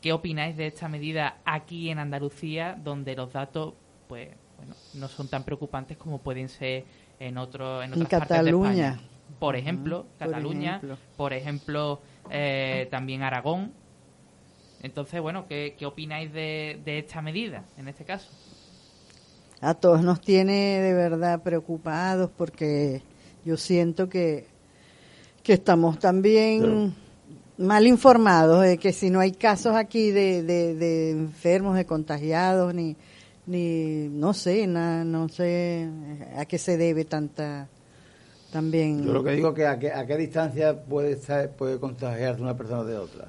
¿Qué 0.00 0.12
opináis 0.12 0.56
de 0.56 0.66
esta 0.66 0.88
medida 0.88 1.36
aquí 1.44 1.90
en 1.90 1.98
Andalucía, 1.98 2.76
donde 2.82 3.14
los 3.14 3.32
datos, 3.32 3.74
pues, 4.08 4.30
bueno, 4.56 4.74
no 4.94 5.08
son 5.08 5.28
tan 5.28 5.44
preocupantes 5.44 5.96
como 5.96 6.18
pueden 6.18 6.48
ser 6.48 6.84
en 7.20 7.38
otro, 7.38 7.82
en 7.82 7.92
En 7.94 8.02
otras 8.02 8.20
partes 8.20 8.28
de 8.38 8.44
Cataluña. 8.44 8.88
España? 8.88 9.06
Por 9.38 9.54
ejemplo, 9.54 10.06
por 10.18 10.18
Cataluña, 10.18 10.76
ejemplo. 10.78 10.98
por 11.16 11.32
ejemplo, 11.32 12.00
eh, 12.30 12.88
también 12.90 13.22
Aragón. 13.22 13.72
Entonces, 14.82 15.20
bueno, 15.20 15.46
¿qué, 15.46 15.76
qué 15.78 15.86
opináis 15.86 16.32
de, 16.32 16.80
de 16.84 16.98
esta 16.98 17.22
medida 17.22 17.64
en 17.78 17.86
este 17.88 18.04
caso? 18.04 18.28
a 19.62 19.74
todos 19.74 20.02
nos 20.02 20.22
tiene 20.22 20.80
de 20.80 20.94
verdad 20.94 21.42
preocupados 21.42 22.30
porque 22.34 23.02
yo 23.44 23.58
siento 23.58 24.08
que, 24.08 24.46
que 25.42 25.52
estamos 25.52 25.98
también 25.98 26.94
mal 27.58 27.86
informados 27.86 28.62
de 28.62 28.78
que 28.78 28.94
si 28.94 29.10
no 29.10 29.20
hay 29.20 29.32
casos 29.32 29.76
aquí 29.76 30.12
de, 30.12 30.42
de, 30.42 30.74
de 30.76 31.10
enfermos, 31.10 31.76
de 31.76 31.84
contagiados, 31.84 32.72
ni, 32.74 32.96
ni 33.50 34.08
no 34.08 34.32
sé, 34.32 34.66
na- 34.66 35.04
no 35.04 35.28
sé 35.28 35.88
a 36.36 36.44
qué 36.46 36.58
se 36.58 36.76
debe 36.76 37.04
tanta 37.04 37.68
también. 38.52 39.04
Yo 39.04 39.12
lo 39.12 39.24
que 39.24 39.32
digo 39.32 39.48
es 39.50 39.54
que 39.54 39.66
a 39.66 39.78
qué, 39.78 39.92
a 39.92 40.06
qué 40.06 40.16
distancia 40.16 40.84
puede 40.84 41.12
estar, 41.12 41.50
puede 41.50 41.78
contagiarse 41.78 42.40
una 42.42 42.56
persona 42.56 42.84
de 42.84 42.96
otra. 42.96 43.28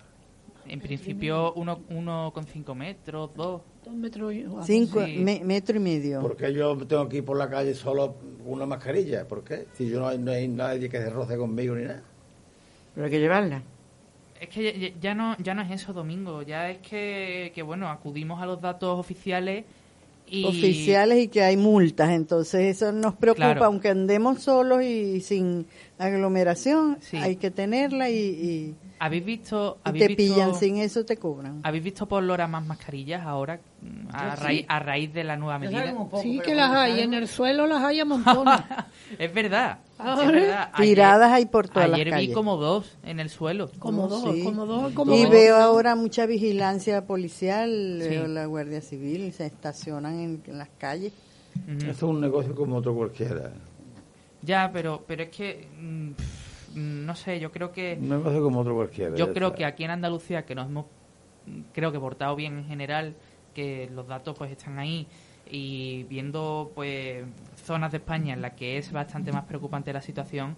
En 0.67 0.79
principio, 0.79 1.53
uno, 1.53 1.79
uno 1.89 2.31
con 2.33 2.45
cinco 2.45 2.75
metros, 2.75 3.31
dos. 3.35 3.61
Dos 3.83 3.93
metros 3.95 4.33
y 4.33 4.45
Cinco, 4.63 5.03
sí. 5.05 5.17
me- 5.17 5.41
metro 5.43 5.75
y 5.75 5.79
medio. 5.79 6.21
¿Por 6.21 6.37
qué 6.37 6.53
yo 6.53 6.77
tengo 6.85 7.09
que 7.09 7.17
ir 7.17 7.25
por 7.25 7.35
la 7.37 7.49
calle 7.49 7.73
solo 7.73 8.13
con 8.13 8.53
una 8.53 8.65
mascarilla? 8.67 9.27
¿Por 9.27 9.43
qué? 9.43 9.65
Si 9.73 9.89
yo 9.89 9.99
no 9.99 10.07
hay, 10.07 10.19
no 10.19 10.31
hay 10.31 10.47
nadie 10.47 10.87
que 10.87 10.97
se 10.99 11.09
roce 11.09 11.35
conmigo 11.35 11.75
ni 11.75 11.85
nada. 11.85 12.03
Pero 12.93 13.05
hay 13.05 13.11
que 13.11 13.19
llevarla. 13.19 13.63
Es 14.39 14.49
que 14.49 14.79
ya, 14.79 14.89
ya 14.99 15.15
no 15.15 15.35
ya 15.37 15.53
no 15.53 15.61
es 15.63 15.71
eso, 15.71 15.93
Domingo. 15.93 16.41
Ya 16.43 16.69
es 16.69 16.77
que, 16.79 17.51
que, 17.53 17.61
bueno, 17.63 17.89
acudimos 17.89 18.41
a 18.41 18.45
los 18.45 18.61
datos 18.61 18.99
oficiales 18.99 19.65
y... 20.31 20.45
oficiales 20.45 21.19
y 21.19 21.27
que 21.27 21.43
hay 21.43 21.57
multas, 21.57 22.09
entonces 22.11 22.77
eso 22.77 22.91
nos 22.91 23.13
preocupa, 23.15 23.51
Claro. 23.51 23.65
aunque 23.65 23.89
andemos 23.89 24.41
solos 24.41 24.81
y 24.83 25.19
sin 25.21 25.67
aglomeración, 26.01 26.97
Sí. 27.01 27.17
hay 27.17 27.35
que 27.37 27.51
tenerla 27.51 28.09
y, 28.09 28.15
y- 28.17 28.75
¿Habéis 29.03 29.25
visto, 29.25 29.79
y 29.83 29.89
habéis 29.89 30.01
te 30.03 30.07
visto, 30.15 30.35
pillan 30.35 30.53
sin 30.55 30.77
eso 30.77 31.03
te 31.03 31.17
cobran. 31.17 31.59
¿Habéis 31.63 31.83
visto 31.83 32.05
por 32.05 32.21
Lora 32.21 32.47
más 32.47 32.63
mascarillas 32.63 33.25
ahora 33.25 33.59
a, 34.13 34.35
Yo 34.35 34.43
raíz, 34.43 34.59
sí. 34.59 34.65
a 34.69 34.77
raíz 34.79 35.11
de 35.11 35.23
la 35.23 35.37
nueva 35.37 35.57
medida? 35.57 35.91
poco, 35.95 36.21
Sí, 36.21 36.39
que 36.45 36.53
las 36.53 36.69
hay, 36.71 36.99
en 36.99 37.15
el 37.15 37.27
suelo 37.27 37.65
las 37.65 37.83
hay 37.83 37.99
a 37.99 38.05
montones. 38.05 38.59
es 39.17 39.33
verdad. 39.33 39.79
Ahora, 39.97 40.21
es 40.23 40.31
verdad. 40.31 40.69
Ayer- 40.73 40.87
Tiradas 40.89 41.31
hay 41.31 41.45
por 41.47 41.67
todas 41.67 41.89
las 41.89 41.95
Ayer 41.95 42.07
vi 42.09 42.11
calles. 42.11 42.35
como 42.35 42.57
dos 42.57 42.95
en 43.03 43.19
el 43.19 43.29
suelo. 43.31 43.71
como 43.79 44.07
dos, 44.07 44.35
Sí. 44.35 44.43
como 44.43 44.65
dos, 44.67 44.93
como 44.93 45.15
y 45.15 45.23
dos. 45.23 45.31
veo 45.31 45.55
ahora 45.55 45.95
mucha 45.95 46.27
vigilancia 46.27 47.03
policial, 47.07 48.01
Sí. 48.03 48.07
veo 48.07 48.27
la 48.27 48.45
Guardia 48.45 48.81
Civil, 48.81 49.33
se 49.33 49.47
estacionan 49.47 50.19
en, 50.19 50.43
en 50.45 50.57
las 50.59 50.69
calles. 50.77 51.11
Esto 51.67 51.89
es 51.89 52.01
un 52.03 52.21
negocio 52.21 52.53
como 52.53 52.75
otro 52.77 52.93
cualquiera. 52.93 53.51
Ya, 54.41 54.69
pero, 54.71 55.03
pero 55.07 55.23
es 55.23 55.29
que, 55.29 55.67
mm, 55.79 56.11
pff, 56.11 56.75
no 56.75 57.15
sé, 57.15 57.39
yo 57.39 57.51
creo 57.51 57.71
que... 57.71 57.97
Un 57.99 58.09
negocio 58.09 58.41
como 58.43 58.59
otro 58.61 58.75
cualquiera. 58.75 59.15
Yo 59.15 59.33
creo 59.33 59.49
está. 59.49 59.57
que 59.57 59.65
aquí 59.65 59.83
en 59.83 59.91
Andalucía, 59.91 60.45
que 60.45 60.55
nos 60.55 60.67
hemos, 60.67 60.85
mm, 61.45 61.61
creo 61.73 61.91
que 61.91 61.99
portado 61.99 62.35
bien 62.35 62.57
en 62.59 62.65
general, 62.65 63.15
que 63.53 63.89
los 63.93 64.07
datos 64.07 64.37
pues 64.37 64.51
están 64.51 64.79
ahí 64.79 65.07
y 65.49 66.03
viendo 66.03 66.71
pues 66.73 67.25
zonas 67.65 67.91
de 67.91 67.97
España 67.97 68.33
en 68.33 68.41
las 68.41 68.53
que 68.53 68.77
es 68.77 68.91
bastante 68.91 69.33
más 69.33 69.43
preocupante 69.43 69.91
la 69.91 70.01
situación, 70.01 70.55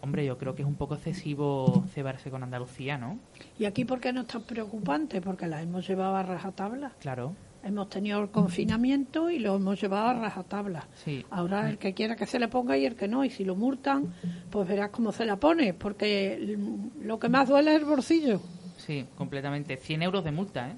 hombre, 0.00 0.24
yo 0.24 0.36
creo 0.36 0.54
que 0.56 0.62
es 0.62 0.68
un 0.68 0.74
poco 0.74 0.94
excesivo 0.94 1.84
cebarse 1.94 2.30
con 2.30 2.42
Andalucía, 2.42 2.98
¿no? 2.98 3.18
Y 3.58 3.66
aquí, 3.66 3.84
¿por 3.84 4.00
qué 4.00 4.12
no 4.12 4.22
es 4.22 4.26
tan 4.26 4.42
preocupante? 4.42 5.20
Porque 5.20 5.46
las 5.46 5.62
hemos 5.62 5.86
llevado 5.86 6.16
a 6.16 6.24
rajatabla. 6.24 6.92
Claro, 6.98 7.34
Hemos 7.64 7.88
tenido 7.88 8.20
el 8.20 8.30
confinamiento 8.30 9.30
y 9.30 9.38
lo 9.38 9.54
hemos 9.56 9.80
llevado 9.80 10.08
a 10.08 10.14
rajatabla. 10.14 10.88
sí. 11.04 11.24
Ahora 11.30 11.70
el 11.70 11.78
que 11.78 11.94
quiera 11.94 12.16
que 12.16 12.26
se 12.26 12.38
le 12.40 12.48
ponga 12.48 12.76
y 12.76 12.84
el 12.86 12.96
que 12.96 13.06
no. 13.08 13.24
Y 13.24 13.30
si 13.30 13.44
lo 13.44 13.54
multan, 13.54 14.12
pues 14.50 14.66
verás 14.68 14.90
cómo 14.90 15.12
se 15.12 15.24
la 15.24 15.36
pone. 15.36 15.72
Porque 15.74 16.56
lo 17.02 17.18
que 17.18 17.28
más 17.28 17.48
duele 17.48 17.74
es 17.74 17.80
el 17.80 17.84
bolsillo. 17.86 18.40
Sí, 18.78 19.06
completamente. 19.16 19.76
100 19.76 20.02
euros 20.02 20.24
de 20.24 20.32
multa, 20.32 20.70
¿eh? 20.70 20.74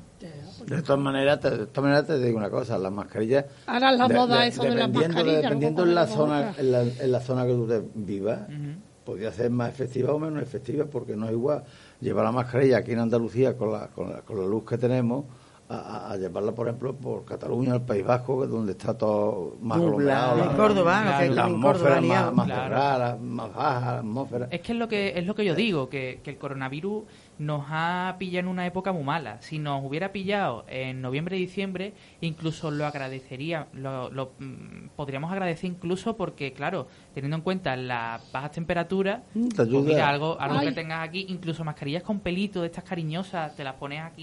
De 0.66 0.82
todas 0.82 1.00
maneras, 1.00 1.40
te, 1.40 1.50
de 1.50 1.66
todas 1.66 1.84
maneras 1.84 2.06
te 2.06 2.18
digo 2.18 2.36
una 2.36 2.50
cosa, 2.50 2.76
las 2.76 2.92
mascarillas... 2.92 3.46
Ahora 3.66 3.92
es 3.92 3.98
la 3.98 4.08
moda 4.08 4.40
de- 4.42 4.48
eso 4.48 4.62
de 4.62 4.68
las 4.70 4.76
dependiendo- 4.88 5.08
mascarillas. 5.14 5.42
Dependiendo 5.42 5.82
en 5.84 5.94
la, 5.94 6.06
zona, 6.06 6.54
en, 6.58 6.70
la, 6.72 6.82
en 6.82 7.12
la 7.12 7.20
zona 7.20 7.46
que 7.46 7.52
tú 7.54 7.66
te 7.66 7.82
vivas, 7.94 8.40
Ujú. 8.46 8.74
podría 9.06 9.32
ser 9.32 9.50
más 9.50 9.70
efectiva 9.70 10.12
o 10.12 10.18
menos 10.18 10.42
efectiva, 10.42 10.84
porque 10.84 11.16
no 11.16 11.24
es 11.26 11.32
igual 11.32 11.64
llevar 12.02 12.26
la 12.26 12.32
mascarilla 12.32 12.78
aquí 12.78 12.92
en 12.92 12.98
Andalucía 12.98 13.56
con 13.56 13.72
la, 13.72 13.86
con 13.88 14.10
la, 14.12 14.20
con 14.20 14.38
la 14.38 14.44
luz 14.46 14.64
que 14.66 14.76
tenemos 14.76 15.24
a, 15.68 16.16
llevarla, 16.16 16.52
por 16.52 16.68
ejemplo, 16.68 16.94
por 16.94 17.24
Cataluña, 17.24 17.74
el 17.74 17.80
País 17.82 18.04
Vasco, 18.04 18.46
donde 18.46 18.72
está 18.72 18.96
todo 18.96 19.56
más 19.62 19.78
aglomerado. 19.78 20.38
En 20.42 20.48
la- 20.48 20.56
Córdoba, 20.56 21.04
la 21.04 21.24
en 21.24 21.28
Córdoba 21.34 21.46
atmósfera 21.46 22.00
más, 22.00 22.34
más 22.34 22.46
Claro. 22.46 22.62
cerrada, 22.64 23.18
más 23.20 23.54
baja, 23.54 23.92
la 23.92 23.98
atmósfera. 24.00 24.48
Es 24.50 24.60
que 24.60 24.72
es 24.72 24.78
lo 24.78 24.88
que 24.88 25.18
es 25.18 25.26
lo 25.26 25.34
que 25.34 25.44
yo 25.44 25.54
digo, 25.54 25.88
que, 25.88 26.20
que 26.22 26.30
el 26.30 26.36
coronavirus 26.38 27.04
nos 27.38 27.64
ha 27.68 28.16
pillado 28.18 28.40
en 28.40 28.48
una 28.48 28.66
época 28.66 28.92
muy 28.92 29.02
mala. 29.02 29.40
Si 29.40 29.58
nos 29.58 29.84
hubiera 29.84 30.12
pillado 30.12 30.64
en 30.68 31.00
noviembre 31.02 31.36
y 31.36 31.40
diciembre, 31.40 31.92
incluso 32.20 32.70
lo 32.70 32.86
agradecería, 32.86 33.66
lo, 33.72 34.10
lo, 34.10 34.32
mm, 34.38 34.88
podríamos 34.96 35.32
agradecer 35.32 35.70
incluso 35.70 36.16
porque, 36.16 36.52
claro, 36.52 36.86
teniendo 37.14 37.36
en 37.36 37.42
cuenta 37.42 37.76
las 37.76 38.30
bajas 38.32 38.52
temperaturas, 38.52 39.20
Mm, 39.34 39.48
pues 39.48 39.68
mira, 39.68 40.08
algo, 40.08 40.40
algo 40.40 40.58
Ay. 40.58 40.68
que 40.68 40.72
tengas 40.72 41.06
aquí, 41.08 41.26
incluso 41.28 41.64
mascarillas 41.64 42.02
con 42.02 42.20
pelito 42.20 42.60
de 42.60 42.66
estas 42.66 42.84
cariñosas, 42.84 43.54
te 43.56 43.64
las 43.64 43.74
pones 43.74 44.00
aquí 44.02 44.22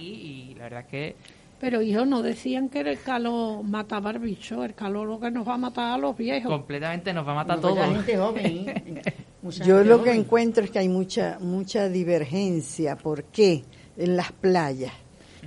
y 0.52 0.56
la 0.56 0.64
verdad 0.64 0.82
es 0.82 0.88
que 0.88 1.16
Pero 1.62 1.82
hijo, 1.82 2.06
no 2.06 2.24
decían 2.24 2.68
que 2.70 2.80
el 2.82 3.00
calor 3.02 3.64
mataba 3.64 4.10
al 4.10 4.18
bicho. 4.20 4.64
El 4.64 4.74
calor 4.74 5.08
lo 5.08 5.20
que 5.20 5.30
nos 5.32 5.48
va 5.48 5.54
a 5.54 5.58
matar 5.58 5.94
a 5.94 5.98
los 6.00 6.18
viejos. 6.18 6.52
completamente 6.52 7.14
nos 7.14 7.26
va 7.26 7.32
a 7.34 7.36
matar 7.36 7.60
Bueno, 7.62 7.76
todo. 7.76 7.86
ya 7.88 7.96
gente 7.96 8.18
joven, 8.18 8.46
¿eh? 8.70 9.02
Mucha 9.44 9.64
Yo 9.64 9.76
gente 9.78 9.90
lo 9.90 10.04
que 10.04 10.12
encuentro 10.12 10.64
es 10.64 10.72
que 10.72 10.80
hay 10.80 10.90
mucha 10.90 11.38
mucha 11.40 11.88
divergencia. 11.88 12.96
¿Por 12.98 13.26
qué? 13.26 13.64
En 13.96 14.18
las 14.18 14.32
playas. 14.32 14.92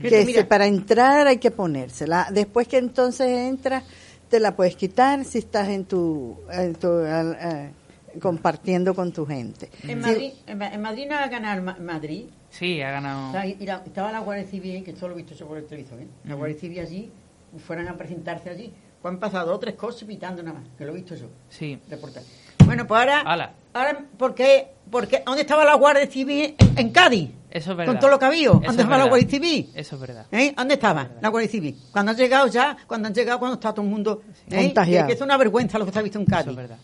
Que 0.00 0.24
mira. 0.24 0.40
se- 0.42 0.44
para 0.46 0.66
entrar 0.66 1.26
hay 1.26 1.38
que 1.38 1.50
ponérsela. 1.50 2.28
Después 2.32 2.66
que 2.68 2.78
entonces 2.78 3.26
entras, 3.28 3.82
te 4.28 4.38
la 4.40 4.54
puedes 4.56 4.76
quitar 4.76 5.24
si 5.24 5.38
estás 5.38 5.68
en 5.68 5.84
tu, 5.84 6.36
en 6.50 6.74
tu- 6.76 7.00
eh, 7.04 7.70
compartiendo 8.20 8.94
con 8.94 9.12
tu 9.12 9.26
gente. 9.26 9.68
En 9.82 9.88
Si- 9.90 9.94
Madrid, 10.10 10.32
en, 10.46 10.58
Ma- 10.58 10.68
en 10.74 10.80
Madrid 10.82 11.06
no 11.08 11.14
va 11.16 11.24
a 11.24 11.28
ganar 11.28 11.62
Ma- 11.62 11.76
Madrid. 11.80 12.26
Sí, 12.58 12.80
ha 12.82 12.90
ganado. 12.92 13.28
O 13.30 13.32
sea, 13.32 13.46
y 13.46 13.56
la- 13.66 13.82
estaba 13.84 14.12
la 14.12 14.20
Guardia 14.20 14.46
Civil, 14.46 14.84
que 14.84 14.92
esto 14.92 15.08
lo 15.08 15.14
he 15.14 15.16
visto 15.18 15.34
yo 15.34 15.46
por 15.46 15.58
el 15.58 15.66
televisor, 15.66 16.00
¿eh? 16.00 16.06
La. 16.24 16.34
Guardia 16.34 16.58
Civil 16.58 16.78
allí, 16.80 17.10
fueran 17.66 17.88
a 17.88 17.96
presentarse 17.96 18.48
allí. 18.50 18.72
Pues 19.02 19.12
han 19.12 19.20
pasado 19.20 19.50
dos 19.50 19.60
tres 19.60 19.74
cosas 19.74 20.04
pitando 20.04 20.42
nada 20.42 20.60
más, 20.60 20.68
que 20.78 20.84
lo 20.84 20.92
he 20.92 20.94
visto 20.94 21.14
yo. 21.14 21.26
Sí. 21.48 21.78
reportaje. 21.90 22.26
Bueno, 22.64 22.86
pues 22.86 22.98
ahora, 23.00 23.20
Hala. 23.20 23.52
ahora 23.74 24.04
¿por, 24.16 24.34
qué, 24.34 24.68
porque 24.90 25.22
¿dónde 25.26 25.42
estaba 25.42 25.64
la 25.64 25.74
Guardia 25.74 26.06
Civil 26.06 26.54
en, 26.58 26.78
en 26.78 26.90
Cádiz? 26.90 27.30
Eso 27.50 27.72
es 27.72 27.76
verdad. 27.76 27.92
Con 27.92 28.00
todo 28.00 28.10
lo 28.10 28.18
que 28.18 28.24
había. 28.24 28.42
Eso 28.48 28.52
¿Dónde 28.52 28.68
es 28.68 28.78
estaba 28.78 28.98
la. 28.98 29.04
Guardia 29.08 29.28
Civil? 29.28 29.70
Eso 29.74 29.94
es 29.96 30.00
verdad. 30.00 30.26
¿Eh? 30.32 30.54
¿Dónde 30.56 30.74
estaba 30.74 31.08
la 31.20 31.28
Guardia 31.28 31.50
Civil? 31.50 31.76
Cuando 31.92 32.12
han 32.12 32.16
llegado 32.16 32.46
ya, 32.46 32.76
cuando 32.86 33.08
han 33.08 33.14
llegado, 33.14 33.38
cuando 33.40 33.54
está 33.56 33.72
todo 33.74 33.82
el 33.84 33.90
mundo 33.90 34.22
¿eh? 34.50 34.64
Contagiado. 34.64 35.06
Que, 35.06 35.12
que 35.12 35.16
es 35.16 35.20
una 35.20 35.36
vergüenza 35.36 35.78
lo 35.78 35.84
que 35.86 35.92
se 35.92 35.98
ha 35.98 36.02
visto 36.02 36.18
en 36.18 36.22
Eso 36.24 36.30
Cádiz. 36.30 36.48
es 36.50 36.56
verdad. 36.56 36.78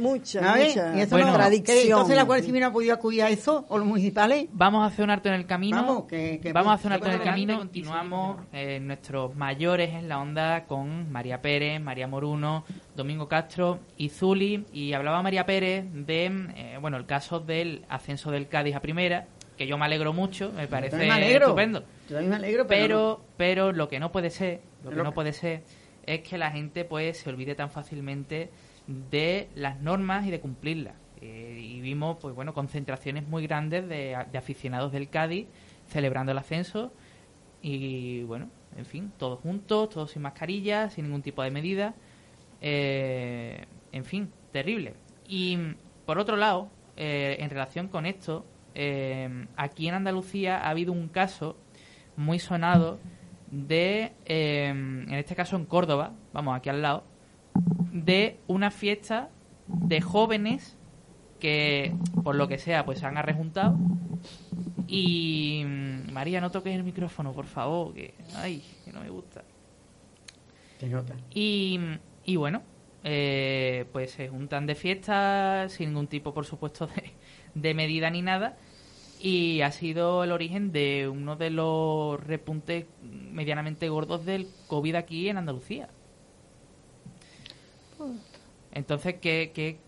Mucha, 0.00 0.40
¿Sabes? 0.40 0.68
mucha 0.76 0.96
Y 0.96 1.00
eso 1.00 1.10
Bueno, 1.16 1.36
no, 1.38 1.44
entonces 1.44 2.16
la 2.16 2.22
Guardia 2.24 2.44
Civil 2.46 2.60
no 2.60 2.66
ha 2.68 2.72
podido 2.72 2.94
acudir 2.94 3.22
a 3.22 3.30
eso, 3.30 3.64
o 3.68 3.78
los 3.78 3.86
municipales. 3.86 4.48
Vamos 4.52 4.82
a 4.82 4.86
hacer 4.86 5.04
un 5.04 5.10
alto 5.10 5.28
en 5.28 5.34
el 5.34 5.46
camino. 5.46 5.76
Vamos, 5.76 6.04
que- 6.04 6.40
que- 6.42 6.52
Vamos 6.52 6.72
a 6.72 6.74
hacer 6.74 6.86
un 6.88 6.92
alto 6.94 7.06
en 7.06 7.12
el 7.14 7.22
camino. 7.22 7.58
Continuamos 7.58 8.38
eh, 8.52 8.80
nuestros 8.80 9.34
mayores 9.36 9.94
en 9.94 10.08
la 10.08 10.18
onda 10.20 10.64
con 10.66 11.10
María 11.12 11.40
Pérez, 11.40 11.80
María 11.80 12.06
Moruno, 12.06 12.64
Domingo 12.94 13.28
Castro 13.28 13.78
y 13.96 14.08
Zuli. 14.08 14.66
Y 14.72 14.92
hablaba 14.92 15.22
María 15.22 15.46
Pérez 15.46 15.84
de, 15.92 16.26
eh, 16.26 16.78
bueno, 16.80 16.96
el 16.96 17.06
caso 17.06 17.40
del 17.40 17.84
ascenso 17.88 18.30
del 18.30 18.48
Cádiz 18.48 18.74
a 18.76 18.80
primera, 18.80 19.26
que 19.56 19.66
yo 19.66 19.78
me 19.78 19.86
alegro 19.86 20.12
mucho, 20.12 20.52
me 20.54 20.66
parece 20.68 20.90
también 20.90 21.10
me 21.10 21.16
alegro. 21.16 21.46
estupendo. 21.46 21.80
Yo 22.08 22.16
también 22.16 22.30
me 22.30 22.36
alegro, 22.36 22.66
pero, 22.66 22.86
Pero, 22.86 23.20
pero 23.36 23.72
lo 23.72 23.88
que 23.88 23.98
no 23.98 24.12
puede 24.12 24.30
ser, 24.30 24.60
lo 24.84 24.90
que 24.90 24.96
no 25.02 25.12
puede 25.14 25.32
ser 25.32 25.62
es 26.04 26.20
que 26.20 26.38
la 26.38 26.50
gente 26.52 26.84
pues 26.84 27.18
se 27.18 27.30
olvide 27.30 27.54
tan 27.54 27.70
fácilmente 27.70 28.50
de 28.86 29.48
las 29.54 29.80
normas 29.80 30.26
y 30.26 30.30
de 30.30 30.40
cumplirlas. 30.40 30.94
Eh, 31.20 31.58
y 31.60 31.80
vimos 31.80 32.18
pues 32.20 32.34
bueno 32.34 32.52
concentraciones 32.52 33.26
muy 33.26 33.46
grandes 33.46 33.88
de, 33.88 34.16
de 34.30 34.38
aficionados 34.38 34.92
del 34.92 35.08
Cádiz 35.08 35.46
celebrando 35.88 36.32
el 36.32 36.38
ascenso 36.38 36.92
y 37.62 38.22
bueno, 38.24 38.50
en 38.76 38.84
fin, 38.84 39.12
todos 39.18 39.40
juntos, 39.40 39.88
todos 39.90 40.10
sin 40.10 40.22
mascarilla, 40.22 40.90
sin 40.90 41.06
ningún 41.06 41.22
tipo 41.22 41.42
de 41.42 41.50
medida. 41.50 41.94
Eh, 42.60 43.64
en 43.92 44.04
fin, 44.04 44.30
terrible. 44.52 44.94
Y 45.26 45.58
por 46.04 46.18
otro 46.18 46.36
lado, 46.36 46.70
eh, 46.96 47.36
en 47.40 47.50
relación 47.50 47.88
con 47.88 48.06
esto, 48.06 48.44
eh, 48.74 49.46
aquí 49.56 49.88
en 49.88 49.94
Andalucía 49.94 50.58
ha 50.58 50.70
habido 50.70 50.92
un 50.92 51.08
caso 51.08 51.56
muy 52.16 52.38
sonado 52.38 52.98
de, 53.50 54.12
eh, 54.26 54.68
en 54.68 55.14
este 55.14 55.34
caso 55.34 55.56
en 55.56 55.64
Córdoba, 55.64 56.12
vamos 56.32 56.56
aquí 56.56 56.68
al 56.68 56.82
lado, 56.82 57.04
de 57.92 58.38
una 58.46 58.70
fiesta 58.70 59.30
de 59.66 60.00
jóvenes 60.00 60.76
que, 61.40 61.94
por 62.22 62.34
lo 62.34 62.48
que 62.48 62.58
sea, 62.58 62.84
pues 62.84 63.00
se 63.00 63.06
han 63.06 63.16
arrejuntado. 63.16 63.76
Y 64.86 65.64
mm, 65.66 66.12
María, 66.12 66.40
no 66.40 66.50
toques 66.50 66.74
el 66.74 66.84
micrófono, 66.84 67.32
por 67.32 67.46
favor, 67.46 67.94
que, 67.94 68.14
ay, 68.36 68.62
que 68.84 68.92
no 68.92 69.00
me 69.00 69.10
gusta. 69.10 69.44
Se 70.78 70.88
nota. 70.88 71.14
Y, 71.30 71.78
y 72.24 72.36
bueno, 72.36 72.62
eh, 73.04 73.86
pues 73.92 74.12
se 74.12 74.28
juntan 74.28 74.66
de 74.66 74.74
fiesta 74.74 75.68
sin 75.68 75.90
ningún 75.90 76.06
tipo, 76.06 76.32
por 76.34 76.44
supuesto, 76.44 76.86
de, 76.86 77.12
de 77.54 77.74
medida 77.74 78.10
ni 78.10 78.22
nada. 78.22 78.56
Y 79.20 79.62
ha 79.62 79.72
sido 79.72 80.24
el 80.24 80.32
origen 80.32 80.72
de 80.72 81.08
uno 81.08 81.36
de 81.36 81.50
los 81.50 82.22
repuntes 82.22 82.84
medianamente 83.02 83.88
gordos 83.88 84.26
del 84.26 84.46
COVID 84.68 84.94
aquí 84.94 85.28
en 85.28 85.38
Andalucía. 85.38 85.88
Entonces, 88.72 89.16
¿qué, 89.20 89.52
qué, 89.54 89.78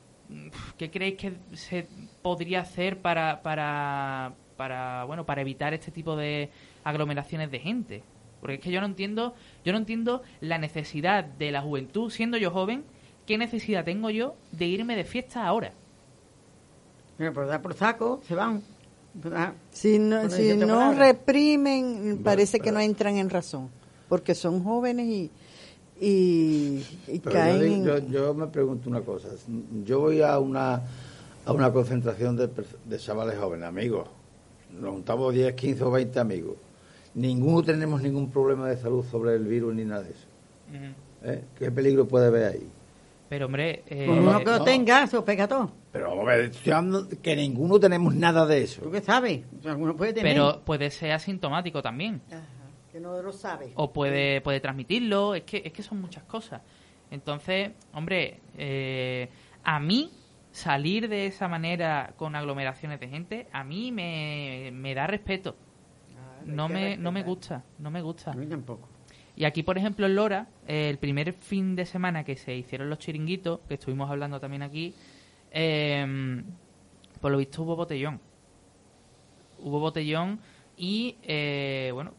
qué 0.77 0.91
creéis 0.91 1.17
que 1.17 1.33
se 1.55 1.87
podría 2.23 2.61
hacer 2.61 3.01
para, 3.01 3.43
para, 3.43 4.35
para, 4.57 5.05
bueno, 5.05 5.27
para 5.27 5.41
evitar 5.41 5.75
este 5.75 5.91
tipo 5.91 6.17
de 6.17 6.51
aglomeraciones 6.85 7.51
de 7.51 7.59
gente? 7.59 8.03
Porque 8.41 8.55
es 8.55 8.61
que 8.61 8.71
yo 8.71 8.81
no 8.81 8.87
entiendo, 8.87 9.35
yo 9.65 9.73
no 9.73 9.79
entiendo 9.79 10.23
la 10.41 10.59
necesidad 10.59 11.25
de 11.25 11.51
la 11.51 11.61
juventud, 11.61 12.11
siendo 12.11 12.37
yo 12.37 12.51
joven, 12.51 12.85
¿qué 13.27 13.37
necesidad 13.37 13.85
tengo 13.85 14.11
yo 14.11 14.37
de 14.53 14.67
irme 14.67 14.97
de 14.97 15.05
fiesta 15.05 15.47
ahora? 15.47 15.73
Pero 17.17 17.33
por 17.33 17.47
dar 17.47 17.61
por 17.61 17.75
saco, 17.75 18.21
se 18.23 18.35
van. 18.35 18.63
¿verdad? 19.15 19.55
Si 19.71 19.99
no, 19.99 20.21
Bueno, 20.21 20.31
si 20.31 20.57
no 20.57 20.93
reprimen, 20.93 22.21
parece 22.23 22.61
que 22.61 22.71
no 22.71 22.81
entran 22.81 23.17
en 23.17 23.29
razón, 23.31 23.71
porque 24.09 24.35
son 24.35 24.63
jóvenes 24.63 25.07
y, 25.07 25.31
y, 26.01 26.85
y 27.09 27.19
Pero 27.19 27.33
caen 27.35 27.85
yo, 27.85 27.99
yo, 27.99 28.09
yo 28.09 28.35
me 28.35 28.47
pregunto 28.47 28.89
una 28.89 29.01
cosa. 29.01 29.29
Yo 29.85 30.01
voy 30.01 30.23
a 30.23 30.39
una, 30.39 30.83
a 31.45 31.53
una 31.53 31.73
concentración 31.73 32.37
de, 32.37 32.49
de 32.85 32.99
chavales 32.99 33.39
jóvenes, 33.39 33.67
amigos. 33.69 34.09
Nos 34.79 34.93
juntamos 34.93 35.35
10, 35.35 35.55
15 35.55 35.85
o 35.85 35.91
20 35.91 36.21
amigos. 36.21 36.55
Ninguno 37.15 37.63
tenemos 37.63 38.03
ningún 38.03 38.31
problema 38.31 38.69
de 38.69 38.77
salud 38.77 39.05
sobre 39.11 39.35
el 39.35 39.45
virus 39.47 39.75
ni 39.75 39.85
nada 39.85 40.03
de 40.03 40.11
eso. 40.11 40.27
¿eh? 41.25 41.45
¿Qué 41.59 41.71
peligro 41.71 42.07
puede 42.07 42.27
haber 42.27 42.45
ahí? 42.53 42.69
Pero 43.29 43.47
hombre, 43.47 43.83
eh, 43.87 44.05
Pues 44.07 44.19
uno 44.21 44.39
que 44.39 44.45
lo 44.45 44.59
no. 44.59 44.65
tenga, 44.65 45.07
se 45.07 45.17
lo 45.17 45.25
pega 45.25 45.47
todo. 45.49 45.71
Pero 45.93 46.11
vamos 46.11 46.27
a 46.29 46.31
ver, 46.31 46.41
estoy 46.47 46.73
hablando 46.73 47.09
que 47.21 47.37
ninguno 47.37 47.81
tenemos 47.81 48.15
nada 48.15 48.47
de 48.47 48.63
eso. 48.63 48.83
¿Tú 48.83 48.91
qué 48.91 49.01
sabes? 49.01 49.41
Alguno 49.65 49.97
puede 49.97 50.13
tener. 50.13 50.33
pero 50.35 50.61
puede 50.65 50.91
ser 50.91 51.13
asintomático 51.13 51.83
también. 51.83 52.23
Ajá, 52.29 52.43
no 53.01 53.21
lo 53.21 53.33
sabe. 53.33 53.73
o 53.75 53.93
puede, 53.93 54.41
puede 54.41 54.61
transmitirlo, 54.61 55.35
es 55.35 55.43
que, 55.45 55.63
es 55.65 55.73
que 55.73 55.83
son 55.83 56.01
muchas 56.01 56.25
cosas. 56.25 56.63
Entonces, 57.11 57.73
hombre, 57.93 58.41
eh, 58.57 59.29
a 59.65 59.81
mí 59.81 60.11
salir 60.51 61.09
de 61.09 61.27
esa 61.27 61.49
manera 61.49 62.15
con 62.17 62.37
aglomeraciones 62.37 63.01
de 63.01 63.09
gente, 63.09 63.47
a 63.53 63.65
mí 63.65 63.93
me, 63.93 64.71
me 64.73 64.95
da 64.95 65.07
respeto. 65.07 65.57
No 66.45 66.65
hay 66.65 66.69
que 66.69 66.75
me, 66.75 66.97
no 66.97 67.13
me 67.13 67.23
gusta, 67.23 67.65
no 67.79 67.91
me 67.91 68.01
gusta. 68.01 68.33
A 68.33 68.35
mí 68.35 68.47
tampoco. 68.47 68.89
Y 69.37 69.45
aquí, 69.45 69.63
por 69.63 69.79
ejemplo, 69.79 70.07
en 70.07 70.17
Lora, 70.17 70.49
eh, 70.67 70.91
el 70.91 70.99
primer 70.99 71.33
fin 71.33 71.77
de 71.77 71.87
semana 71.87 72.25
que 72.25 72.37
se 72.37 72.57
hicieron 72.57 72.91
los 72.91 72.99
chiringuitos, 72.99 73.61
que 73.69 73.75
estuvimos 73.75 74.11
hablando 74.11 74.41
también 74.41 74.63
aquí, 74.63 74.95
eh, 75.53 76.43
por 77.21 77.31
lo 77.31 77.39
visto 77.39 77.63
hubo 77.63 77.77
botellón. 77.77 78.21
Hubo 79.61 79.79
botellón 79.81 80.41
y, 80.77 81.17
eh, 81.23 81.91
bueno, 81.93 82.15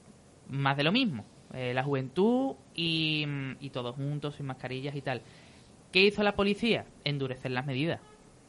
más 0.50 0.78
de 0.78 0.84
lo 0.84 0.92
mismo. 0.92 1.26
Eh, 1.54 1.74
la 1.74 1.84
juventud 1.84 2.56
y, 2.76 3.26
y 3.60 3.70
todos 3.72 3.96
juntos, 3.96 4.36
sin 4.36 4.46
mascarillas 4.46 4.96
y 4.96 5.02
tal. 5.02 5.22
¿Qué 5.92 6.04
hizo 6.04 6.22
la 6.24 6.36
policía? 6.36 6.86
Endurecer 7.04 7.52
las 7.52 7.66
medidas. 7.66 8.00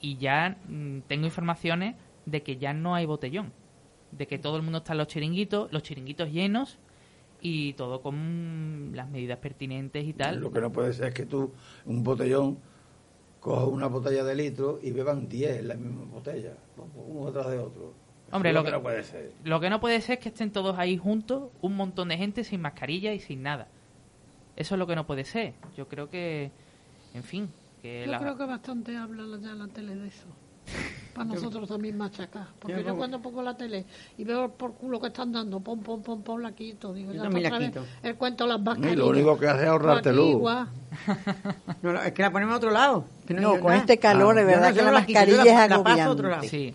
Y 0.00 0.16
ya 0.16 0.58
mm, 0.68 1.00
tengo 1.06 1.26
informaciones 1.26 1.96
de 2.26 2.42
que 2.42 2.56
ya 2.56 2.72
no 2.72 2.94
hay 2.94 3.06
botellón. 3.06 3.52
De 4.12 4.26
que 4.26 4.38
todo 4.38 4.56
el 4.56 4.62
mundo 4.62 4.78
está 4.78 4.92
en 4.92 4.98
los 4.98 5.06
chiringuitos, 5.06 5.72
los 5.72 5.82
chiringuitos 5.82 6.30
llenos 6.30 6.78
y 7.40 7.72
todo 7.74 8.02
con 8.02 8.90
las 8.94 9.08
medidas 9.08 9.38
pertinentes 9.38 10.04
y 10.04 10.12
tal. 10.12 10.40
Lo 10.40 10.52
que 10.52 10.60
no 10.60 10.70
puede 10.70 10.92
ser 10.92 11.08
es 11.08 11.14
que 11.14 11.26
tú, 11.26 11.52
un 11.86 12.02
botellón, 12.02 12.58
cojas 13.40 13.68
una 13.68 13.86
botella 13.86 14.24
de 14.24 14.34
litro 14.34 14.78
y 14.82 14.90
beban 14.90 15.28
10 15.28 15.60
en 15.60 15.68
la 15.68 15.74
misma 15.74 16.04
botella, 16.04 16.56
uno 16.94 17.26
detrás 17.26 17.50
de 17.50 17.58
otro. 17.58 17.94
Hombre, 18.32 18.52
lo 18.52 18.60
es 18.60 18.66
que- 18.66 18.70
no 18.72 18.82
puede 18.82 19.02
ser. 19.02 19.32
Lo 19.44 19.60
que 19.60 19.70
no 19.70 19.80
puede 19.80 20.00
ser 20.00 20.18
es 20.18 20.22
que 20.22 20.28
estén 20.28 20.50
todos 20.52 20.78
ahí 20.78 20.96
juntos, 20.96 21.50
un 21.62 21.76
montón 21.76 22.08
de 22.08 22.16
gente 22.16 22.44
sin 22.44 22.60
mascarilla 22.60 23.12
y 23.12 23.20
sin 23.20 23.42
nada. 23.42 23.66
Eso 24.56 24.74
es 24.74 24.78
lo 24.78 24.86
que 24.86 24.94
no 24.96 25.06
puede 25.06 25.24
ser. 25.24 25.54
Yo 25.76 25.88
creo 25.88 26.08
que, 26.10 26.50
en 27.14 27.22
fin, 27.24 27.48
que 27.82 28.04
Yo 28.06 28.12
la- 28.12 28.18
creo 28.18 28.36
que 28.36 28.44
bastante 28.44 28.96
habla 28.96 29.22
la- 29.24 29.38
ya 29.38 29.54
la 29.54 29.66
tele 29.68 29.94
de 29.96 30.08
eso. 30.08 30.26
Para 31.14 31.24
nosotros 31.24 31.68
también 31.68 31.96
machacar. 31.98 32.46
Porque 32.60 32.84
Yo 32.84 32.96
cuando 32.96 33.20
pongo 33.20 33.42
la 33.42 33.56
tele 33.56 33.84
y 34.16 34.22
veo 34.22 34.50
por 34.52 34.74
culo 34.74 35.00
que 35.00 35.08
están 35.08 35.32
dando, 35.32 35.58
pom, 35.58 35.80
pom, 35.80 36.00
pom, 36.02 36.22
pom, 36.22 36.40
la 36.40 36.52
quito. 36.52 36.92
Digo, 36.92 37.10
Yo 37.12 37.24
ya 37.24 37.28
la 37.30 37.58
quito. 37.58 37.84
El 38.02 38.14
cuento 38.14 38.46
las 38.46 38.60
mascarillas. 38.60 38.96
lo 38.98 39.08
único 39.08 39.36
que 39.38 39.48
hace 39.48 39.62
es 39.64 39.68
ahorrarte 39.68 40.12
luz. 40.12 40.40
No, 41.82 42.00
es 42.02 42.12
que 42.12 42.22
la 42.22 42.30
ponemos 42.30 42.54
a 42.54 42.56
otro 42.58 42.70
lado. 42.70 43.04
que 43.26 43.34
No, 43.34 43.52
con 43.52 43.68
nada. 43.70 43.76
este 43.78 43.98
calor, 43.98 44.34
de 44.36 44.42
Yo 44.42 44.46
verdad 44.46 44.68
no, 44.68 44.74
que 44.74 44.82
la 44.82 44.86
no 44.90 44.92
la 44.92 45.06
quito, 45.06 45.18
mascarilla 45.18 45.44
la- 45.44 45.50
es 45.50 45.56
la 45.56 45.62
paso 45.68 45.72
a 45.72 45.76
agobiante. 45.76 46.10
otro 46.12 46.28
lado. 46.28 46.42
Sí. 46.44 46.74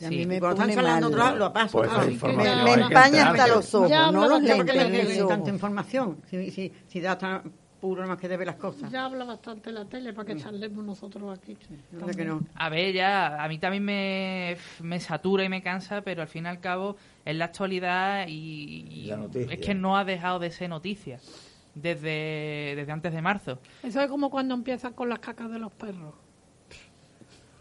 Y 0.00 0.04
a 0.04 0.08
Sí. 0.08 0.16
mí 0.18 0.26
me 0.26 0.38
Cuando 0.38 0.56
pone 0.60 0.72
están 0.72 0.86
hablando 0.86 1.08
otro 1.08 1.36
lo 1.36 1.52
paso. 1.52 1.72
Pues 1.78 1.90
Ah, 1.92 2.04
Me 2.04 2.74
que 2.74 2.80
empaña 2.82 3.30
hasta 3.30 3.46
los 3.48 3.74
ojos, 3.74 3.90
Ya 3.90 4.10
no 4.12 4.20
los 4.28 4.30
bastante 4.30 4.56
¿Por 4.56 4.66
qué 4.66 4.72
lentes. 4.78 5.02
mis 5.04 5.10
hay 5.14 5.20
ojos. 5.20 5.28
tanta 5.34 5.50
información? 5.50 6.22
Si, 6.30 6.50
si, 6.50 6.72
si 6.86 7.00
da 7.00 7.18
tan 7.18 7.52
puro 7.80 8.00
nada 8.02 8.14
más 8.14 8.20
que 8.20 8.28
de 8.28 8.36
ver 8.36 8.46
las 8.48 8.56
cosas. 8.56 8.90
Ya 8.90 9.04
habla 9.04 9.24
bastante 9.24 9.70
la 9.70 9.84
tele 9.84 10.12
para 10.12 10.26
que 10.26 10.36
charlemos 10.40 10.84
nosotros 10.84 11.38
aquí. 11.38 11.56
Creo 11.96 12.08
que 12.08 12.24
no. 12.24 12.40
A 12.56 12.68
ver, 12.68 12.92
ya, 12.92 13.42
a 13.42 13.46
mí 13.48 13.58
también 13.58 13.84
me, 13.84 14.56
me 14.82 14.98
satura 15.00 15.44
y 15.44 15.48
me 15.48 15.62
cansa, 15.62 16.00
pero 16.02 16.22
al 16.22 16.28
fin 16.28 16.44
y 16.44 16.48
al 16.48 16.58
cabo 16.60 16.96
es 17.24 17.36
la 17.36 17.44
actualidad 17.46 18.26
y, 18.28 18.86
y 18.90 19.06
La 19.06 19.16
noticia. 19.18 19.54
es 19.54 19.60
que 19.60 19.74
no 19.74 19.96
ha 19.96 20.04
dejado 20.04 20.38
de 20.40 20.50
ser 20.50 20.68
noticia 20.70 21.20
desde, 21.74 22.74
desde 22.76 22.90
antes 22.92 23.12
de 23.12 23.22
marzo. 23.22 23.58
Eso 23.82 24.00
es 24.00 24.08
como 24.08 24.30
cuando 24.30 24.54
empiezan 24.54 24.92
con 24.94 25.08
las 25.08 25.20
cacas 25.20 25.50
de 25.50 25.58
los 25.60 25.72
perros. 25.72 26.14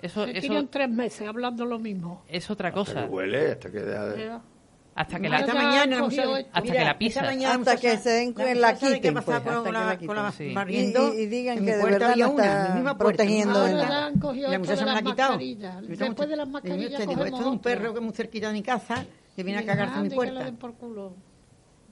Eso, 0.01 0.25
Se 0.25 0.31
eso 0.31 0.41
tiran 0.41 0.67
tres 0.67 0.89
meses 0.89 1.27
hablando 1.27 1.65
lo 1.65 1.79
mismo. 1.79 2.23
es 2.29 2.49
otra 2.51 2.69
Hasta 2.69 2.79
cosa. 2.79 3.03
que 3.05 3.10
huele, 3.10 3.51
hasta 3.53 3.71
que 3.71 3.79
deja 3.79 4.05
de... 4.05 4.39
Hasta 4.95 5.19
que 5.19 5.29
la, 5.29 5.45
ya 5.45 5.53
mañana. 5.53 6.07
Hasta 6.51 6.62
que 6.73 6.83
la 6.83 6.97
pisa. 6.97 7.21
mañana 7.21 7.53
Hasta 7.53 7.77
que 7.77 7.97
se 7.97 8.10
den- 8.10 8.33
la 8.60 8.73
qué 8.75 8.93
quiten, 8.95 9.13
pues, 9.13 9.25
con 9.25 9.36
hasta 9.36 9.63
que 9.63 9.71
la, 9.71 9.86
la 9.86 9.97
con 9.99 10.15
la. 10.15 10.31
Sí. 10.31 10.53
barriendo. 10.55 11.13
Y- 11.13 11.17
y- 11.17 11.21
y 11.21 11.25
digan 11.27 11.57
que 11.63 11.75
de 11.77 11.83
verdad 11.83 12.15
una, 12.31 12.77
está 12.79 12.97
protegiendo 12.97 13.63
de 13.63 13.73
la 13.75 14.10
esto 14.10 14.33
muchacha 14.33 14.49
de 14.49 14.57
me 14.57 14.86
la 14.86 14.86
las 14.86 14.95
ha 14.95 15.03
quitado. 15.03 15.38
Después 15.38 16.29
de 16.29 16.36
las 16.36 16.47
y 16.47 16.51
mascarillas 16.51 16.99
esto 17.01 17.25
es 17.25 17.45
un 17.45 17.60
perro 17.60 17.93
que 17.93 17.99
es 17.99 18.05
muy 18.05 18.13
cerquita 18.15 18.47
de 18.47 18.53
mi 18.53 18.63
casa 18.63 19.05
que 19.36 19.43
viene 19.43 19.60
a 19.60 19.65
cagarse 19.67 19.97
en 19.97 20.03
mi 20.03 20.10
puerta. 20.10 20.51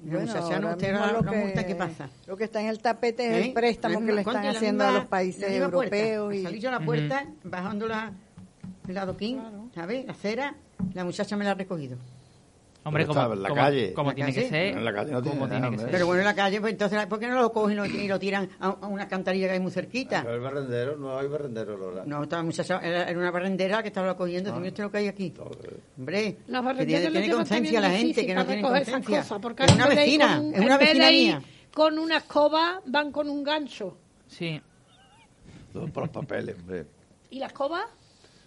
Y 0.05 0.09
la 0.09 0.19
muchacha 0.19 0.59
no, 0.59 0.69
usted 0.71 0.93
la, 0.93 1.11
lo 1.13 1.21
la 1.21 1.31
multa, 1.31 1.65
¿qué 1.65 1.73
pasa? 1.75 2.09
Lo 2.27 2.37
que 2.37 2.43
está 2.43 2.61
en 2.61 2.67
el 2.67 2.79
tapete 2.79 3.25
es 3.25 3.33
¿Eh? 3.33 3.47
el 3.47 3.53
préstamo 3.53 3.99
La 3.99 4.05
que 4.05 4.11
le 4.13 4.21
están. 4.21 4.43
La 4.43 4.49
haciendo 4.51 4.83
a 4.83 4.87
misma- 4.87 4.99
los 4.99 5.07
países 5.09 5.41
la 5.41 5.49
misma 5.49 5.69
puerta. 5.71 5.97
europeos. 5.97 6.43
Salí 6.43 6.57
Y, 6.57 6.59
yo 6.61 6.69
a 6.69 6.71
la 6.73 6.79
puerta, 6.79 7.25
bajando 7.43 7.87
la, 7.87 8.11
el 8.87 8.97
adoquín, 8.97 9.41
¿sabes? 9.73 10.05
La 10.05 10.13
cera, 10.13 10.55
la 10.93 11.03
muchacha 11.03 11.35
me 11.35 11.43
la 11.43 11.51
ha 11.51 11.55
recogido. 11.55 11.97
Hombre, 12.87 13.03
Pero 13.03 13.15
como, 13.15 13.33
en 13.33 13.41
la 13.41 13.49
como- 13.49 13.61
calle. 13.61 13.93
como 13.93 14.11
¿En 14.11 14.19
la 14.19 14.25
tiene 14.25 14.33
que 14.43 14.47
ser. 14.49 14.77
En 14.77 14.85
la 14.85 14.93
calle 14.93 15.11
no 15.11 15.21
tiene 15.21 15.37
como 15.37 15.47
nada, 15.47 15.59
tiene 15.61 15.75
que 15.75 15.81
ser. 15.81 15.91
Pero 15.91 16.05
bueno, 16.05 16.19
en 16.21 16.25
la 16.27 16.35
calle, 16.35 16.61
pues 16.61 16.71
entonces, 16.73 17.05
¿por 17.07 17.19
qué 17.19 17.27
no 17.27 17.41
lo 17.41 17.51
cogen 17.51 17.73
y 17.73 17.75
lo, 17.77 17.85
y 17.85 18.07
lo 18.07 18.19
tiran 18.19 18.47
a, 18.59 18.67
a 18.67 18.87
una 18.87 19.03
alcantarilla 19.03 19.47
que 19.47 19.53
hay 19.53 19.59
muy 19.59 19.71
cerquita? 19.71 20.21
Pero 20.21 20.35
el 20.35 20.41
barrendero, 20.41 20.95
no 20.95 21.17
hay 21.17 21.27
barrendero, 21.27 21.75
Lola. 21.77 22.03
No, 22.05 22.21
estaba 22.21 22.43
muchacha, 22.43 22.79
era, 22.83 23.09
era 23.09 23.19
una 23.19 23.31
barrendera 23.31 23.81
que 23.81 23.87
estaba 23.87 24.15
cogiendo, 24.15 24.53
Ah. 24.53 24.59
lo 24.77 24.91
que 24.91 24.97
hay 24.99 25.07
aquí. 25.07 25.33
Hombre, 25.97 26.37
barrenderas 26.47 27.11
tiene, 27.11 27.29
conciencia 27.31 27.81
la 27.81 27.89
gente, 27.89 28.23
que 28.25 28.35
no 28.35 28.45
tiene 28.45 28.61
conciencia. 28.61 29.17
cosas, 29.21 29.39
porque 29.41 29.63
Es 29.63 29.73
una 29.73 29.87
vecina, 29.87 30.35
es 30.35 30.39
una 30.41 30.55
en 30.57 30.61
vez 30.61 30.79
de 30.79 30.85
vecina 30.85 31.11
ir 31.11 31.25
mía. 31.27 31.41
Con 31.73 31.97
una 31.97 32.17
escoba 32.17 32.81
van 32.85 33.11
con 33.11 33.27
un 33.29 33.43
gancho. 33.43 33.97
Sí. 34.27 34.61
Por 35.73 36.03
los 36.03 36.09
papeles, 36.09 36.55
hombre. 36.59 36.85
¿Y 37.31 37.39
la 37.39 37.47
escoba? 37.47 37.85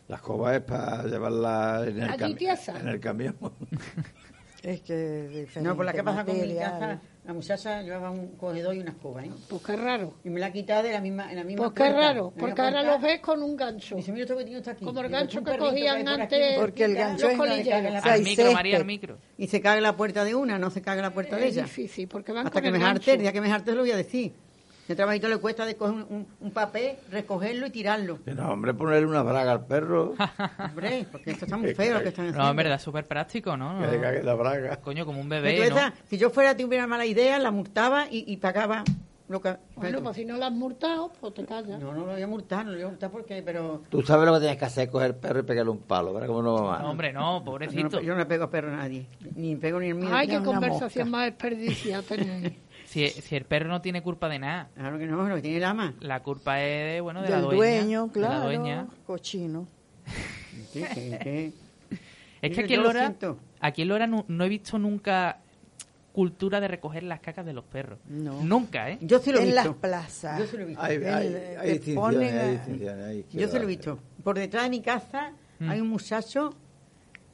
La 0.08 0.16
escoba 0.16 0.56
es 0.56 0.62
para 0.62 1.04
llevarla 1.04 1.84
en 1.86 2.02
el, 2.02 2.10
cami- 2.10 2.80
en 2.80 2.88
el 2.88 3.00
camión. 3.00 3.36
Es 4.60 4.80
que 4.80 5.28
diferente 5.28 5.60
No, 5.60 5.76
por 5.76 5.84
la 5.84 5.92
que 5.92 6.02
pasa 6.02 6.24
con 6.24 6.38
mi 6.40 6.52
casa, 6.56 7.00
la 7.24 7.32
muchacha 7.32 7.80
llevaba 7.80 8.10
un 8.10 8.36
cogedor 8.36 8.74
y 8.74 8.80
una 8.80 8.90
escoba, 8.90 9.24
¿eh? 9.24 9.30
Pues 9.48 9.62
qué 9.62 9.76
raro. 9.76 10.14
Y 10.24 10.30
me 10.30 10.40
la 10.40 10.46
ha 10.46 10.52
quitado 10.52 10.82
de 10.82 10.92
la 10.92 11.00
misma, 11.00 11.30
en 11.30 11.36
la 11.36 11.44
misma 11.44 11.66
Pues 11.66 11.74
qué 11.74 11.92
puerta. 11.92 12.08
raro, 12.08 12.32
porque 12.36 12.60
ahora 12.60 12.82
los 12.82 13.00
ves 13.00 13.20
con 13.20 13.40
un 13.40 13.56
gancho. 13.56 13.94
Dice, 13.94 14.10
mira 14.10 14.24
esto 14.24 14.36
que 14.36 14.42
tiene 14.42 14.58
esto 14.58 14.72
aquí. 14.72 14.84
Como 14.84 15.00
el 15.00 15.10
gancho 15.10 15.38
es 15.38 15.44
que 15.44 15.58
cogían 15.58 16.08
antes. 16.08 16.58
Porque 16.58 16.84
el 16.86 16.94
gancho 16.96 17.28
es 17.28 17.38
colilleros. 17.38 18.04
o 18.04 18.08
Al 18.08 18.22
micro, 18.22 18.52
María, 18.52 18.76
al 18.78 18.84
micro. 18.84 19.18
Y 19.38 19.46
se 19.46 19.60
caga 19.60 19.80
la 19.80 19.96
puerta 19.96 20.24
de 20.24 20.34
una, 20.34 20.58
no 20.58 20.70
se 20.70 20.82
caga 20.82 21.02
la 21.02 21.14
puerta 21.14 21.36
de 21.36 21.46
Es 21.46 21.54
ella. 21.54 21.62
difícil, 21.62 22.08
porque 22.08 22.32
van 22.32 22.46
Hasta 22.48 22.54
con 22.60 22.62
que 22.62 22.68
el 22.68 22.74
me 22.74 22.80
jarte, 22.84 23.12
el 23.12 23.20
día 23.20 23.32
que 23.32 23.40
me 23.40 23.48
jarte 23.48 23.72
lo 23.76 23.82
voy 23.82 23.92
a 23.92 23.96
decir. 23.96 24.32
El 24.88 24.96
trabajito 24.96 25.28
le 25.28 25.36
cuesta 25.36 25.66
de 25.66 25.76
coger 25.76 25.94
un, 25.94 26.06
un- 26.08 26.26
un 26.40 26.50
papel, 26.50 26.96
recogerlo 27.10 27.66
y 27.66 27.70
tirarlo. 27.70 28.18
No, 28.24 28.50
hombre, 28.52 28.72
ponerle 28.72 29.06
una 29.06 29.22
braga 29.22 29.52
al 29.52 29.66
perro. 29.66 30.14
Hombre, 30.58 31.06
porque 31.12 31.32
esto 31.32 31.44
está 31.44 31.56
muy 31.58 31.74
feo 31.74 31.94
lo 31.98 32.02
que 32.02 32.08
están 32.08 32.24
haciendo. 32.26 32.42
No, 32.42 32.50
en 32.50 32.56
verdad, 32.56 32.74
es 32.76 32.82
súper 32.82 33.06
práctico, 33.06 33.56
¿no? 33.56 33.78
que 33.80 33.86
le 33.86 34.00
cague 34.00 34.22
la 34.22 34.34
braga. 34.34 34.76
Coño, 34.78 35.04
como 35.04 35.20
un 35.20 35.28
bebé, 35.28 35.58
¿no? 35.58 35.76
esa, 35.76 35.92
Si 36.08 36.16
yo 36.16 36.30
fuera, 36.30 36.56
tuviera 36.56 36.86
mala 36.86 37.04
idea, 37.04 37.38
la 37.38 37.50
multaba 37.50 38.06
y, 38.10 38.24
y 38.32 38.38
pagaba 38.38 38.82
lo 39.28 39.40
que... 39.42 39.56
Bueno, 39.76 40.02
pues 40.02 40.16
si 40.16 40.24
no 40.24 40.36
la 40.36 40.46
has 40.46 40.52
multado, 40.52 41.12
pues 41.20 41.34
te 41.34 41.44
callas. 41.44 41.78
No, 41.80 41.92
no 41.92 42.06
lo 42.06 42.12
voy 42.12 42.22
a 42.22 42.26
multar, 42.26 42.64
no 42.64 42.72
lo 42.72 42.76
voy 42.78 42.84
a 42.86 42.88
multar 42.88 43.10
porque... 43.10 43.42
Pero... 43.42 43.82
Tú 43.90 44.02
sabes 44.02 44.26
lo 44.26 44.34
que 44.34 44.40
tienes 44.40 44.56
que 44.58 44.64
hacer, 44.64 44.88
coger 44.90 45.08
el 45.08 45.16
perro 45.16 45.40
y 45.40 45.42
pegarle 45.42 45.70
un 45.70 45.78
palo, 45.78 46.12
¿verdad? 46.14 46.28
¿Cómo 46.28 46.42
no 46.42 46.54
va 46.54 46.62
mal? 46.72 46.82
No, 46.82 46.90
hombre, 46.90 47.12
no, 47.12 47.38
no, 47.38 47.44
pobrecito. 47.44 48.00
yo 48.00 48.12
no 48.14 48.18
le 48.20 48.26
pego 48.26 48.44
a 48.44 48.50
perro 48.50 48.72
a 48.72 48.76
nadie. 48.76 49.06
Ni 49.36 49.54
pego 49.56 49.80
ni 49.80 49.88
el 49.88 49.94
mío. 49.96 50.08
Ay, 50.12 50.28
qué 50.28 50.42
conversación 50.42 51.08
mosca. 51.10 51.18
más 51.18 51.24
desperdicia 51.26 52.02
tenéis. 52.02 52.52
Si, 52.88 53.06
si 53.10 53.36
el 53.36 53.44
perro 53.44 53.68
no 53.68 53.82
tiene 53.82 54.00
culpa 54.02 54.30
de 54.30 54.38
nada, 54.38 54.70
Claro 54.74 54.96
que 54.98 55.04
no, 55.06 55.28
lo 55.28 55.34
que 55.34 55.42
tiene 55.42 55.58
el 55.58 55.64
ama. 55.64 55.92
la 56.00 56.22
culpa 56.22 56.62
es 56.62 56.94
de, 56.94 57.00
bueno, 57.02 57.20
de 57.20 57.28
la 57.28 57.36
Del 57.36 57.44
dueña. 57.44 57.80
dueño, 57.80 58.06
de 58.06 58.12
claro. 58.12 58.34
la 58.38 58.44
dueña. 58.46 58.86
Cochino. 59.06 59.68
Sí, 60.72 60.82
que- 60.94 61.18
que- 61.22 61.52
Es 62.40 62.54
que 62.56 62.62
aquí 62.64 62.72
en 62.72 62.82
lo 62.82 62.86
Lora, 62.92 63.14
aquí 63.60 63.82
en 63.82 63.88
Lora 63.88 64.06
no, 64.06 64.24
no 64.28 64.42
he 64.42 64.48
visto 64.48 64.78
nunca 64.78 65.36
cultura 66.22 66.60
de 66.60 66.66
recoger 66.66 67.04
las 67.04 67.20
cacas 67.20 67.46
de 67.46 67.52
los 67.52 67.62
perros. 67.64 68.00
No. 68.08 68.42
Nunca, 68.42 68.90
¿eh? 68.90 68.98
Yo 69.02 69.20
sí 69.20 69.30
lo 69.30 69.38
he 69.38 69.42
en 69.42 69.46
visto. 69.50 69.62
las 69.68 69.74
plazas. 69.76 70.36
Yo 70.40 70.46
sí 70.46 70.56
lo 70.56 70.62
he 70.64 70.66
visto. 70.66 70.82
Hay, 70.82 70.96
El- 70.96 71.04
hay, 71.06 71.28
te 71.28 71.56
hay 71.58 71.70
distinciones, 71.74 72.60
ponen 72.60 73.24
Yo 73.30 73.46
se 73.48 73.56
lo 73.58 73.62
he 73.62 73.66
visto. 73.68 73.98
Por 74.24 74.36
detrás 74.36 74.64
de 74.64 74.70
mi 74.70 74.80
casa 74.80 75.30
Mm. 75.60 75.70
hay 75.70 75.80
un 75.80 75.86
muchacho 75.88 76.50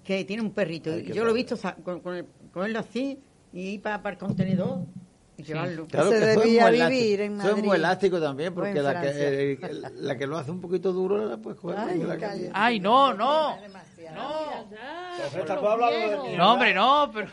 que 0.04 0.22
tiene 0.26 0.42
un 0.42 0.50
perrito. 0.50 0.98
Yo 0.98 1.24
lo 1.24 1.30
he 1.30 1.32
visto 1.32 1.56
con, 1.82 2.00
con 2.00 2.14
el- 2.16 2.26
cogerlo 2.52 2.78
así 2.80 3.18
y 3.54 3.60
ir 3.70 3.80
para, 3.80 4.02
para 4.02 4.12
el 4.12 4.18
contenedor 4.18 4.80
Claro 5.36 6.10
Se 6.10 6.32
es 6.32 6.36
debía 6.38 6.68
muy 6.68 6.80
vivir 6.80 7.20
elástico. 7.20 7.22
en 7.22 7.32
Eso 7.40 7.48
es 7.48 7.54
Madrid. 7.54 7.64
muy 7.64 7.76
elástico 7.76 8.20
también, 8.20 8.54
porque 8.54 8.80
la 8.80 9.00
que, 9.00 9.58
el- 9.60 9.82
la 10.06 10.16
que 10.16 10.26
lo 10.26 10.38
hace 10.38 10.50
un 10.52 10.60
poquito 10.60 10.92
duro, 10.92 11.26
la 11.26 11.36
puedes 11.38 11.58
coger. 11.60 11.78
Ay, 11.78 11.98
la 12.02 12.16
calla. 12.18 12.50
¡Ay, 12.54 12.80
no, 12.80 13.12
no! 13.14 13.56
De 13.56 13.68
viejos. 13.68 13.74
mierda. 16.24 16.36
No, 16.36 16.52
hombre, 16.52 16.74
no, 16.74 17.10
pero... 17.12 17.28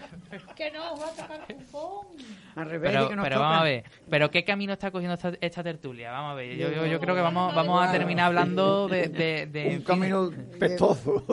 Que 0.55 0.71
no 0.71 0.97
va 0.97 1.07
a 1.07 1.11
tocar 1.11 1.45
cupón. 1.47 2.07
Al 2.55 2.69
revés, 2.69 2.91
Pero, 2.91 3.09
que 3.09 3.15
nos 3.15 3.23
pero 3.23 3.39
vamos 3.39 3.61
a 3.61 3.63
ver, 3.63 3.83
pero 4.09 4.29
¿qué 4.31 4.43
camino 4.43 4.73
está 4.73 4.91
cogiendo 4.91 5.13
esta, 5.13 5.31
esta 5.39 5.63
tertulia? 5.63 6.11
Vamos 6.11 6.31
a 6.33 6.35
ver, 6.35 6.57
yo, 6.57 6.69
yo, 6.69 6.85
yo 6.85 6.99
creo 6.99 7.15
que 7.15 7.21
vamos, 7.21 7.55
vamos 7.55 7.87
a 7.87 7.91
terminar 7.91 8.27
hablando 8.27 8.87
de... 8.87 9.07
de, 9.09 9.45
de- 9.45 9.75
Un 9.77 9.83
camino 9.83 10.31
pestoso. 10.59 11.23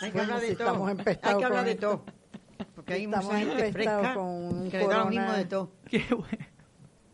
Hay 0.00 0.10
que 0.10 0.20
hablar 0.20 0.40
de 0.40 0.56
todo. 0.56 0.86
Hay 0.86 0.96
que 1.36 1.44
hablar 1.44 1.64
de 1.64 1.70
esto. 1.72 2.02
todo. 2.04 2.23
Porque 2.84 2.94
hay 2.94 3.04
Estamos 3.04 3.24
mucha 3.24 3.38
gente 3.38 3.72
fresca 3.72 4.14
con 4.14 4.26
un 4.26 4.70
que 4.70 4.78
le 4.78 4.86
da 4.86 4.98
lo 4.98 5.04
corona. 5.04 5.10
mismo 5.10 5.32
de 5.32 5.44
todo. 5.46 5.70
Qué 5.88 6.04
bueno. 6.10 6.46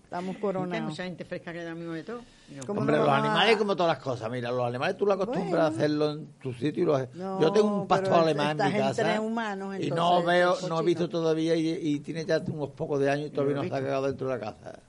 Estamos 0.02 0.34
Hay 0.34 0.40
coronados. 0.40 0.88
mucha 0.90 1.04
gente 1.04 1.24
fresca 1.24 1.52
que 1.52 1.58
le 1.58 1.64
da 1.64 1.70
lo 1.70 1.76
mismo 1.76 1.92
de 1.92 2.02
todo. 2.02 2.20
Y 2.50 2.54
no. 2.54 2.66
¿Cómo 2.66 2.80
Hombre, 2.80 2.96
no 2.96 3.04
los 3.04 3.12
animales 3.12 3.56
como 3.56 3.76
todas 3.76 3.96
las 3.96 4.02
cosas. 4.02 4.28
Mira, 4.32 4.50
los 4.50 4.66
animales 4.66 4.96
tú 4.96 5.06
lo 5.06 5.12
acostumbras 5.12 5.62
a 5.62 5.66
hacerlo 5.68 6.10
en 6.10 6.26
tu 6.42 6.52
sitio 6.52 6.82
y 6.82 6.86
los... 6.86 7.14
No, 7.14 7.40
Yo 7.40 7.52
tengo 7.52 7.82
un 7.82 7.86
pastor 7.86 8.14
alemán 8.14 8.60
en 8.60 8.66
mi 8.66 8.78
casa 8.80 9.02
entre 9.02 9.18
humanos, 9.20 9.76
y 9.78 9.90
no 9.92 10.24
veo, 10.24 10.58
el 10.58 10.68
no 10.68 10.80
he 10.80 10.84
visto 10.84 11.08
todavía 11.08 11.54
y, 11.54 11.68
y 11.68 12.00
tiene 12.00 12.24
ya 12.24 12.40
unos 12.48 12.70
pocos 12.70 12.98
de 12.98 13.08
años 13.08 13.28
y 13.28 13.30
todavía 13.30 13.54
no 13.54 13.62
se 13.62 13.68
ha 13.68 13.80
cagado 13.80 14.06
dentro 14.08 14.26
de 14.28 14.34
la 14.34 14.40
casa. 14.40 14.80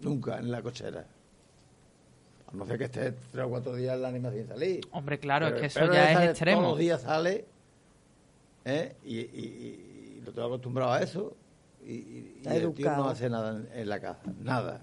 Nunca 0.00 0.38
en 0.38 0.50
la 0.50 0.60
cochera. 0.60 1.06
A 2.52 2.56
no 2.56 2.66
ser 2.66 2.76
que 2.78 2.84
esté 2.84 3.12
tres 3.32 3.44
o 3.46 3.48
cuatro 3.48 3.74
días 3.74 3.98
la 3.98 4.08
animación 4.08 4.42
sin 4.44 4.52
salir. 4.54 4.80
Hombre, 4.92 5.18
claro, 5.18 5.46
Pero 5.46 5.56
es 5.64 5.74
que 5.74 5.78
el 5.80 5.84
eso 5.86 5.94
ya 5.94 6.12
es 6.24 6.30
extremo. 6.30 6.60
Todos 6.60 6.72
los 6.72 6.78
días 6.78 7.00
sale 7.02 7.46
¿eh? 8.64 8.96
y, 9.04 9.18
y- 9.18 10.18
y 10.18 10.20
lo 10.24 10.32
tengo 10.32 10.48
acostumbrado 10.48 10.92
a 10.92 11.00
eso. 11.02 11.36
Y, 11.84 11.92
y- 11.92 12.42
y 12.44 12.48
el 12.48 12.72
tío 12.74 12.90
no 12.96 13.08
hace 13.08 13.30
nada 13.30 13.56
en, 13.56 13.80
en 13.80 13.88
la 13.88 14.00
casa, 14.00 14.22
nada. 14.42 14.80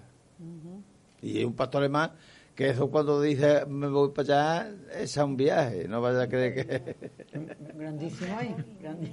Y 1.22 1.40
es 1.40 1.46
un 1.46 1.54
pastor 1.54 1.82
alemán 1.82 2.12
que 2.56 2.70
eso 2.70 2.90
cuando 2.90 3.22
dice 3.22 3.66
me 3.66 3.88
voy 3.88 4.10
para 4.12 4.62
allá, 4.64 4.72
es 5.00 5.18
a 5.18 5.26
un 5.26 5.36
viaje, 5.38 5.88
no 5.88 6.02
vaya 6.02 6.22
a 6.24 6.28
creer 6.30 6.54
que... 6.56 6.96
Grandísimo 7.76 8.38
ahí. 8.38 8.56
grandi- 8.82 9.12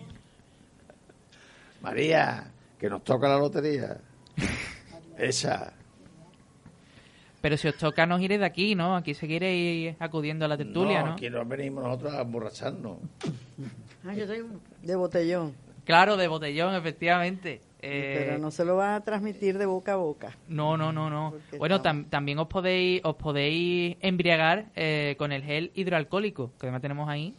María, 1.82 2.50
que 2.78 2.88
nos 2.88 3.02
toca 3.04 3.28
la 3.28 3.38
lotería. 3.38 3.98
Esa. 5.18 5.72
Pero 7.40 7.56
si 7.56 7.66
os 7.68 7.76
toca, 7.76 8.06
nos 8.06 8.20
iréis 8.20 8.40
de 8.40 8.46
aquí, 8.46 8.74
¿no? 8.76 8.94
Aquí 8.96 9.14
seguiréis 9.14 9.96
acudiendo 9.98 10.44
a 10.44 10.48
la 10.48 10.56
tertulia, 10.56 11.02
¿no? 11.02 11.12
aquí 11.14 11.28
no 11.28 11.44
venimos 11.44 11.82
nosotros 11.82 12.12
a 12.14 12.20
emborracharnos. 12.22 12.98
Ah, 14.04 14.14
yo 14.14 14.26
soy 14.26 14.40
uno. 14.40 14.60
De 14.82 14.96
botellón. 14.96 15.54
Claro, 15.84 16.16
de 16.16 16.28
botellón, 16.28 16.74
efectivamente. 16.74 17.60
Eh, 17.84 18.24
Pero 18.26 18.38
no 18.38 18.50
se 18.52 18.64
lo 18.64 18.76
van 18.76 18.94
a 18.94 19.00
transmitir 19.00 19.58
de 19.58 19.66
boca 19.66 19.94
a 19.94 19.96
boca. 19.96 20.36
No, 20.46 20.76
no, 20.76 20.92
no, 20.92 21.10
no. 21.10 21.32
Porque 21.32 21.58
Bueno, 21.58 21.82
tam- 21.82 22.08
también 22.08 22.38
os 22.38 22.46
podéis 22.46 23.00
os 23.04 23.16
podéis 23.16 23.96
embriagar 24.00 24.66
eh, 24.76 25.16
con 25.18 25.32
el 25.32 25.42
gel 25.42 25.72
hidroalcohólico 25.74 26.52
que 26.60 26.66
además 26.66 26.82
tenemos 26.82 27.08
ahí. 27.08 27.34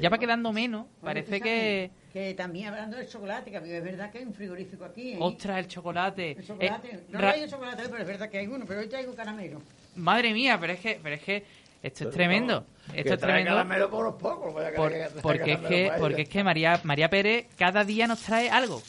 Ya 0.00 0.10
va 0.10 0.18
quedando 0.18 0.52
menos. 0.52 0.86
Parece 1.00 1.40
que... 1.40 1.90
Que 2.12 2.34
también 2.34 2.68
hablando 2.68 2.96
del 2.96 3.08
chocolate, 3.08 3.50
que 3.50 3.56
es 3.56 3.84
verdad 3.84 4.10
que 4.10 4.18
hay 4.18 4.24
un 4.24 4.34
frigorífico 4.34 4.84
aquí. 4.84 5.12
¿eh? 5.12 5.18
Ostras, 5.20 5.58
el 5.58 5.68
chocolate. 5.68 6.32
El 6.32 6.46
chocolate. 6.46 6.88
Eh, 6.88 7.00
no 7.10 7.18
ra- 7.20 7.30
traigo 7.32 7.46
chocolate, 7.50 7.82
hoy, 7.82 7.88
pero 7.90 8.02
es 8.02 8.08
verdad 8.08 8.28
que 8.30 8.38
hay 8.38 8.46
uno, 8.46 8.64
pero 8.66 8.80
hoy 8.80 8.88
traigo 8.88 9.14
caramelo. 9.14 9.60
Madre 9.96 10.32
mía, 10.34 10.58
pero 10.60 10.72
es 10.74 10.80
que, 10.80 10.98
pero 11.02 11.14
es 11.14 11.22
que 11.22 11.44
esto 11.86 12.08
es 12.08 12.14
tremendo. 12.14 12.64
Esto 12.94 13.14
es 13.14 13.20
tremendo. 13.20 13.90
por 13.90 14.16
pocos. 14.18 14.52
por- 14.76 14.92
porque 15.22 15.52
es 15.52 15.58
que, 15.60 15.92
porque 15.98 16.22
es 16.22 16.28
que 16.28 16.44
María, 16.44 16.80
María 16.84 17.08
Pérez 17.10 17.46
cada 17.56 17.84
día 17.84 18.06
nos 18.06 18.20
trae 18.20 18.48
algo. 18.50 18.82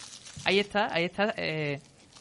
Ahí 0.46 0.60
está, 0.60 0.94
ahí 0.94 1.06
está. 1.06 1.34
eh, 1.38 1.80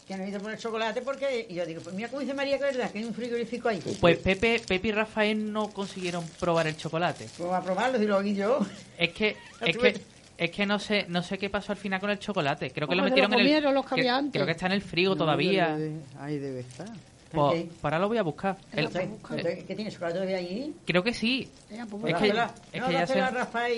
Que 0.09 0.17
no 0.17 0.25
he 0.25 0.29
ido 0.29 0.49
el 0.49 0.57
chocolate 0.59 1.03
porque. 1.03 1.47
Y 1.49 1.55
yo 1.55 1.67
digo, 1.67 1.81
pues 1.83 1.95
mira 1.95 2.09
cómo 2.09 2.21
dice 2.21 2.33
María, 2.33 2.59
que 2.59 2.69
es 2.69 2.77
verdad, 2.77 2.91
que 2.93 2.99
hay 3.01 3.05
un 3.05 3.13
frigorífico 3.15 3.69
ahí. 3.69 3.81
pues 4.01 4.17
Pepe, 4.19 4.61
Pepe 4.67 4.89
y 4.89 4.93
Rafael 4.93 5.53
no 5.53 5.69
consiguieron 5.71 6.25
probar 6.41 6.67
el 6.67 6.77
chocolate. 6.77 7.29
Pues 7.37 7.53
a 7.53 7.61
probarlo 7.63 7.99
si 7.99 8.07
lo 8.07 8.17
oí 8.19 8.35
yo. 8.35 8.61
Es 8.97 9.11
que, 9.11 9.37
es 9.61 9.77
que, 9.77 10.01
es 10.39 10.51
que 10.51 10.67
no 10.67 10.79
sé, 10.79 11.07
no 11.09 11.23
sé 11.23 11.39
qué 11.39 11.51
pasó 11.51 11.73
al 11.73 11.79
final 11.79 12.01
con 12.01 12.11
el 12.11 12.19
chocolate. 12.19 12.71
Creo 12.71 12.87
que 12.89 12.95
lo 12.95 13.03
metieron 13.03 13.31
lo 13.33 13.37
en 13.37 13.41
el. 13.41 13.47
comieron 13.47 13.75
los 13.75 13.85
que 13.85 13.95
que- 13.97 14.01
había 14.03 14.17
antes. 14.17 14.33
Creo 14.33 14.47
que 14.47 14.53
está 14.53 14.67
en 14.67 14.73
el 14.73 14.83
frigo 14.83 15.15
No, 15.15 15.19
todavía. 15.19 15.77
debe- 15.77 16.01
Ahí 16.21 16.39
debe 16.39 16.61
estar. 16.61 16.89
Pues, 17.31 17.67
ahora 17.83 17.99
lo 17.99 18.09
voy 18.09 18.19
a 18.19 18.23
buscar. 18.23 18.57
El- 18.73 18.89
¿Qué, 18.89 19.09
eh, 19.37 19.65
¿Qué 19.67 19.75
tiene 19.75 19.91
chocolate 19.91 20.15
todavía 20.15 20.37
ahí? 20.39 20.75
creo 20.87 21.03
que 21.03 21.13
sí. 21.13 21.51
Pues, 21.69 22.15
Es 22.15 22.21
que- 22.21 22.33
Dásela- 22.33 22.51
es 22.73 22.81
no, 22.81 22.87
que 22.87 22.93
ya 22.93 23.31
Rafael 23.31 23.73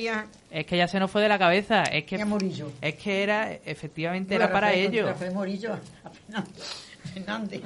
Es 0.50 0.66
que 0.66 0.76
se 0.88 1.00
nos 1.00 1.10
fue 1.10 1.22
de 1.22 1.28
la 1.28 1.38
cabeza. 1.38 1.82
Es 1.84 2.04
que, 2.04 2.16
es 2.80 2.94
que 2.96 3.22
era, 3.22 3.52
efectivamente, 3.52 4.34
Bueno, 4.34 4.44
era 4.44 4.52
para 4.52 4.66
Rafael, 4.68 4.86
ello. 4.94 5.06
Rafael 5.06 5.32
Morillo, 5.32 5.72
a 5.72 6.10
Fernández. 7.12 7.62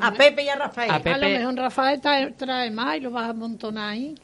A 0.00 0.12
Pepe 0.12 0.42
y 0.44 0.48
a 0.48 0.56
Rafael. 0.56 0.90
A 0.90 0.96
A 0.96 0.98
lo 0.98 1.28
mejor 1.28 1.54
Rafael 1.56 2.00
trae, 2.00 2.32
trae 2.32 2.70
más 2.70 2.96
y 2.96 3.00
lo 3.00 3.10
vas 3.10 3.26
a 3.26 3.30
amontonar 3.30 3.90
ahí. 3.92 4.14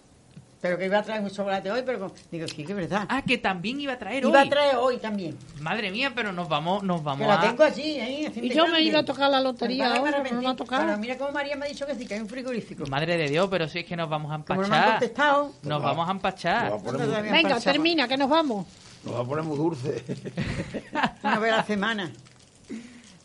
Pero 0.60 0.76
que 0.76 0.84
iba 0.84 0.98
a 0.98 1.02
traer 1.02 1.22
un 1.22 1.30
chocolate 1.30 1.70
hoy, 1.70 1.82
pero 1.86 2.12
digo, 2.30 2.46
sí, 2.46 2.64
que 2.64 2.72
es 2.72 2.76
verdad. 2.76 3.06
Ah, 3.08 3.22
que 3.22 3.38
también 3.38 3.80
iba 3.80 3.94
a 3.94 3.98
traer 3.98 4.24
iba 4.24 4.42
hoy. 4.42 4.46
a 4.46 4.50
traer 4.50 4.76
hoy 4.76 4.98
también. 4.98 5.38
Madre 5.58 5.90
mía, 5.90 6.12
pero 6.14 6.32
nos 6.32 6.50
vamos, 6.50 6.82
nos 6.82 7.02
vamos 7.02 7.26
Que 7.26 7.32
la 7.32 7.40
tengo 7.40 7.62
allí, 7.64 7.92
¿eh? 7.98 8.26
haciendo 8.28 8.46
Y 8.46 8.54
yo 8.54 8.64
me 8.64 8.70
grande. 8.72 8.82
iba 8.88 8.98
a 8.98 9.04
tocar 9.06 9.30
la 9.30 9.40
lotería 9.40 10.02
hoy, 10.02 10.10
no 10.10 10.42
me 10.42 10.54
tocado. 10.54 10.82
Ahora, 10.82 10.96
mira 10.98 11.16
cómo 11.16 11.32
María 11.32 11.56
me 11.56 11.64
ha 11.64 11.68
dicho 11.68 11.86
que 11.86 11.94
sí, 11.94 12.04
que 12.06 12.12
hay 12.14 12.20
un 12.20 12.28
frigorífico. 12.28 12.84
Madre 12.86 13.16
de 13.16 13.28
Dios, 13.28 13.48
pero 13.50 13.68
si 13.68 13.78
es 13.78 13.84
que 13.86 13.96
nos 13.96 14.10
vamos 14.10 14.30
a 14.32 14.44
Como 14.44 14.60
no 14.60 14.68
me 14.68 14.76
han 14.76 14.82
empachar. 14.82 14.98
contestado, 14.98 15.52
Nos 15.62 15.82
vamos 15.82 16.08
a 16.08 16.12
empachar. 16.12 16.72
Va 16.72 17.18
a 17.18 17.20
Venga, 17.22 17.58
termina, 17.60 18.06
que 18.06 18.18
nos 18.18 18.28
vamos. 18.28 18.66
nos 19.02 19.14
va 19.14 19.20
a 19.20 19.24
poner 19.24 19.44
muy 19.44 19.56
dulce. 19.56 20.04
una 21.22 21.38
vez 21.38 21.52
a 21.54 21.56
la 21.56 21.64
semana. 21.64 22.12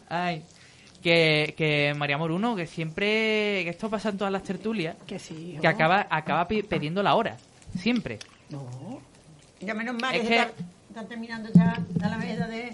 Ay. 0.08 0.42
Que, 1.06 1.54
que 1.56 1.94
María 1.96 2.18
Moruno, 2.18 2.56
que 2.56 2.66
siempre, 2.66 3.62
que 3.64 3.70
esto 3.70 3.92
pasa 3.92 4.10
en 4.10 4.18
todas 4.18 4.34
las 4.34 4.42
tertulias, 4.42 4.96
Que 5.06 5.20
sí. 5.20 5.56
que 5.62 5.68
acaba, 5.68 6.08
acaba 6.10 6.48
pi- 6.48 6.64
pidiendo 6.64 7.04
la 7.04 7.14
hora, 7.14 7.38
siempre. 7.80 8.18
No. 8.50 9.00
Ya 9.62 9.76
menos 9.76 9.96
mal 10.02 10.16
Es 10.16 10.22
que, 10.24 10.28
que- 10.30 10.36
Está, 10.36 10.54
están 10.90 11.08
terminando 11.08 11.50
ya 11.54 11.80
la 12.00 12.08
alameda 12.08 12.48
de, 12.48 12.74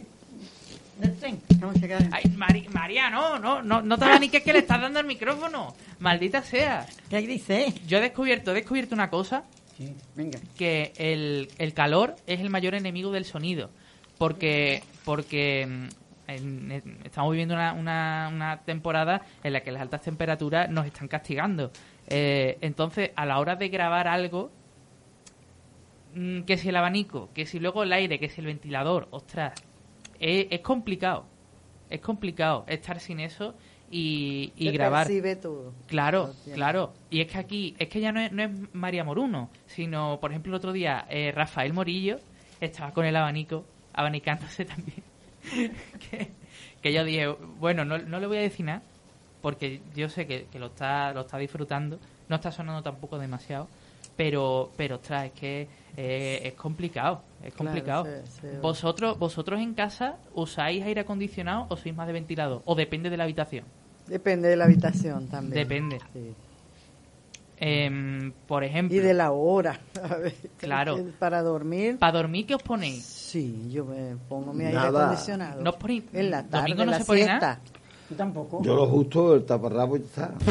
del 0.98 1.16
tren. 1.18 1.42
Vamos 1.60 1.76
a 1.76 1.80
llegar. 1.80 2.08
Ay, 2.14 2.24
Mari- 2.38 2.70
María, 2.70 3.10
no, 3.10 3.38
no, 3.38 3.62
no, 3.62 3.82
no 3.82 3.98
te 3.98 4.06
hagas 4.06 4.22
ni 4.22 4.30
que 4.30 4.38
es 4.38 4.44
que 4.44 4.54
le 4.54 4.60
estás 4.60 4.80
dando 4.80 5.02
el 5.02 5.06
micrófono. 5.08 5.76
Maldita 6.00 6.42
sea. 6.42 6.86
¿Qué 7.10 7.18
dice? 7.20 7.74
Yo 7.86 7.98
he 7.98 8.02
descubierto, 8.02 8.52
he 8.52 8.54
descubierto 8.54 8.96
una 8.96 9.10
cosa, 9.10 9.44
Sí. 9.78 9.94
Venga. 10.16 10.40
que 10.58 10.94
el, 10.96 11.50
el 11.58 11.74
calor 11.74 12.16
es 12.28 12.40
el 12.40 12.50
mayor 12.50 12.76
enemigo 12.76 13.12
del 13.12 13.26
sonido. 13.26 13.70
Porque, 14.18 14.84
porque 15.04 15.66
mm, 15.68 15.88
en- 16.36 16.72
en- 16.72 17.00
estamos 17.04 17.32
viviendo 17.32 17.54
una, 17.56 17.74
una, 17.74 18.30
una 18.34 18.58
temporada 18.64 19.22
en 19.44 19.54
la 19.54 19.62
que 19.62 19.72
las 19.72 19.82
altas 19.82 20.02
temperaturas 20.02 20.70
nos 20.70 20.86
están 20.86 21.08
castigando. 21.08 21.72
Eh, 22.08 22.58
entonces, 22.62 23.12
a 23.16 23.26
la 23.26 23.40
hora 23.40 23.56
de 23.56 23.70
grabar 23.70 24.08
algo, 24.08 24.52
mm, 26.16 26.42
que 26.42 26.58
si 26.58 26.70
el 26.70 26.76
abanico, 26.76 27.30
que 27.34 27.46
si 27.46 27.60
luego 27.60 27.84
el 27.84 27.94
aire, 27.94 28.20
que 28.20 28.30
si 28.30 28.42
el 28.42 28.48
ventilador, 28.48 29.08
ostras, 29.12 29.54
es, 30.20 30.48
es 30.50 30.60
complicado. 30.62 31.26
Es 31.90 32.00
complicado 32.02 32.64
estar 32.68 33.00
sin 33.02 33.20
eso 33.20 33.54
y, 33.90 34.54
y 34.56 34.72
grabar. 34.72 35.06
percibe 35.08 35.36
todo. 35.36 35.74
Claro, 35.88 36.34
claro. 36.54 36.94
Y 37.10 37.20
es 37.22 37.28
que 37.28 37.38
aquí, 37.38 37.76
es 37.78 37.90
que 37.90 38.00
ya 38.00 38.14
no 38.14 38.22
es, 38.22 38.32
no 38.32 38.44
es 38.44 38.50
María 38.74 39.04
Moruno, 39.04 39.50
sino, 39.66 40.18
por 40.22 40.32
ejemplo, 40.32 40.52
el 40.52 40.56
otro 40.56 40.72
día 40.72 41.06
eh, 41.10 41.34
Rafael 41.36 41.74
Morillo 41.74 42.18
estaba 42.62 42.92
con 42.94 43.06
el 43.06 43.16
abanico, 43.16 43.66
abanicándose 43.94 44.64
también. 44.66 45.04
que, 46.10 46.32
que 46.82 46.94
yo 46.94 47.04
dije, 47.04 47.28
bueno, 47.60 47.86
no, 47.86 47.98
no 47.98 48.20
le 48.20 48.28
voy 48.28 48.38
a 48.38 48.42
decir 48.42 48.66
nada, 48.66 48.82
porque 49.42 49.82
yo 49.96 50.10
sé 50.10 50.28
que, 50.28 50.46
que 50.52 50.60
lo, 50.60 50.68
está, 50.68 51.14
lo 51.14 51.22
está 51.22 51.38
disfrutando, 51.38 52.00
no 52.30 52.36
está 52.36 52.52
sonando 52.52 52.82
tampoco 52.84 53.18
demasiado, 53.18 53.68
pero, 54.16 54.72
pero 54.78 54.96
ostras, 54.98 55.26
es 55.26 55.32
que 55.32 55.68
eh, 55.98 56.42
es 56.44 56.54
complicado, 56.54 57.22
es 57.44 57.54
Claro, 57.54 57.72
complicado. 57.72 58.08
¿Vosotros, 58.62 59.18
¿Vosotros 59.18 59.60
en 59.60 59.74
casa 59.74 60.18
usáis 60.36 60.84
aire 60.86 61.02
acondicionado 61.02 61.66
o 61.70 61.78
sois 61.78 61.96
más 61.96 62.08
de 62.08 62.14
ventilador? 62.14 62.62
¿O 62.66 62.76
depende 62.76 63.10
de 63.10 63.18
la 63.18 63.24
habitación? 63.24 63.66
Depende 64.08 64.48
de 64.50 64.56
la 64.58 64.66
habitación 64.66 65.28
también. 65.28 65.54
Depende. 65.54 66.00
Sí. 66.14 66.34
Em, 67.64 68.32
por 68.48 68.64
ejemplo, 68.64 68.98
Y 68.98 69.00
de 69.00 69.14
la 69.14 69.32
hora. 69.32 69.80
a 70.04 70.16
ver, 70.16 70.34
Claro. 70.58 70.98
Para 71.20 71.42
dormir. 71.42 71.98
¿para 72.00 72.14
dormir 72.18 72.46
qué 72.48 72.56
os 72.56 72.64
ponéis? 72.64 73.21
Sí, 73.32 73.70
yo 73.72 73.86
me 73.86 74.18
pongo 74.28 74.52
mi 74.52 74.66
aire 74.66 74.76
Nada. 74.76 75.06
acondicionado. 75.06 75.62
¿No 75.62 75.78
En 76.12 76.32
la 76.32 76.44
tarde, 76.44 76.64
domingo 76.68 76.84
no 76.84 76.92
la 76.92 76.98
se 76.98 77.06
pone 77.06 77.20
siesta. 77.24 77.40
nada? 77.40 77.60
Yo 78.10 78.16
tampoco. 78.18 78.62
Yo 78.62 78.76
lo 78.76 78.88
justo, 78.88 79.36
el 79.36 79.46
taparrabo 79.46 79.96
y 79.96 80.02
está. 80.02 80.34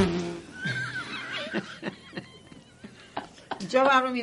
Yo 3.69 3.83
abro 3.83 4.11
mi, 4.11 4.23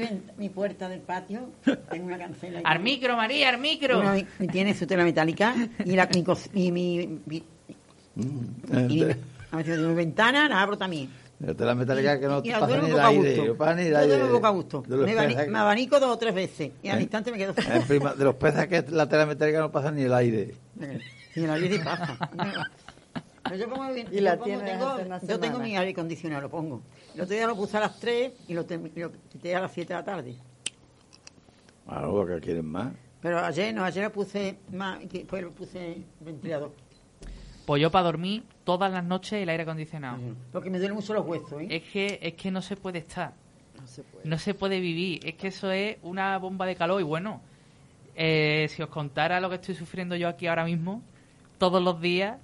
puerta 0.50 0.89
del 0.89 1.02
patio, 1.02 1.52
tengo 1.91 2.08
una 2.08 2.17
cancela. 2.17 2.62
¡Al 2.63 2.80
micro, 2.84 3.15
María, 3.15 3.50
al 3.50 3.60
micro! 3.60 4.00
Una- 4.00 4.17
y 4.17 4.48
tiene 4.52 4.74
su 4.74 4.88
tela 4.88 5.04
metálica 5.04 5.54
y, 5.86 5.91
la, 5.96 6.10
mi, 6.54 6.72
mi, 6.72 7.20
mi- 7.28 7.43
Mm. 8.15 8.89
y 8.89 9.04
mi- 9.04 9.13
mi 9.88 9.93
ventana 9.93 10.50
la 10.50 10.60
abro 10.63 10.76
también. 10.80 11.08
De 11.39 11.54
de 11.54 11.65
la 11.65 11.76
metálica 11.76 12.19
que 12.19 12.26
no 12.28 12.39
y 12.39 12.43
te 12.52 12.52
pasa 12.60 12.82
ni 12.82 12.89
el 12.89 13.00
aire. 13.00 13.54
pasa 13.54 13.76
ni 13.76 13.82
el 13.84 13.91
Yo 13.91 13.97
aire. 14.00 14.17
duermo 14.17 14.32
poco 14.36 14.47
a 14.47 14.50
gusto. 14.50 14.84
Me, 14.88 15.58
abanico 15.60 16.00
dos 16.00 16.10
o 16.10 16.17
tres 16.17 16.34
veces 16.34 16.71
y 16.82 16.88
al 16.89 16.97
¿Eh? 16.97 17.02
instante 17.04 17.32
me 17.32 17.38
quedo 17.38 17.54
en 17.71 17.84
prima- 17.84 18.15
de 18.15 18.23
los 18.23 18.36
peces 18.36 18.67
que 18.67 18.84
la 18.89 19.08
tela 19.08 19.28
metálica 19.28 19.60
no 19.60 19.71
pasa 19.71 19.91
ni 19.91 20.02
el 20.02 20.13
aire. 20.15 20.56
Y 21.36 21.43
el 21.43 21.50
aire 21.52 21.80
pasa. 21.84 22.17
Pero 23.43 23.56
yo 23.56 23.69
pongo 23.69 23.93
bien- 23.93 24.08
Y 24.12 24.19
la 24.19 24.34
yo 24.36 24.39
pongo- 24.43 24.60
tengo, 24.63 25.19
yo 25.28 25.39
tengo 25.39 25.60
mi 25.60 25.78
aire 25.78 25.91
acondicionado, 25.91 26.41
lo 26.41 26.50
pongo. 26.50 26.82
El 27.13 27.21
otro 27.21 27.36
día 27.36 27.45
lo 27.47 27.56
puse 27.56 27.78
a 27.78 27.82
las 27.82 28.00
3 28.00 28.32
y 28.47 28.54
lo, 28.56 28.63
lo 28.95 29.12
quité 29.30 29.56
a 29.56 29.62
las 29.62 29.71
7 29.71 29.93
de 29.93 30.00
la 30.00 30.04
tarde. 30.06 30.36
Claro, 31.88 32.12
porque 32.13 32.39
quieren 32.41 32.65
más. 32.65 32.93
Pero 33.21 33.39
ayer 33.39 33.73
no, 33.73 33.84
ayer 33.84 34.04
lo 34.06 34.12
puse 34.12 34.58
más, 34.73 35.00
después 35.10 35.43
lo 35.43 35.52
puse 35.52 35.97
ventilador. 36.19 36.71
Pues 37.67 37.82
yo 37.82 37.91
para 37.91 38.06
dormir 38.06 38.43
todas 38.63 38.89
las 38.91 39.03
noches 39.03 39.34
el 39.43 39.49
aire 39.49 39.63
acondicionado. 39.63 40.19
Porque 40.53 40.69
me 40.69 40.77
duelen 40.77 40.95
mucho 40.95 41.13
los 41.13 41.25
huesos, 41.25 41.62
¿eh? 41.62 41.67
Es 41.69 41.84
que 41.84 42.17
es 42.21 42.34
que 42.36 42.49
no 42.49 42.62
se 42.62 42.77
puede 42.77 42.99
estar, 42.99 43.34
No 43.80 43.86
se 43.88 44.03
puede. 44.03 44.25
no 44.25 44.39
se 44.39 44.53
puede 44.53 44.80
vivir. 44.80 45.19
Es 45.27 45.36
que 45.36 45.47
eso 45.49 45.69
es 45.69 45.97
una 46.01 46.38
bomba 46.38 46.65
de 46.65 46.75
calor 46.77 47.01
y 47.01 47.03
bueno, 47.03 47.41
eh, 48.15 48.67
si 48.69 48.82
os 48.82 48.88
contara 48.89 49.41
lo 49.41 49.49
que 49.49 49.56
estoy 49.56 49.75
sufriendo 49.75 50.15
yo 50.15 50.30
aquí 50.30 50.47
ahora 50.47 50.63
mismo, 50.63 51.01
todos 51.58 51.84
los 51.84 51.99
días, 51.99 52.38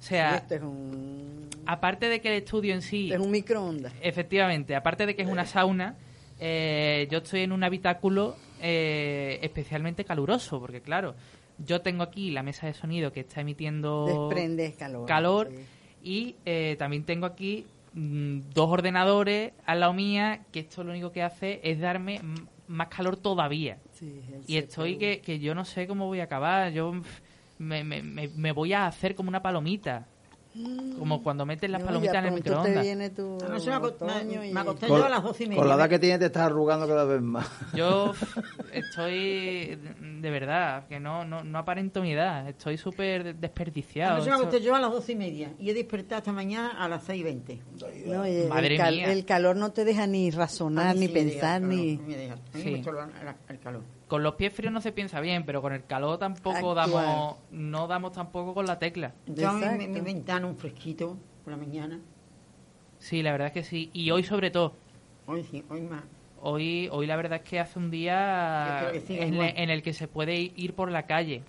o 0.00 0.02
sea, 0.02 0.34
Este 0.38 0.56
es 0.56 0.62
un, 0.62 1.48
aparte 1.66 2.08
de 2.08 2.20
que 2.20 2.28
el 2.36 2.42
estudio 2.42 2.74
en 2.74 2.82
sí, 2.82 3.04
este 3.04 3.14
es 3.14 3.20
un 3.24 3.30
microondas. 3.30 3.92
efectivamente, 4.02 4.74
aparte 4.74 5.06
de 5.06 5.14
que 5.14 5.22
es 5.22 5.28
una 5.28 5.46
sauna, 5.46 5.94
eh, 6.40 7.06
yo 7.12 7.18
estoy 7.18 7.42
en 7.42 7.52
un 7.52 7.62
habitáculo 7.62 8.34
eh, 8.60 9.38
especialmente 9.40 10.04
caluroso, 10.04 10.58
porque 10.58 10.80
claro, 10.80 11.14
yo 11.58 11.80
tengo 11.82 12.02
aquí 12.02 12.30
la 12.30 12.42
mesa 12.42 12.66
de 12.66 12.74
sonido 12.74 13.12
que 13.12 13.20
está 13.20 13.40
emitiendo 13.40 14.04
Desprende 14.06 14.72
calor. 14.74 15.06
calor 15.06 15.50
sí. 15.50 15.64
y 16.02 16.36
eh, 16.44 16.76
también 16.78 17.04
tengo 17.04 17.26
aquí 17.26 17.66
mm, 17.92 18.40
dos 18.52 18.68
ordenadores 18.70 19.52
al 19.64 19.80
lado 19.80 19.92
mía 19.92 20.40
que 20.52 20.60
esto 20.60 20.82
lo 20.84 20.90
único 20.90 21.12
que 21.12 21.22
hace 21.22 21.60
es 21.62 21.78
darme 21.80 22.20
más 22.66 22.88
calor 22.88 23.16
todavía 23.16 23.78
Sí, 23.92 24.20
el 24.32 24.42
y 24.46 24.56
estoy 24.56 24.96
que, 24.96 25.20
que 25.20 25.38
yo 25.38 25.54
no 25.54 25.64
sé 25.64 25.86
cómo 25.86 26.06
voy 26.06 26.20
a 26.20 26.24
acabar 26.24 26.72
yo 26.72 26.92
me, 27.58 27.84
me, 27.84 28.02
me, 28.02 28.28
me 28.28 28.52
voy 28.52 28.72
a 28.72 28.86
hacer 28.86 29.14
como 29.14 29.28
una 29.28 29.42
palomita 29.42 30.06
como 30.98 31.20
cuando 31.24 31.44
metes 31.44 31.68
las 31.68 31.80
No, 31.80 31.86
palomitas 31.88 32.14
en 32.16 32.24
el 32.26 32.30
te 32.30 32.36
microondas 32.36 32.82
viene 32.84 33.10
tu 33.10 33.38
me, 33.40 33.58
aco- 33.74 33.86
otoño 33.88 34.40
me- 34.40 34.48
y- 34.48 34.52
me 34.52 34.60
acosté 34.60 34.86
Con, 34.86 34.98
yo 35.00 35.04
a 35.04 35.08
las 35.08 35.22
12 35.24 35.44
y 35.44 35.48
media. 35.48 35.60
con 35.60 35.68
la 35.68 35.74
edad 35.74 35.88
que 35.88 35.98
tienes 35.98 36.20
te 36.20 36.26
estás 36.26 36.44
arrugando 36.44 36.86
cada 36.86 37.04
vez 37.04 37.20
más. 37.20 37.50
yo 37.74 38.12
estoy 38.72 39.78
de 40.24 40.30
verdad 40.30 40.86
que 40.88 40.98
no, 40.98 41.24
no, 41.24 41.44
no 41.44 41.58
aparento 41.58 42.02
mi 42.02 42.12
edad 42.12 42.48
estoy 42.48 42.76
súper 42.78 43.36
desperdiciado 43.36 44.24
me 44.24 44.32
acosté 44.32 44.60
yo 44.60 44.74
a 44.74 44.80
las 44.80 44.90
12 44.90 45.12
y 45.12 45.16
media 45.16 45.52
y 45.60 45.70
he 45.70 45.74
despertado 45.74 46.18
esta 46.18 46.32
mañana 46.32 46.70
a 46.82 46.88
las 46.88 47.04
6 47.04 47.20
y 47.20 47.22
20. 47.22 47.60
No, 48.06 48.24
el, 48.24 48.48
Madre 48.48 48.76
cal- 48.76 48.94
mía. 48.96 49.12
el 49.12 49.24
calor 49.24 49.54
no 49.56 49.70
te 49.72 49.84
deja 49.84 50.06
ni 50.08 50.30
razonar, 50.32 50.96
ni 50.96 51.06
sí 51.06 51.12
me 51.14 51.24
deja 51.24 51.30
pensar, 51.40 51.60
ni... 51.62 51.74
a 51.74 51.98
mí 51.98 52.00
me 52.08 52.16
deja. 52.16 52.34
A 52.34 52.56
mí 52.56 52.62
Sí. 52.62 52.70
me 52.70 52.76
gusta 52.78 52.90
el, 52.90 53.28
el- 53.28 53.34
el 53.50 53.58
calor. 53.60 53.82
con 54.08 54.22
los 54.22 54.34
pies 54.34 54.52
fríos 54.52 54.72
no 54.72 54.80
se 54.80 54.90
piensa 54.92 55.20
bien 55.20 55.44
pero 55.44 55.62
con 55.62 55.72
el 55.72 55.84
calor 55.84 56.18
tampoco 56.18 56.74
damos 56.74 57.36
no 57.52 57.86
damos 57.86 58.12
tampoco 58.12 58.54
con 58.54 58.66
la 58.66 58.78
tecla 58.78 59.12
Yo 59.26 59.50
Exacto. 59.56 59.76
mi 59.88 60.00
ventana 60.00 60.46
un 60.46 60.56
fresquito 60.56 61.16
por 61.44 61.52
la 61.52 61.56
mañana. 61.58 62.00
Sí, 62.98 63.22
la 63.22 63.32
verdad 63.32 63.48
es 63.48 63.52
que 63.52 63.64
sí. 63.64 63.90
Y 63.92 64.10
hoy 64.10 64.22
sobre 64.24 64.50
todo. 64.50 64.72
Hoy 65.26 65.44
sí, 65.44 65.62
hoy 65.68 65.82
más. 65.82 66.02
Hoy, 66.46 66.90
hoy 66.92 67.06
la 67.06 67.16
verdad 67.16 67.40
es 67.42 67.48
que 67.48 67.58
hace 67.58 67.78
un 67.78 67.90
día 67.90 68.90
en, 68.92 69.32
igual. 69.34 69.52
en 69.56 69.70
el 69.70 69.82
que 69.82 69.94
se 69.94 70.08
puede 70.08 70.36
ir 70.36 70.74
por 70.74 70.90
la 70.90 71.06
calle. 71.06 71.42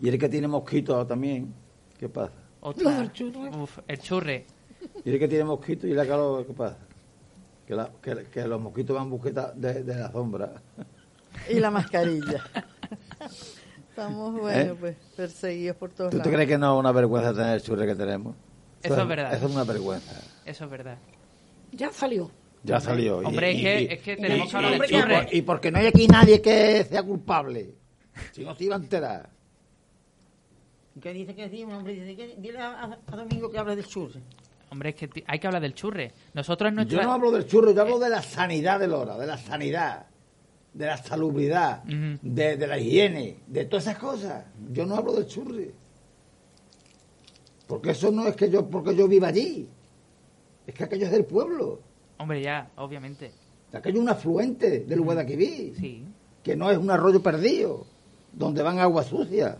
Y 0.00 0.08
el 0.08 0.18
que 0.18 0.28
tiene 0.30 0.48
mosquitos 0.48 1.06
también, 1.06 1.52
¿qué 1.98 2.08
pasa? 2.08 2.32
Ostras, 2.60 3.10
uf, 3.58 3.78
el 3.86 3.98
churre. 3.98 4.46
Y 5.04 5.10
el 5.10 5.18
que 5.18 5.28
tiene 5.28 5.44
mosquitos 5.44 5.84
y 5.90 5.92
la 5.92 6.06
calor, 6.06 6.46
¿qué 6.46 6.54
pasa? 6.54 6.78
Que, 7.66 7.74
la- 7.74 7.90
que, 8.00 8.24
que 8.32 8.46
los 8.48 8.58
mosquitos 8.58 8.96
van 8.96 9.10
busqueta 9.10 9.52
de, 9.54 9.82
de 9.82 9.94
la 9.96 10.10
sombra. 10.10 10.52
Y 11.50 11.60
la 11.60 11.70
mascarilla. 11.70 12.42
Estamos, 13.90 14.32
bueno, 14.40 14.72
¿Eh? 14.72 14.76
pues, 14.80 14.96
perseguidos 15.14 15.76
por 15.76 15.90
todos 15.90 16.10
¿Tú 16.10 16.16
te 16.16 16.24
lados. 16.24 16.32
crees 16.34 16.48
que 16.48 16.58
no 16.58 16.74
es 16.74 16.80
una 16.80 16.90
vergüenza 16.92 17.32
tener 17.34 17.54
el 17.56 17.62
churre 17.62 17.86
que 17.86 17.94
tenemos? 17.94 18.34
Eso 18.82 19.00
es 19.00 19.08
verdad. 19.08 19.34
Eso 19.34 19.46
es 19.46 19.52
una 19.52 19.64
vergüenza. 19.64 20.20
Eso 20.44 20.64
es 20.64 20.70
verdad. 20.70 20.98
Ya 21.72 21.92
salió. 21.92 22.30
Ya 22.64 22.80
salió. 22.80 23.22
y- 23.22 23.26
Hombre, 23.26 23.50
es 23.52 23.58
y- 23.58 23.62
que, 23.62 23.80
y- 23.82 23.86
es 23.92 24.00
que 24.02 24.12
y- 24.12 24.16
tenemos 24.16 24.50
que 24.50 24.56
hablar 24.56 24.72
del 24.72 24.80
hombre, 24.80 24.96
y, 24.96 25.00
churre. 25.02 25.28
y 25.38 25.42
porque 25.42 25.70
no 25.70 25.78
hay 25.78 25.86
aquí 25.86 26.06
nadie 26.08 26.40
que 26.42 26.84
sea 26.84 27.02
culpable. 27.02 27.74
Si 28.32 28.44
no 28.44 28.54
se 28.54 28.64
iba 28.64 28.76
a 28.76 28.78
enterar. 28.78 29.28
¿Qué 31.00 31.12
dice 31.12 31.34
que 31.34 31.48
sí? 31.50 31.64
Un 31.64 31.72
hombre 31.72 31.92
dice 31.94 32.16
que 32.16 32.36
dile 32.38 32.58
a, 32.58 32.98
Domingo 33.10 33.50
que 33.50 33.58
habla 33.58 33.74
del 33.76 33.84
churre. 33.86 34.20
Hombre, 34.70 34.90
es 34.90 34.94
que 34.96 35.24
hay 35.26 35.38
que 35.38 35.46
hablar 35.46 35.60
del 35.62 35.74
churre. 35.74 36.12
Nosotros 36.32 36.68
en 36.68 36.76
nuestra... 36.76 37.00
Yo 37.00 37.06
no 37.06 37.12
hablo 37.12 37.30
del 37.32 37.46
churro, 37.46 37.72
yo 37.72 37.82
hablo 37.82 37.98
de 37.98 38.08
la 38.10 38.22
sanidad 38.22 38.80
del 38.80 38.92
hora, 38.92 39.16
de 39.18 39.26
la 39.26 39.36
sanidad, 39.36 40.06
de 40.72 40.86
la 40.86 40.96
salubridad, 40.96 41.82
de, 41.84 42.56
de 42.56 42.66
la 42.66 42.78
higiene, 42.78 43.38
de 43.46 43.64
todas 43.66 43.86
esas 43.86 43.98
cosas. 43.98 44.44
Yo 44.72 44.86
no 44.86 44.96
hablo 44.96 45.12
del 45.12 45.26
churre. 45.26 45.72
Porque 47.66 47.90
eso 47.90 48.10
no 48.10 48.26
es 48.26 48.36
que 48.36 48.50
yo, 48.50 48.68
porque 48.68 48.94
yo 48.94 49.06
viva 49.08 49.28
allí. 49.28 49.68
Es 50.66 50.74
que 50.74 50.84
aquello 50.84 51.06
es 51.06 51.12
del 51.12 51.24
pueblo. 51.24 51.80
Hombre, 52.18 52.42
ya, 52.42 52.70
obviamente. 52.76 53.32
Aquello 53.72 53.96
es 53.98 54.02
un 54.02 54.08
afluente 54.08 54.80
del 54.80 55.00
Guadalquivir. 55.00 55.74
Sí. 55.78 56.04
que 56.42 56.54
no 56.56 56.70
es 56.70 56.76
un 56.78 56.90
arroyo 56.90 57.22
perdido, 57.22 57.86
donde 58.32 58.62
van 58.62 58.78
agua 58.78 59.02
sucia. 59.02 59.56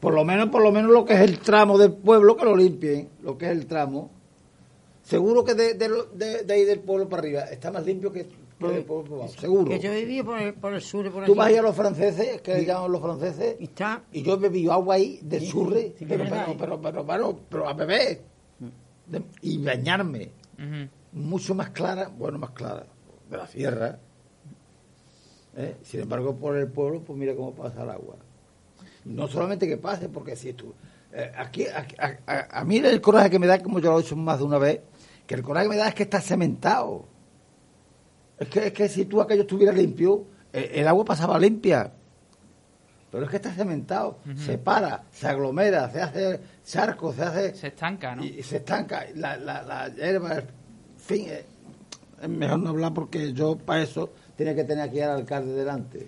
Por 0.00 0.14
lo 0.14 0.24
menos, 0.24 0.48
por 0.50 0.62
lo 0.62 0.70
menos 0.72 0.90
lo 0.90 1.04
que 1.04 1.14
es 1.14 1.20
el 1.20 1.38
tramo 1.38 1.78
del 1.78 1.92
pueblo, 1.92 2.36
que 2.36 2.44
lo 2.44 2.56
limpien, 2.56 3.08
lo 3.22 3.38
que 3.38 3.46
es 3.46 3.52
el 3.52 3.66
tramo. 3.66 4.10
Seguro 5.02 5.44
que 5.44 5.54
de, 5.54 5.74
de, 5.74 5.88
de- 6.14 6.42
de 6.44 6.54
ahí 6.54 6.64
del 6.64 6.80
pueblo 6.80 7.08
para 7.08 7.20
arriba 7.22 7.42
está 7.44 7.70
más 7.70 7.86
limpio 7.86 8.12
que, 8.12 8.26
que 8.26 8.82
por- 8.86 9.04
por- 9.04 9.28
seguro. 9.30 9.70
Que 9.70 9.78
yo 9.78 9.92
vivido 9.92 10.24
por 10.24 10.38
el, 10.40 10.54
por 10.54 10.74
el 10.74 10.80
sur, 10.82 11.04
por 11.10 11.24
Tú 11.24 11.32
allí. 11.32 11.38
vas 11.38 11.46
ahí 11.46 11.56
a 11.56 11.62
los 11.62 11.76
franceses, 11.76 12.40
que 12.42 12.54
le 12.54 12.64
llaman 12.66 12.90
los 12.92 13.00
franceses, 13.00 13.56
Y 13.60 13.64
está- 13.64 14.02
y 14.12 14.22
yo 14.22 14.34
he 14.34 14.38
bebido 14.38 14.72
agua 14.72 14.96
ahí 14.96 15.20
de 15.22 15.40
surre, 15.40 15.94
sí, 15.98 16.04
pero, 16.06 16.24
pero, 16.24 16.36
¿eh? 16.36 16.56
pero, 16.58 16.80
pero, 16.80 17.06
pero, 17.06 17.38
pero 17.48 17.68
a 17.68 17.72
beber 17.72 18.20
De- 19.08 19.22
y 19.42 19.58
bañarme. 19.64 20.30
Mucho 21.12 21.54
más 21.54 21.70
clara, 21.70 22.08
bueno, 22.08 22.38
más 22.38 22.50
clara, 22.50 22.86
de 23.30 23.36
la 23.36 23.46
sierra. 23.46 23.98
¿eh? 25.56 25.76
Sin 25.82 26.00
embargo, 26.00 26.36
por 26.36 26.56
el 26.56 26.68
pueblo, 26.68 27.00
pues 27.02 27.18
mira 27.18 27.34
cómo 27.34 27.54
pasa 27.54 27.82
el 27.82 27.90
agua. 27.90 28.16
No 29.04 29.28
solamente 29.28 29.66
que 29.68 29.76
pase, 29.76 30.08
porque 30.08 30.36
si 30.36 30.52
tú. 30.52 30.74
eh, 31.12 31.32
aquí, 31.36 31.64
aquí- 31.66 31.96
a, 31.98 32.18
a- 32.26 32.60
a 32.60 32.64
mí 32.64 32.76
el 32.78 33.00
coraje 33.00 33.30
que 33.30 33.38
me 33.38 33.46
da, 33.46 33.62
como 33.62 33.78
yo 33.78 33.90
lo 33.92 33.98
he 33.98 34.02
hecho 34.02 34.16
más 34.16 34.38
de 34.38 34.44
una 34.44 34.58
vez, 34.58 34.80
que 35.26 35.34
el 35.34 35.42
coraje 35.42 35.66
que 35.66 35.70
me 35.70 35.76
da 35.76 35.88
es 35.88 35.94
que 35.94 36.02
está 36.02 36.20
cementado. 36.20 37.06
Es 38.38 38.48
que, 38.48 38.66
es 38.66 38.72
que 38.72 38.88
si 38.88 39.06
tú 39.06 39.20
aquello 39.22 39.42
estuviera 39.42 39.72
limpio, 39.72 40.26
eh, 40.52 40.72
el 40.74 40.88
agua 40.88 41.04
pasaba 41.06 41.38
limpia. 41.38 41.92
Pero 43.16 43.24
es 43.24 43.30
que 43.30 43.36
está 43.36 43.50
cementado, 43.50 44.18
se 44.36 44.58
para, 44.58 45.04
se 45.10 45.26
aglomera, 45.26 45.88
se 45.90 46.02
hace 46.02 46.38
charco, 46.66 47.14
se 47.14 47.22
hace. 47.22 47.54
Se 47.54 47.68
estanca, 47.68 48.14
¿no? 48.14 48.22
Y, 48.22 48.40
y 48.40 48.42
se 48.42 48.58
estanca. 48.58 49.06
La, 49.14 49.38
la, 49.38 49.62
la 49.62 49.88
hierba, 49.88 50.34
en 50.34 50.44
fin, 50.98 51.24
eh, 51.30 51.46
es 52.20 52.28
mejor 52.28 52.58
no 52.58 52.68
hablar 52.68 52.92
porque 52.92 53.32
yo 53.32 53.56
para 53.56 53.82
eso 53.82 54.10
tenía 54.36 54.54
que 54.54 54.64
tener 54.64 54.86
aquí 54.86 55.00
al 55.00 55.12
alcalde 55.12 55.54
delante. 55.54 56.06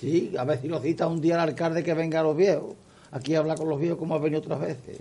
Sí, 0.00 0.32
a 0.38 0.44
ver 0.44 0.60
si 0.60 0.68
lo 0.68 0.78
cita 0.78 1.08
un 1.08 1.20
día 1.20 1.34
al 1.34 1.48
alcalde 1.48 1.82
que 1.82 1.94
venga 1.94 2.20
a 2.20 2.22
los 2.22 2.36
viejos. 2.36 2.76
Aquí 3.10 3.34
a 3.34 3.40
hablar 3.40 3.58
con 3.58 3.68
los 3.68 3.80
viejos 3.80 3.98
como 3.98 4.14
ha 4.14 4.18
venido 4.18 4.40
otras 4.40 4.60
veces. 4.60 5.00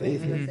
Sí, 0.00 0.18
sí. 0.18 0.48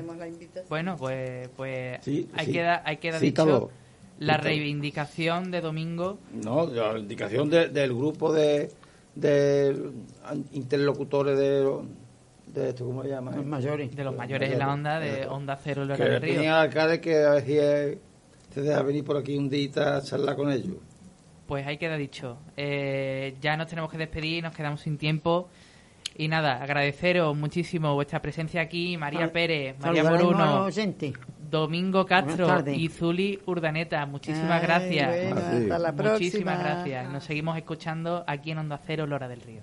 Bueno, 0.70 0.96
pues, 0.96 1.50
pues 1.58 2.00
Sí, 2.02 2.30
ahí, 2.34 2.46
sí. 2.46 2.52
queda, 2.54 2.82
ahí 2.86 2.96
queda 2.96 3.20
Cítalo. 3.20 3.54
dicho 3.54 3.72
la 4.20 4.38
reivindicación 4.38 5.52
de 5.52 5.62
domingo. 5.62 6.18
No, 6.44 6.66
la 6.68 6.98
indicación 6.98 7.50
de- 7.50 7.70
del 7.70 7.94
grupo 7.94 8.32
de, 8.34 8.70
de 9.16 9.92
interlocutores 10.54 11.38
de, 11.38 11.70
de 12.48 12.70
esto, 12.70 12.86
¿cómo 12.86 13.04
se 13.04 13.10
llama? 13.10 13.32
Los 13.36 13.46
mayores. 13.46 13.96
de 13.96 14.04
los 14.04 14.16
mayores 14.16 14.52
en 14.52 14.60
la 14.60 14.74
onda 14.74 15.00
de 15.00 15.26
Onda 15.28 15.58
Cero 15.64 15.86
Lora 15.86 15.98
Que 15.98 16.20
Río. 16.20 16.40
al 16.42 16.68
alcalde 16.68 17.00
que 17.02 17.24
a 17.24 17.30
ver 17.32 17.46
si 17.46 17.58
eh, 17.58 17.98
se 18.54 18.62
deja 18.62 18.82
venir 18.82 19.04
por 19.04 19.18
aquí 19.18 19.38
un 19.38 19.50
día 19.50 19.98
a 19.98 20.02
charlar 20.02 20.36
con 20.36 20.52
ellos. 20.52 20.78
Pues 21.48 21.66
ahí 21.66 21.78
queda 21.78 21.96
dicho. 21.96 22.38
Eh, 22.58 23.36
ya 23.42 23.56
nos 23.56 23.68
tenemos 23.68 23.90
que 23.92 23.98
despedir, 23.98 24.44
nos 24.44 24.54
quedamos 24.56 24.82
sin 24.82 24.98
tiempo. 24.98 25.48
Y 26.20 26.28
nada, 26.30 26.64
agradeceros 26.64 27.38
muchísimo 27.38 27.94
vuestra 27.94 28.22
presencia 28.22 28.60
aquí, 28.62 28.98
María 28.98 29.20
Sal- 29.22 29.32
Pérez, 29.32 29.76
María 29.80 30.04
Moruno. 30.04 30.68
Domingo 31.50 32.06
Castro 32.06 32.64
y 32.70 32.90
Zuli 32.90 33.40
Urdaneta. 33.46 34.06
Muchísimas 34.06 34.62
Ay, 34.62 34.68
gracias. 34.68 35.08
bueno, 35.10 35.42
Así. 35.48 35.58
hasta 35.64 35.80
la 35.80 35.92
próxima. 35.94 36.14
Muchísimas 36.14 36.60
gracias. 36.60 37.10
Nos 37.12 37.24
seguimos 37.24 37.58
escuchando 37.58 38.24
aquí 38.28 38.52
en 38.52 38.58
Onda 38.60 38.80
Cero, 38.86 39.06
Lora 39.08 39.28
del 39.28 39.42
Río. 39.42 39.62